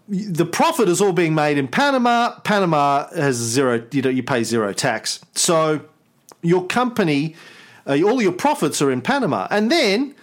the 0.08 0.44
profit 0.50 0.88
is 0.88 1.00
all 1.00 1.12
being 1.12 1.34
made 1.34 1.56
in 1.56 1.68
Panama. 1.68 2.38
Panama 2.40 3.06
has 3.14 3.36
zero, 3.36 3.82
you 3.92 4.02
know, 4.02 4.10
you 4.10 4.22
pay 4.22 4.44
zero 4.44 4.72
tax. 4.72 5.20
So 5.34 5.80
your 6.42 6.66
company, 6.66 7.36
uh, 7.86 8.00
all 8.02 8.20
your 8.22 8.32
profits 8.32 8.80
are 8.82 8.90
in 8.90 9.00
Panama, 9.02 9.46
and 9.50 9.70
then 9.70 10.14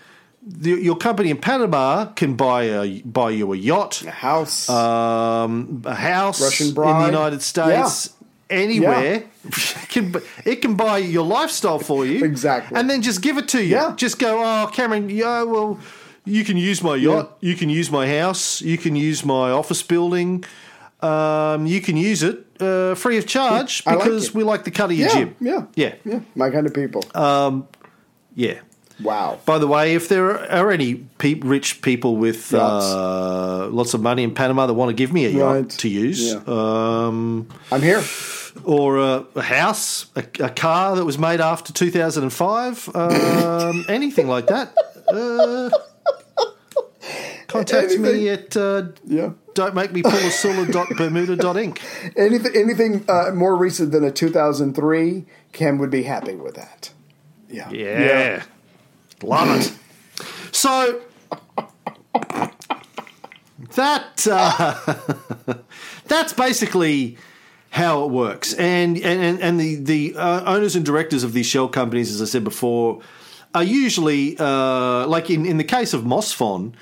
the, 0.41 0.71
your 0.71 0.95
company 0.97 1.29
in 1.29 1.37
Panama 1.37 2.05
can 2.15 2.35
buy 2.35 2.63
a 2.63 3.01
buy 3.01 3.31
you 3.31 3.51
a 3.53 3.57
yacht, 3.57 4.03
A 4.05 4.11
house. 4.11 4.69
um, 4.69 5.81
a 5.85 5.95
house 5.95 6.41
Russian 6.41 6.67
in 6.67 6.73
the 6.75 7.05
United 7.05 7.41
States. 7.41 8.13
Anywhere, 8.49 9.25
it 9.43 9.89
can 9.89 10.15
it 10.45 10.61
can 10.61 10.75
buy 10.75 10.99
your 10.99 11.25
lifestyle 11.25 11.79
for 11.79 12.05
you 12.05 12.23
Exactly. 12.23 12.79
and 12.79 12.89
then 12.89 13.01
just 13.01 13.21
give 13.21 13.37
it 13.37 13.49
to 13.49 13.61
you. 13.61 13.75
Yeah. 13.75 13.93
Just 13.97 14.19
go, 14.19 14.39
oh, 14.41 14.67
Cameron, 14.71 15.09
yeah, 15.09 15.43
well, 15.43 15.77
you 16.23 16.45
can 16.45 16.55
use 16.55 16.81
my 16.81 16.95
yacht, 16.95 17.35
you 17.41 17.55
can 17.55 17.69
use 17.69 17.91
my 17.91 18.07
house, 18.07 18.61
you 18.61 18.77
can 18.77 18.95
use 18.95 19.25
my 19.25 19.51
office 19.51 19.83
building, 19.83 20.45
um, 21.01 21.65
you 21.65 21.79
can 21.81 21.95
use 21.97 22.23
it 22.23 22.45
uh, 22.59 22.95
free 22.95 23.17
of 23.17 23.25
charge 23.27 23.83
like 23.85 23.97
because 23.99 24.27
it. 24.29 24.33
we 24.33 24.43
like 24.43 24.63
the 24.63 24.71
cut 24.71 24.89
of 24.91 24.97
your 24.97 25.07
yeah, 25.09 25.13
jib. 25.15 25.35
yeah, 25.39 25.65
yeah, 25.75 25.95
yeah. 26.05 26.19
My 26.35 26.49
kind 26.49 26.65
of 26.65 26.73
people. 26.73 27.03
yeah. 28.35 28.59
wow. 29.03 29.37
By 29.45 29.59
the 29.59 29.67
way, 29.67 29.93
if 29.95 30.09
there 30.09 30.39
are 30.51 30.71
any 30.71 30.95
pe- 31.19 31.35
rich 31.41 31.81
people 31.81 32.15
with 32.17 32.51
uh, 32.53 33.67
lots 33.69 33.93
of 33.93 34.01
money 34.01 34.23
in 34.23 34.33
Panama 34.33 34.65
that 34.65 34.73
want 34.73 34.89
to 34.89 34.95
give 34.95 35.13
me 35.13 35.25
a 35.25 35.29
yacht 35.29 35.55
Right. 35.55 35.69
to 35.69 35.87
use, 35.89 36.33
Yeah. 36.33 36.41
um, 36.47 37.47
I'm 37.71 37.81
here. 37.81 38.01
or 38.63 38.97
a, 38.97 39.23
a 39.35 39.41
house, 39.43 40.07
a, 40.15 40.23
a 40.39 40.49
car 40.49 40.95
that 40.95 41.05
was 41.05 41.17
made 41.19 41.39
after 41.41 41.71
2005, 41.73 42.89
um, 42.95 43.85
anything 43.89 44.27
like 44.27 44.47
that, 44.47 44.73
uh, 45.13 45.69
contact 47.47 47.97
me 47.99 48.29
at 48.29 48.57
uh, 48.57 48.83
Yeah. 49.05 49.31
Don't 49.57 49.73
make 49.73 49.91
me 49.91 50.03
pull 50.03 50.13
a 50.13 50.29
inc. 51.55 51.79
Anything, 52.15 52.55
anything 52.55 53.05
uh, 53.09 53.31
more 53.33 53.57
recent 53.57 53.91
than 53.91 54.03
a 54.03 54.11
2003, 54.11 55.25
Cam 55.51 55.79
would 55.79 55.89
be 55.89 56.03
happy 56.03 56.35
with 56.35 56.53
that. 56.53 56.91
Yeah. 57.49 57.67
Yeah. 57.71 58.43
Love 59.23 59.59
it. 59.59 59.73
So 60.53 61.01
that 63.73 64.27
uh, 64.29 65.55
that's 66.05 66.33
basically 66.33 67.17
how 67.71 68.03
it 68.03 68.11
works, 68.11 68.53
and 68.53 68.95
and 68.99 69.41
and 69.41 69.59
the 69.59 69.75
the 69.77 70.15
uh, 70.17 70.43
owners 70.53 70.75
and 70.75 70.85
directors 70.85 71.23
of 71.23 71.33
these 71.33 71.47
shell 71.47 71.67
companies, 71.67 72.11
as 72.13 72.21
I 72.21 72.25
said 72.25 72.43
before, 72.43 73.01
are 73.55 73.63
usually 73.63 74.37
uh, 74.37 75.07
like 75.07 75.31
in 75.31 75.47
in 75.47 75.57
the 75.57 75.63
case 75.63 75.95
of 75.95 76.03
Mossfon, 76.03 76.73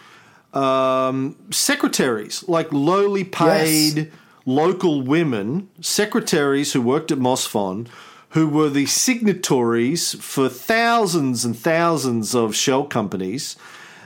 um, 0.56 1.36
secretaries, 1.52 2.44
like 2.48 2.72
lowly 2.72 3.24
paid 3.24 3.96
Yes. 3.98 4.08
local 4.46 5.02
women, 5.02 5.70
secretaries 5.82 6.74
who 6.74 6.82
worked 6.82 7.12
at 7.12 7.18
Mossfon, 7.20 7.88
who 8.30 8.48
were 8.48 8.70
the 8.70 8.86
signatories 8.86 10.14
for 10.22 10.50
thousands 10.50 11.46
and 11.46 11.58
thousands 11.58 12.34
of 12.36 12.56
shell 12.56 12.86
companies. 12.86 13.56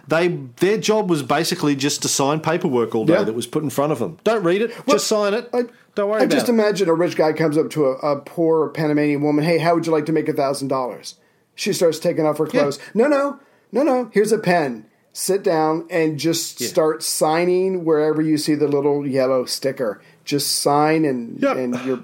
They 0.08 0.28
their 0.60 0.78
job 0.80 1.08
was 1.10 1.22
basically 1.22 1.76
just 1.76 2.02
to 2.02 2.08
sign 2.08 2.40
paperwork 2.40 2.96
all 2.96 3.06
day 3.06 3.14
Yeah. 3.14 3.24
that 3.26 3.34
was 3.36 3.46
put 3.46 3.62
in 3.64 3.70
front 3.70 3.92
of 3.92 4.00
them. 4.00 4.18
Don't 4.24 4.44
read 4.44 4.62
it, 4.64 4.74
just 4.88 5.06
sign 5.08 5.36
it. 5.36 5.50
I, 5.54 5.66
Don't 5.94 6.10
worry 6.10 6.24
I 6.24 6.26
just 6.26 6.48
it. 6.48 6.52
imagine 6.52 6.90
a 6.90 6.94
rich 6.96 7.16
guy 7.16 7.32
comes 7.34 7.58
up 7.60 7.70
to 7.72 7.86
a, 7.86 7.92
a 7.98 8.22
poor 8.22 8.70
Panamanian 8.70 9.22
woman. 9.22 9.44
Hey, 9.46 9.60
how 9.60 9.76
would 9.76 9.86
you 9.86 9.92
like 9.92 10.08
to 10.08 10.12
make 10.12 10.28
a 10.28 10.34
thousand 10.34 10.68
dollars? 10.70 11.16
She 11.54 11.74
starts 11.74 12.00
taking 12.00 12.26
off 12.26 12.38
her 12.40 12.48
clothes. 12.48 12.80
No, 12.96 13.08
no, 13.08 13.40
no, 13.72 13.84
no. 13.84 14.10
Here's 14.14 14.32
a 14.32 14.40
pen. 14.40 14.86
Sit 15.20 15.44
down 15.44 15.86
and 15.90 16.18
just 16.18 16.62
start 16.64 17.04
signing 17.04 17.84
wherever 17.84 18.22
you 18.22 18.38
see 18.38 18.56
the 18.56 18.70
little 18.70 19.06
yellow 19.06 19.44
sticker. 19.44 20.02
Just 20.24 20.62
sign 20.62 21.04
and 21.04 21.42
Yep. 21.42 21.58
and 21.58 21.76
you 21.86 22.04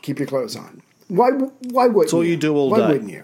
keep 0.00 0.18
your 0.18 0.26
clothes 0.26 0.56
on. 0.56 0.80
Why? 1.08 1.28
Why 1.70 1.88
wouldn't 1.88 2.14
all 2.14 2.24
you 2.24 2.38
do 2.38 2.56
all 2.56 2.70
why 2.70 2.78
day. 2.78 2.86
wouldn't 2.88 3.10
you? 3.10 3.22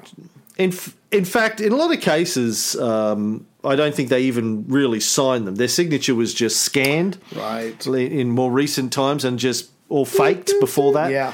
In 0.58 0.70
f- 0.72 0.94
in 1.10 1.24
fact, 1.24 1.62
in 1.62 1.72
a 1.72 1.76
lot 1.76 1.90
of 1.90 2.02
cases, 2.02 2.76
um, 2.76 3.46
I 3.64 3.76
don't 3.76 3.94
think 3.94 4.10
they 4.10 4.20
even 4.24 4.66
really 4.68 5.00
signed 5.00 5.46
them. 5.46 5.54
Their 5.54 5.68
signature 5.68 6.14
was 6.14 6.34
just 6.34 6.60
scanned, 6.60 7.16
Right. 7.34 7.86
in 7.86 8.28
more 8.28 8.52
recent 8.52 8.92
times, 8.92 9.24
and 9.24 9.38
just 9.38 9.70
all 9.88 10.04
faked 10.04 10.52
before 10.60 10.92
that. 10.92 11.10
Yeah. 11.10 11.32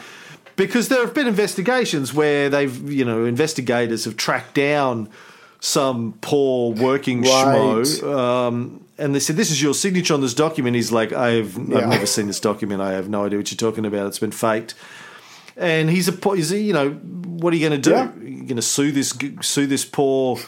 because 0.54 0.88
there 0.88 1.00
have 1.04 1.12
been 1.12 1.26
investigations 1.26 2.14
where 2.14 2.48
they've, 2.48 2.90
you 2.90 3.04
know, 3.04 3.26
investigators 3.26 4.04
have 4.06 4.16
tracked 4.16 4.54
down 4.54 5.06
some 5.60 6.14
poor 6.20 6.72
working 6.74 7.22
Right. 7.22 7.82
schmo, 7.84 8.16
um, 8.18 8.80
and 8.98 9.14
they 9.14 9.20
said, 9.20 9.36
"This 9.36 9.50
is 9.50 9.60
your 9.62 9.74
signature 9.74 10.14
on 10.14 10.20
this 10.20 10.34
document." 10.34 10.76
He's 10.76 10.92
like, 10.92 11.12
"I've 11.12 11.56
Yeah. 11.68 11.78
I've 11.78 11.88
never 11.88 12.06
seen 12.06 12.26
this 12.26 12.40
document. 12.40 12.80
I 12.80 12.92
have 12.92 13.08
no 13.08 13.24
idea 13.26 13.38
what 13.38 13.50
you're 13.50 13.56
talking 13.70 13.84
about. 13.86 14.06
It's 14.06 14.18
been 14.18 14.30
faked." 14.32 14.74
And 15.56 15.88
he's 15.88 16.08
a 16.08 16.34
he's 16.34 16.52
a, 16.52 16.58
you 16.58 16.72
know 16.74 16.90
what 16.90 17.52
are 17.52 17.56
you 17.56 17.68
going 17.68 17.80
to 17.80 17.90
do? 17.90 17.94
Yeah. 17.96 18.08
You're 18.22 18.44
going 18.44 18.56
to 18.56 18.62
sue 18.62 18.92
this 18.92 19.14
sue 19.40 19.66
this 19.66 19.84
poor 19.84 20.38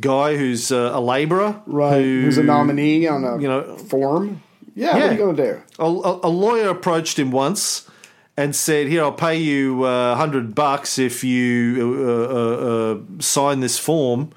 guy 0.00 0.36
who's 0.36 0.72
uh, 0.72 0.90
a 0.92 1.00
labourer, 1.00 1.60
Right. 1.66 2.02
Who, 2.02 2.22
Who's 2.22 2.38
a 2.38 2.42
nominee 2.42 3.06
on 3.06 3.24
a 3.24 3.40
you 3.40 3.46
know- 3.48 3.76
form? 3.76 4.42
Yeah, 4.76 4.94
What 4.94 5.02
are 5.02 5.12
you 5.12 5.18
going 5.18 5.36
to 5.36 5.42
do? 5.44 5.60
a, 5.78 5.84
a 5.84 6.28
lawyer 6.28 6.68
approached 6.70 7.16
him 7.16 7.30
once 7.30 7.88
and 8.36 8.54
said, 8.56 8.88
"Here, 8.88 9.02
I'll 9.02 9.12
pay 9.12 9.36
you 9.38 9.84
a 9.84 10.14
hundred 10.16 10.54
bucks 10.54 10.98
if 10.98 11.22
you 11.24 11.98
uh, 12.06 12.34
uh, 12.34 12.94
uh, 12.94 12.98
sign 13.20 13.60
this 13.60 13.78
form." 13.78 14.30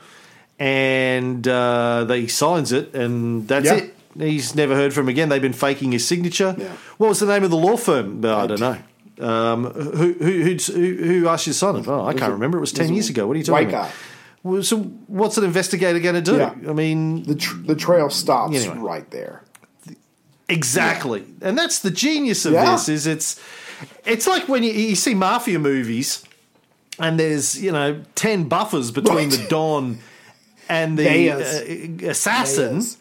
And 0.59 1.47
uh, 1.47 2.05
they 2.05 2.25
signs 2.27 2.71
it, 2.71 2.93
and 2.95 3.47
that's 3.47 3.65
Yeah. 3.67 3.75
it. 3.75 3.93
He's 4.17 4.55
never 4.55 4.73
heard 4.73 4.91
from 4.93 5.03
him 5.05 5.09
again. 5.09 5.29
They've 5.29 5.39
been 5.41 5.53
faking 5.53 5.91
his 5.91 6.07
signature. 6.07 6.55
Yeah. 6.57 6.69
What 6.97 7.09
was 7.09 7.19
the 7.19 7.27
name 7.27 7.43
of 7.43 7.51
the 7.51 7.57
law 7.57 7.77
firm? 7.77 8.25
Uh, 8.25 8.35
I 8.35 8.47
don't 8.47 8.59
know. 8.59 8.77
Um, 9.19 9.65
who, 9.65 10.13
who, 10.13 10.55
who, 10.55 10.95
who 10.95 11.27
asked 11.27 11.45
you 11.45 11.53
to 11.53 11.57
sign 11.59 11.75
it? 11.75 11.87
Oh, 11.87 12.03
I 12.05 12.13
can't 12.15 12.31
remember. 12.31 12.57
It 12.57 12.61
was 12.61 12.71
10 12.71 12.93
years 12.93 13.09
ago. 13.09 13.27
What 13.27 13.35
are 13.35 13.37
you 13.39 13.43
talking 13.45 13.69
about? 13.69 13.91
Well, 14.41 14.63
so, 14.63 14.77
what's 15.07 15.37
an 15.37 15.43
investigator 15.43 15.99
going 15.99 16.15
to 16.15 16.21
do? 16.21 16.37
Yeah. 16.37 16.53
I 16.67 16.73
mean, 16.73 17.21
The, 17.23 17.35
tr- 17.35 17.61
the 17.61 17.75
trail 17.75 18.09
stops 18.09 18.55
Anyway. 18.55 18.77
right 18.79 19.09
there. 19.11 19.43
Exactly, 20.49 21.25
and 21.41 21.57
that's 21.57 21.79
the 21.79 21.91
genius 21.91 22.45
of 22.45 22.53
Yeah. 22.53 22.71
this. 22.71 22.87
Is 22.87 23.05
it's 23.05 23.37
it's 24.05 24.28
like 24.28 24.47
when 24.47 24.63
you, 24.63 24.71
you 24.71 24.95
see 24.95 25.13
mafia 25.13 25.59
movies, 25.59 26.23
and 26.99 27.19
there's 27.19 27.61
you 27.61 27.71
know 27.71 28.03
ten 28.15 28.47
buffers 28.47 28.91
between 28.91 29.30
Right. 29.30 29.39
the 29.39 29.47
don 29.47 29.99
and 30.69 30.97
the 30.97 31.32
uh, 31.32 32.09
assassin. 32.11 32.73
Layers. 32.73 32.97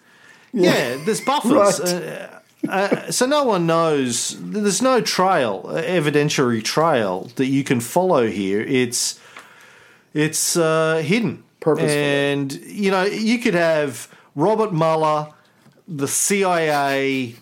Yeah. 0.53 0.97
there's 1.05 1.21
buffers. 1.21 1.81
Right. 1.81 1.93
Uh, 1.93 2.29
uh, 2.69 3.11
so 3.13 3.27
no 3.27 3.45
one 3.45 3.67
knows. 3.67 4.37
There's 4.41 4.83
no 4.83 5.01
trail, 5.01 5.67
uh, 5.69 5.75
evidentiary 5.83 6.65
trail 6.65 7.31
that 7.37 7.47
you 7.47 7.63
can 7.63 7.81
follow 7.81 8.27
here. 8.27 8.61
It's 8.61 9.21
it's 10.15 10.57
uh, 10.57 11.03
hidden, 11.05 11.45
Purposefully. 11.61 11.95
and 12.03 12.53
you 12.53 12.91
know 12.91 13.05
you 13.05 13.39
could 13.39 13.55
have 13.55 14.09
Robert 14.35 14.73
Mueller, 14.73 15.29
the 15.87 16.09
CIA, 16.09 17.37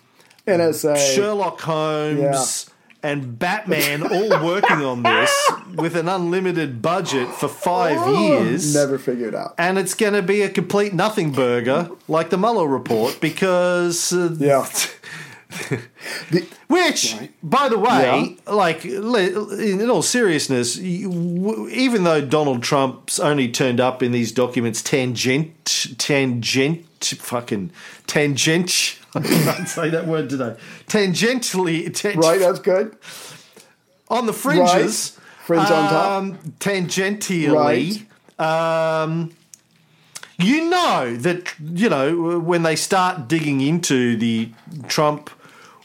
NSA. 0.45 0.97
Sherlock 1.15 1.61
Holmes 1.61 2.69
and 3.05 3.37
Batman 3.39 4.03
all 4.03 4.29
working 4.43 4.81
on 4.83 5.03
this 5.03 5.51
with 5.75 5.95
an 5.95 6.07
unlimited 6.09 6.81
budget 6.81 7.29
for 7.29 7.47
five 7.47 7.97
years. 8.17 8.75
Oh, 8.75 8.79
Never 8.85 8.97
figured 8.97 9.35
out. 9.35 9.53
And 9.57 9.77
it's 9.77 9.93
going 9.93 10.13
to 10.13 10.21
be 10.21 10.41
a 10.41 10.49
complete 10.49 10.93
nothing 10.93 11.31
burger 11.31 11.89
like 12.07 12.29
the 12.29 12.37
Mueller 12.37 12.67
report 12.67 13.19
because. 13.21 14.11
Uh, 14.13 14.35
Yeah. 14.39 14.67
The- 16.31 16.45
Which, 16.67 17.13
Right. 17.17 17.31
by 17.41 17.69
the 17.69 17.77
way, 17.77 18.37
like 18.47 18.83
in 18.83 19.89
all 19.89 20.01
seriousness, 20.01 20.77
even 20.77 22.03
though 22.03 22.19
Donald 22.19 22.61
Trump's 22.63 23.19
only 23.19 23.47
turned 23.49 23.79
up 23.79 24.03
in 24.03 24.11
these 24.11 24.31
documents 24.33 24.81
tangent, 24.81 25.95
tangent, 25.97 26.85
fucking 27.19 27.71
tangent. 28.07 28.97
I 29.19 29.21
can't 29.21 29.67
say 29.69 29.89
that 29.89 30.07
word 30.07 30.29
today. 30.29 30.55
Tangentially, 30.87 31.93
tan- 31.93 32.19
right, 32.19 32.39
that's 32.39 32.59
good. 32.59 32.97
on 34.09 34.25
the 34.25 34.33
fringes, 34.33 35.17
Fringe 35.45 35.61
on 35.61 35.67
top. 35.67 36.11
um, 36.11 36.37
tangentially. 36.59 38.05
Um, 38.39 39.31
you 40.37 40.69
know 40.69 41.15
that 41.15 41.53
you 41.59 41.89
know 41.89 42.39
when 42.39 42.63
they 42.63 42.75
start 42.75 43.27
digging 43.29 43.61
into 43.61 44.17
the 44.17 44.51
Trump 44.87 45.29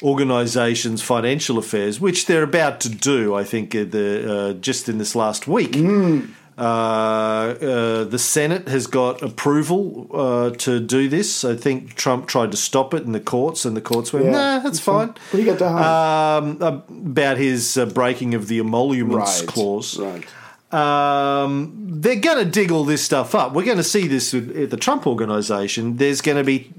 organization's 0.03 1.03
financial 1.03 1.59
affairs, 1.59 2.01
which 2.01 2.27
they're 2.27 2.43
about 2.43 2.81
to 2.81 2.89
do. 2.89 3.35
I 3.35 3.45
think 3.45 3.73
the 3.73 4.51
uh, 4.51 4.53
just 4.55 4.89
in 4.89 4.99
this 4.99 5.15
last 5.15 5.47
week. 5.47 5.77
Hmm. 5.77 6.27
Uh, 6.61 7.57
uh, 7.63 8.05
the 8.05 8.19
Senate 8.19 8.69
has 8.69 8.87
got 8.87 9.23
approval 9.23 10.07
uh, 10.13 10.51
to 10.51 10.79
do 10.79 11.09
this. 11.09 11.43
I 11.43 11.57
think 11.57 11.95
Trump 11.95 12.27
tried 12.27 12.51
to 12.51 12.59
stop 12.59 12.93
it 12.93 13.05
in 13.05 13.13
the 13.13 13.21
courts, 13.21 13.65
and 13.65 13.75
the 13.75 13.81
courts 13.81 14.13
went, 14.13 14.27
Yeah, 14.27 14.33
"Nah, 14.33 14.59
that's 14.59 14.79
fine." 14.79 15.09
What 15.09 15.31
do 15.33 15.39
you 15.39 15.47
got 15.47 15.59
to 15.61 15.69
hide? 15.71 16.37
um, 16.39 16.61
about 16.61 17.39
his 17.39 17.79
uh, 17.79 17.87
breaking 17.87 18.35
of 18.35 18.49
the 18.49 18.59
emoluments 18.59 19.41
right. 19.41 19.49
clause. 19.49 19.99
Right. 19.99 20.27
Um, 20.71 21.73
they're 21.79 22.17
going 22.17 22.45
to 22.45 22.51
dig 22.51 22.71
all 22.71 22.85
this 22.85 23.03
stuff 23.03 23.35
up. 23.35 23.55
We're 23.55 23.65
going 23.65 23.79
to 23.79 23.83
see 23.83 24.07
this 24.07 24.35
with 24.35 24.55
at 24.55 24.69
the 24.69 24.77
Trump 24.77 25.07
organization. 25.07 25.97
There's 25.97 26.21
going 26.21 26.37
to 26.37 26.45
be 26.45 26.71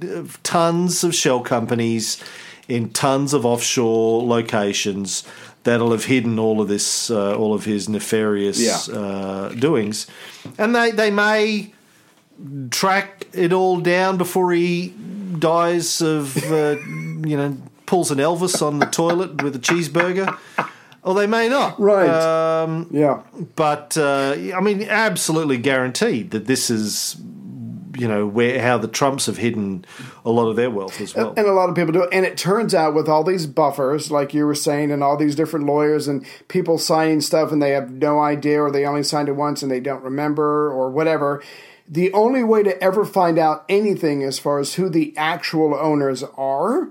tons 0.44 1.04
of 1.04 1.16
shell 1.16 1.42
companies 1.42 2.24
in 2.68 2.92
tons 2.92 3.34
of 3.34 3.46
offshore 3.46 4.24
locations 4.24 5.28
that'll 5.64 5.92
have 5.92 6.06
hidden 6.06 6.40
all 6.40 6.60
of 6.62 6.68
this, 6.68 7.10
uh, 7.12 7.36
all 7.36 7.54
of 7.54 7.66
his 7.66 7.88
nefarious 7.88 8.60
Yeah. 8.60 8.96
uh, 8.98 9.50
doings, 9.50 10.08
and 10.58 10.76
they 10.76 10.92
they 10.92 11.12
may 11.12 11.74
track 12.70 13.28
it 13.34 13.54
all 13.54 13.80
down 13.80 14.18
before 14.18 14.52
he 14.52 14.94
dies 15.40 16.02
of 16.02 16.36
uh, 16.52 16.78
you 17.26 17.38
know 17.38 17.58
pulls 17.86 18.10
an 18.12 18.18
Elvis 18.20 18.62
on 18.66 18.80
the 18.80 18.86
toilet 18.86 19.44
with 19.44 19.56
a 19.56 19.60
cheeseburger, 19.60 20.38
or 21.04 21.14
they 21.14 21.28
may 21.28 21.50
not. 21.50 21.78
Right. 21.80 22.08
Um, 22.10 22.88
Yeah. 22.90 23.20
but 23.56 23.98
uh, 23.98 24.36
I 24.56 24.62
mean, 24.62 24.84
absolutely 24.84 25.58
guaranteed 25.58 26.32
that 26.32 26.48
this 26.48 26.70
is, 26.70 27.18
you 27.98 28.08
know, 28.08 28.28
where 28.28 28.62
how 28.62 28.78
the 28.78 28.88
Trumps 28.88 29.26
have 29.26 29.38
hidden 29.38 29.86
a 30.26 30.30
lot 30.30 30.48
of 30.48 30.56
their 30.56 30.70
wealth 30.70 31.00
as 31.02 31.16
well. 31.16 31.34
And 31.38 31.48
a 31.48 31.54
lot 31.54 31.70
of 31.70 31.76
people 31.76 31.94
do. 31.94 32.08
And 32.12 32.26
it 32.26 32.38
turns 32.38 32.74
out 32.74 32.94
with 32.94 33.08
all 33.08 33.24
these 33.24 33.48
buffers, 33.48 34.12
like 34.12 34.34
you 34.34 34.46
were 34.46 34.56
saying, 34.56 34.92
and 34.92 35.04
all 35.04 35.18
these 35.18 35.36
different 35.36 35.66
lawyers 35.66 36.08
and 36.08 36.26
people 36.48 36.78
signing 36.78 37.22
stuff 37.22 37.52
and 37.52 37.62
they 37.62 37.72
have 37.72 37.92
no 37.92 38.20
idea 38.20 38.62
or 38.62 38.72
they 38.72 38.86
only 38.86 39.04
signed 39.04 39.30
it 39.30 39.34
once 39.34 39.62
and 39.62 39.72
they 39.72 39.80
don't 39.80 40.04
remember 40.04 40.72
or 40.72 40.90
whatever. 40.90 41.44
The 41.88 42.14
only 42.14 42.44
way 42.44 42.64
to 42.64 42.82
ever 42.82 43.04
find 43.04 43.38
out 43.38 43.66
anything 43.68 44.24
as 44.24 44.40
far 44.40 44.60
as 44.60 44.76
who 44.76 44.90
the 44.90 45.14
actual 45.18 45.76
owners 45.76 46.24
are 46.38 46.90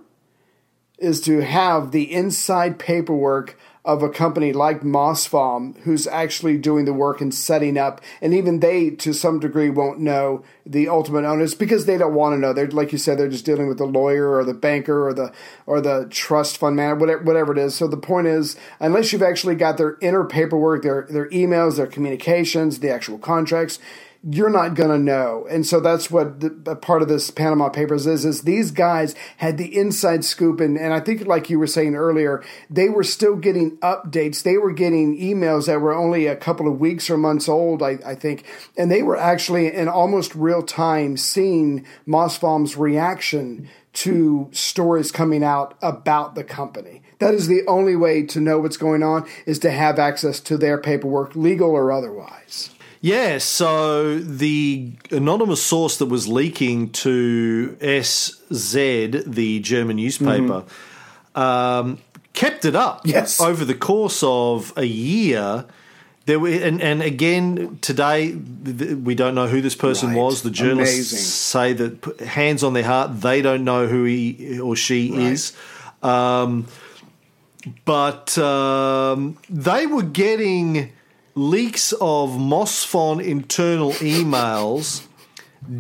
is 0.99 1.21
to 1.23 1.41
have 1.41 1.91
the 1.91 2.13
inside 2.13 2.79
paperwork 2.79 3.59
of 3.85 4.03
a 4.03 4.11
company 4.11 4.53
like 4.53 4.83
Mossfon 4.83 5.79
who's 5.81 6.07
actually 6.07 6.59
doing 6.59 6.85
the 6.85 6.93
work 6.93 7.21
and 7.23 7.35
setting 7.35 7.79
up. 7.79 8.01
And 8.21 8.35
even 8.35 8.61
they, 8.61 8.91
to 8.91 9.15
some 9.15 9.41
degree, 9.41 9.71
won't 9.71 10.01
know 10.01 10.45
the 10.67 10.89
ultimate 10.89 11.25
owners 11.25 11.55
because 11.55 11.87
they 11.87 11.97
don't 11.97 12.15
want 12.15 12.35
to 12.35 12.39
know. 12.39 12.53
They're 12.53 12.69
like 12.69 12.93
you 12.93 12.99
said, 12.99 13.19
they're 13.19 13.29
just 13.29 13.47
dealing 13.47 13.69
with 13.69 13.79
the 13.79 13.87
lawyer 13.87 14.37
or 14.37 14.45
the 14.45 14.55
banker 14.55 15.07
or 15.07 15.15
the 15.15 15.33
or 15.65 15.81
the 15.81 16.07
trust 16.11 16.59
fund 16.59 16.77
man, 16.77 16.99
whatever, 16.99 17.23
whatever 17.23 17.53
it 17.53 17.59
is. 17.59 17.75
So 17.75 17.89
the 17.89 17.97
point 17.97 18.27
is, 18.27 18.57
unless 18.81 19.13
you've 19.13 19.23
actually 19.23 19.55
got 19.55 19.79
their 19.79 19.97
inner 20.03 20.25
paperwork, 20.25 20.83
their 20.83 21.07
their 21.09 21.31
emails, 21.31 21.77
their 21.77 21.87
communications, 21.87 22.81
the 22.81 22.91
actual 22.91 23.19
contracts, 23.19 23.79
you're 24.23 24.51
not 24.51 24.75
going 24.75 24.91
to 24.91 24.99
know. 24.99 25.47
And 25.49 25.67
so 25.67 25.81
that's 25.81 26.11
what 26.11 26.41
the, 26.41 26.77
part 26.77 27.01
of 27.01 27.09
this 27.09 27.31
Panama 27.31 27.71
Papers 27.71 28.07
is, 28.07 28.27
is 28.27 28.43
these 28.43 28.71
guys 28.71 29.15
had 29.39 29.57
the 29.57 29.75
inside 29.75 30.25
scoop. 30.25 30.61
And, 30.61 30.77
and 30.77 30.93
I 30.93 31.01
think 31.01 31.27
like 31.27 31.49
you 31.49 31.59
were 31.59 31.67
saying 31.67 31.95
earlier, 31.95 32.45
they 32.69 32.91
were 32.91 33.05
still 33.05 33.37
getting 33.37 33.79
updates. 33.79 34.43
They 34.43 34.59
were 34.59 34.73
getting 34.73 35.19
emails 35.19 35.67
that 35.67 35.81
were 35.81 35.95
only 35.95 36.27
a 36.27 36.37
couple 36.37 36.69
of 36.69 36.79
weeks 36.79 37.09
or 37.09 37.17
months 37.17 37.49
old, 37.49 37.83
I, 37.83 37.99
I 38.05 38.15
think. 38.15 38.45
And 38.77 38.91
they 38.91 39.03
were 39.03 39.17
actually 39.17 39.73
in 39.73 39.89
almost 39.89 40.35
real 40.35 40.63
time 40.63 41.17
seeing 41.17 41.87
Mossfon's 42.07 42.77
reaction 42.77 43.71
to 43.93 44.51
stories 44.53 45.11
coming 45.11 45.43
out 45.43 45.77
about 45.81 46.35
the 46.35 46.45
company. 46.45 47.03
That 47.21 47.35
is 47.35 47.49
the 47.49 47.63
only 47.67 47.97
way 47.97 48.23
to 48.27 48.41
know 48.41 48.61
what's 48.61 48.77
going 48.77 49.03
on 49.03 49.27
is 49.47 49.59
to 49.61 49.71
have 49.71 49.99
access 49.99 50.41
to 50.41 50.59
their 50.59 50.79
paperwork, 50.79 51.35
legal 51.35 51.71
or 51.71 51.91
otherwise. 51.91 52.71
Yeah, 53.03 53.39
so 53.39 54.19
the 54.19 54.93
anonymous 55.11 55.63
source 55.63 55.97
that 55.99 56.07
was 56.07 56.29
leaking 56.29 56.91
to 56.91 57.77
SZ, 57.81 58.75
the 59.27 59.61
German 59.61 59.97
newspaper, 59.97 60.65
um, 61.35 61.99
kept 62.35 62.67
it 62.67 62.77
up 62.77 63.01
Yes. 63.07 63.41
over 63.41 63.65
the 63.65 63.75
course 63.75 64.23
of 64.23 64.75
a 64.77 64.85
year. 64.85 65.65
There 66.27 66.39
were, 66.39 66.49
and, 66.51 66.83
and 66.83 67.01
again 67.03 67.79
today 67.81 68.33
we 68.35 69.15
don't 69.15 69.35
know 69.35 69.47
who 69.49 69.63
this 69.63 69.75
person 69.75 70.11
Right. 70.11 70.19
was. 70.19 70.43
The 70.43 70.51
journalists 70.51 71.13
Amazing. 71.13 71.19
say 71.19 71.73
that 71.73 72.21
hands 72.21 72.63
on 72.63 72.75
their 72.75 72.85
heart, 72.85 73.23
they 73.23 73.41
don't 73.41 73.65
know 73.65 73.87
who 73.87 74.05
he 74.05 74.61
or 74.61 74.77
she 74.77 75.09
is. 75.15 75.55
Um, 76.03 76.67
but 77.87 78.37
um, 78.37 79.39
they 79.49 79.87
were 79.87 80.03
getting 80.03 80.93
leaks 81.35 81.93
of 81.93 82.31
Mossfon 82.31 83.25
internal 83.25 83.93
emails 83.93 85.07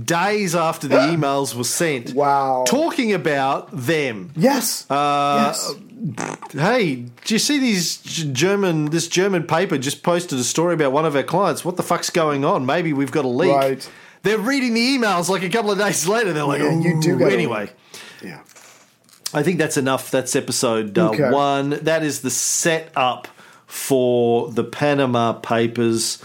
days 0.05 0.55
after 0.55 0.87
the 0.89 0.97
emails 0.97 1.55
were 1.55 1.65
sent. 1.65 2.13
Wow. 2.15 2.65
Talking 2.67 3.13
about 3.13 3.71
them. 3.73 4.31
Yes. 4.37 4.89
Uh, 4.91 5.55
yes. 5.55 5.75
Hey, 6.53 6.95
do 6.97 7.35
you 7.35 7.39
see 7.39 7.59
these 7.59 7.97
German? 7.99 8.87
This 8.87 9.09
German 9.09 9.45
paper 9.45 9.79
just 9.79 10.03
posted 10.03 10.39
a 10.39 10.45
story 10.45 10.75
about 10.75 10.93
one 10.93 11.05
of 11.07 11.17
our 11.17 11.23
clients. 11.23 11.65
What 11.65 11.77
the 11.77 11.83
fuck's 11.83 12.11
going 12.11 12.45
on? 12.45 12.67
Maybe 12.67 12.93
we've 12.93 13.11
got 13.13 13.25
a 13.25 13.29
leak. 13.29 13.55
Right. 13.55 13.91
They're 14.23 14.39
reading 14.39 14.75
the 14.75 14.99
emails 14.99 15.29
like 15.29 15.43
a 15.43 15.49
couple 15.49 15.71
of 15.71 15.79
days 15.79 16.07
later. 16.07 16.33
They're 16.33 16.45
like, 16.45 16.61
Yeah, 16.61 16.79
you 16.79 17.01
do 17.01 17.25
anyway. 17.25 17.71
Yeah. 18.23 18.41
I 19.33 19.43
think 19.43 19.59
that's 19.59 19.77
enough. 19.77 20.11
That's 20.11 20.35
episode 20.37 20.99
uh, 20.99 21.11
Okay. 21.11 21.31
one. 21.31 21.71
That 21.71 22.03
is 22.03 22.21
the 22.21 22.31
setup 22.31 23.29
for 23.71 24.51
the 24.51 24.65
Panama 24.65 25.33
Papers. 25.33 26.23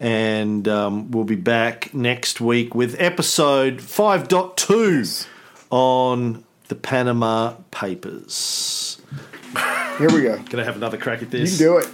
And 0.00 0.66
um, 0.66 1.10
we'll 1.12 1.24
be 1.24 1.36
back 1.36 1.94
next 1.94 2.40
week 2.40 2.74
with 2.74 3.00
episode 3.00 3.78
5.2 3.78 5.26
on 5.70 6.44
the 6.68 6.74
Panama 6.74 7.54
Papers. 7.70 9.00
Here 9.98 10.10
we 10.10 10.22
go. 10.22 10.38
Gonna 10.50 10.64
have 10.64 10.76
another 10.76 10.98
crack 10.98 11.22
at 11.22 11.30
this. 11.30 11.60
You 11.60 11.66
can 11.66 11.74
do 11.74 11.78
it. 11.78 11.88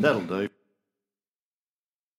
That'll 0.00 0.20
do. 0.22 0.48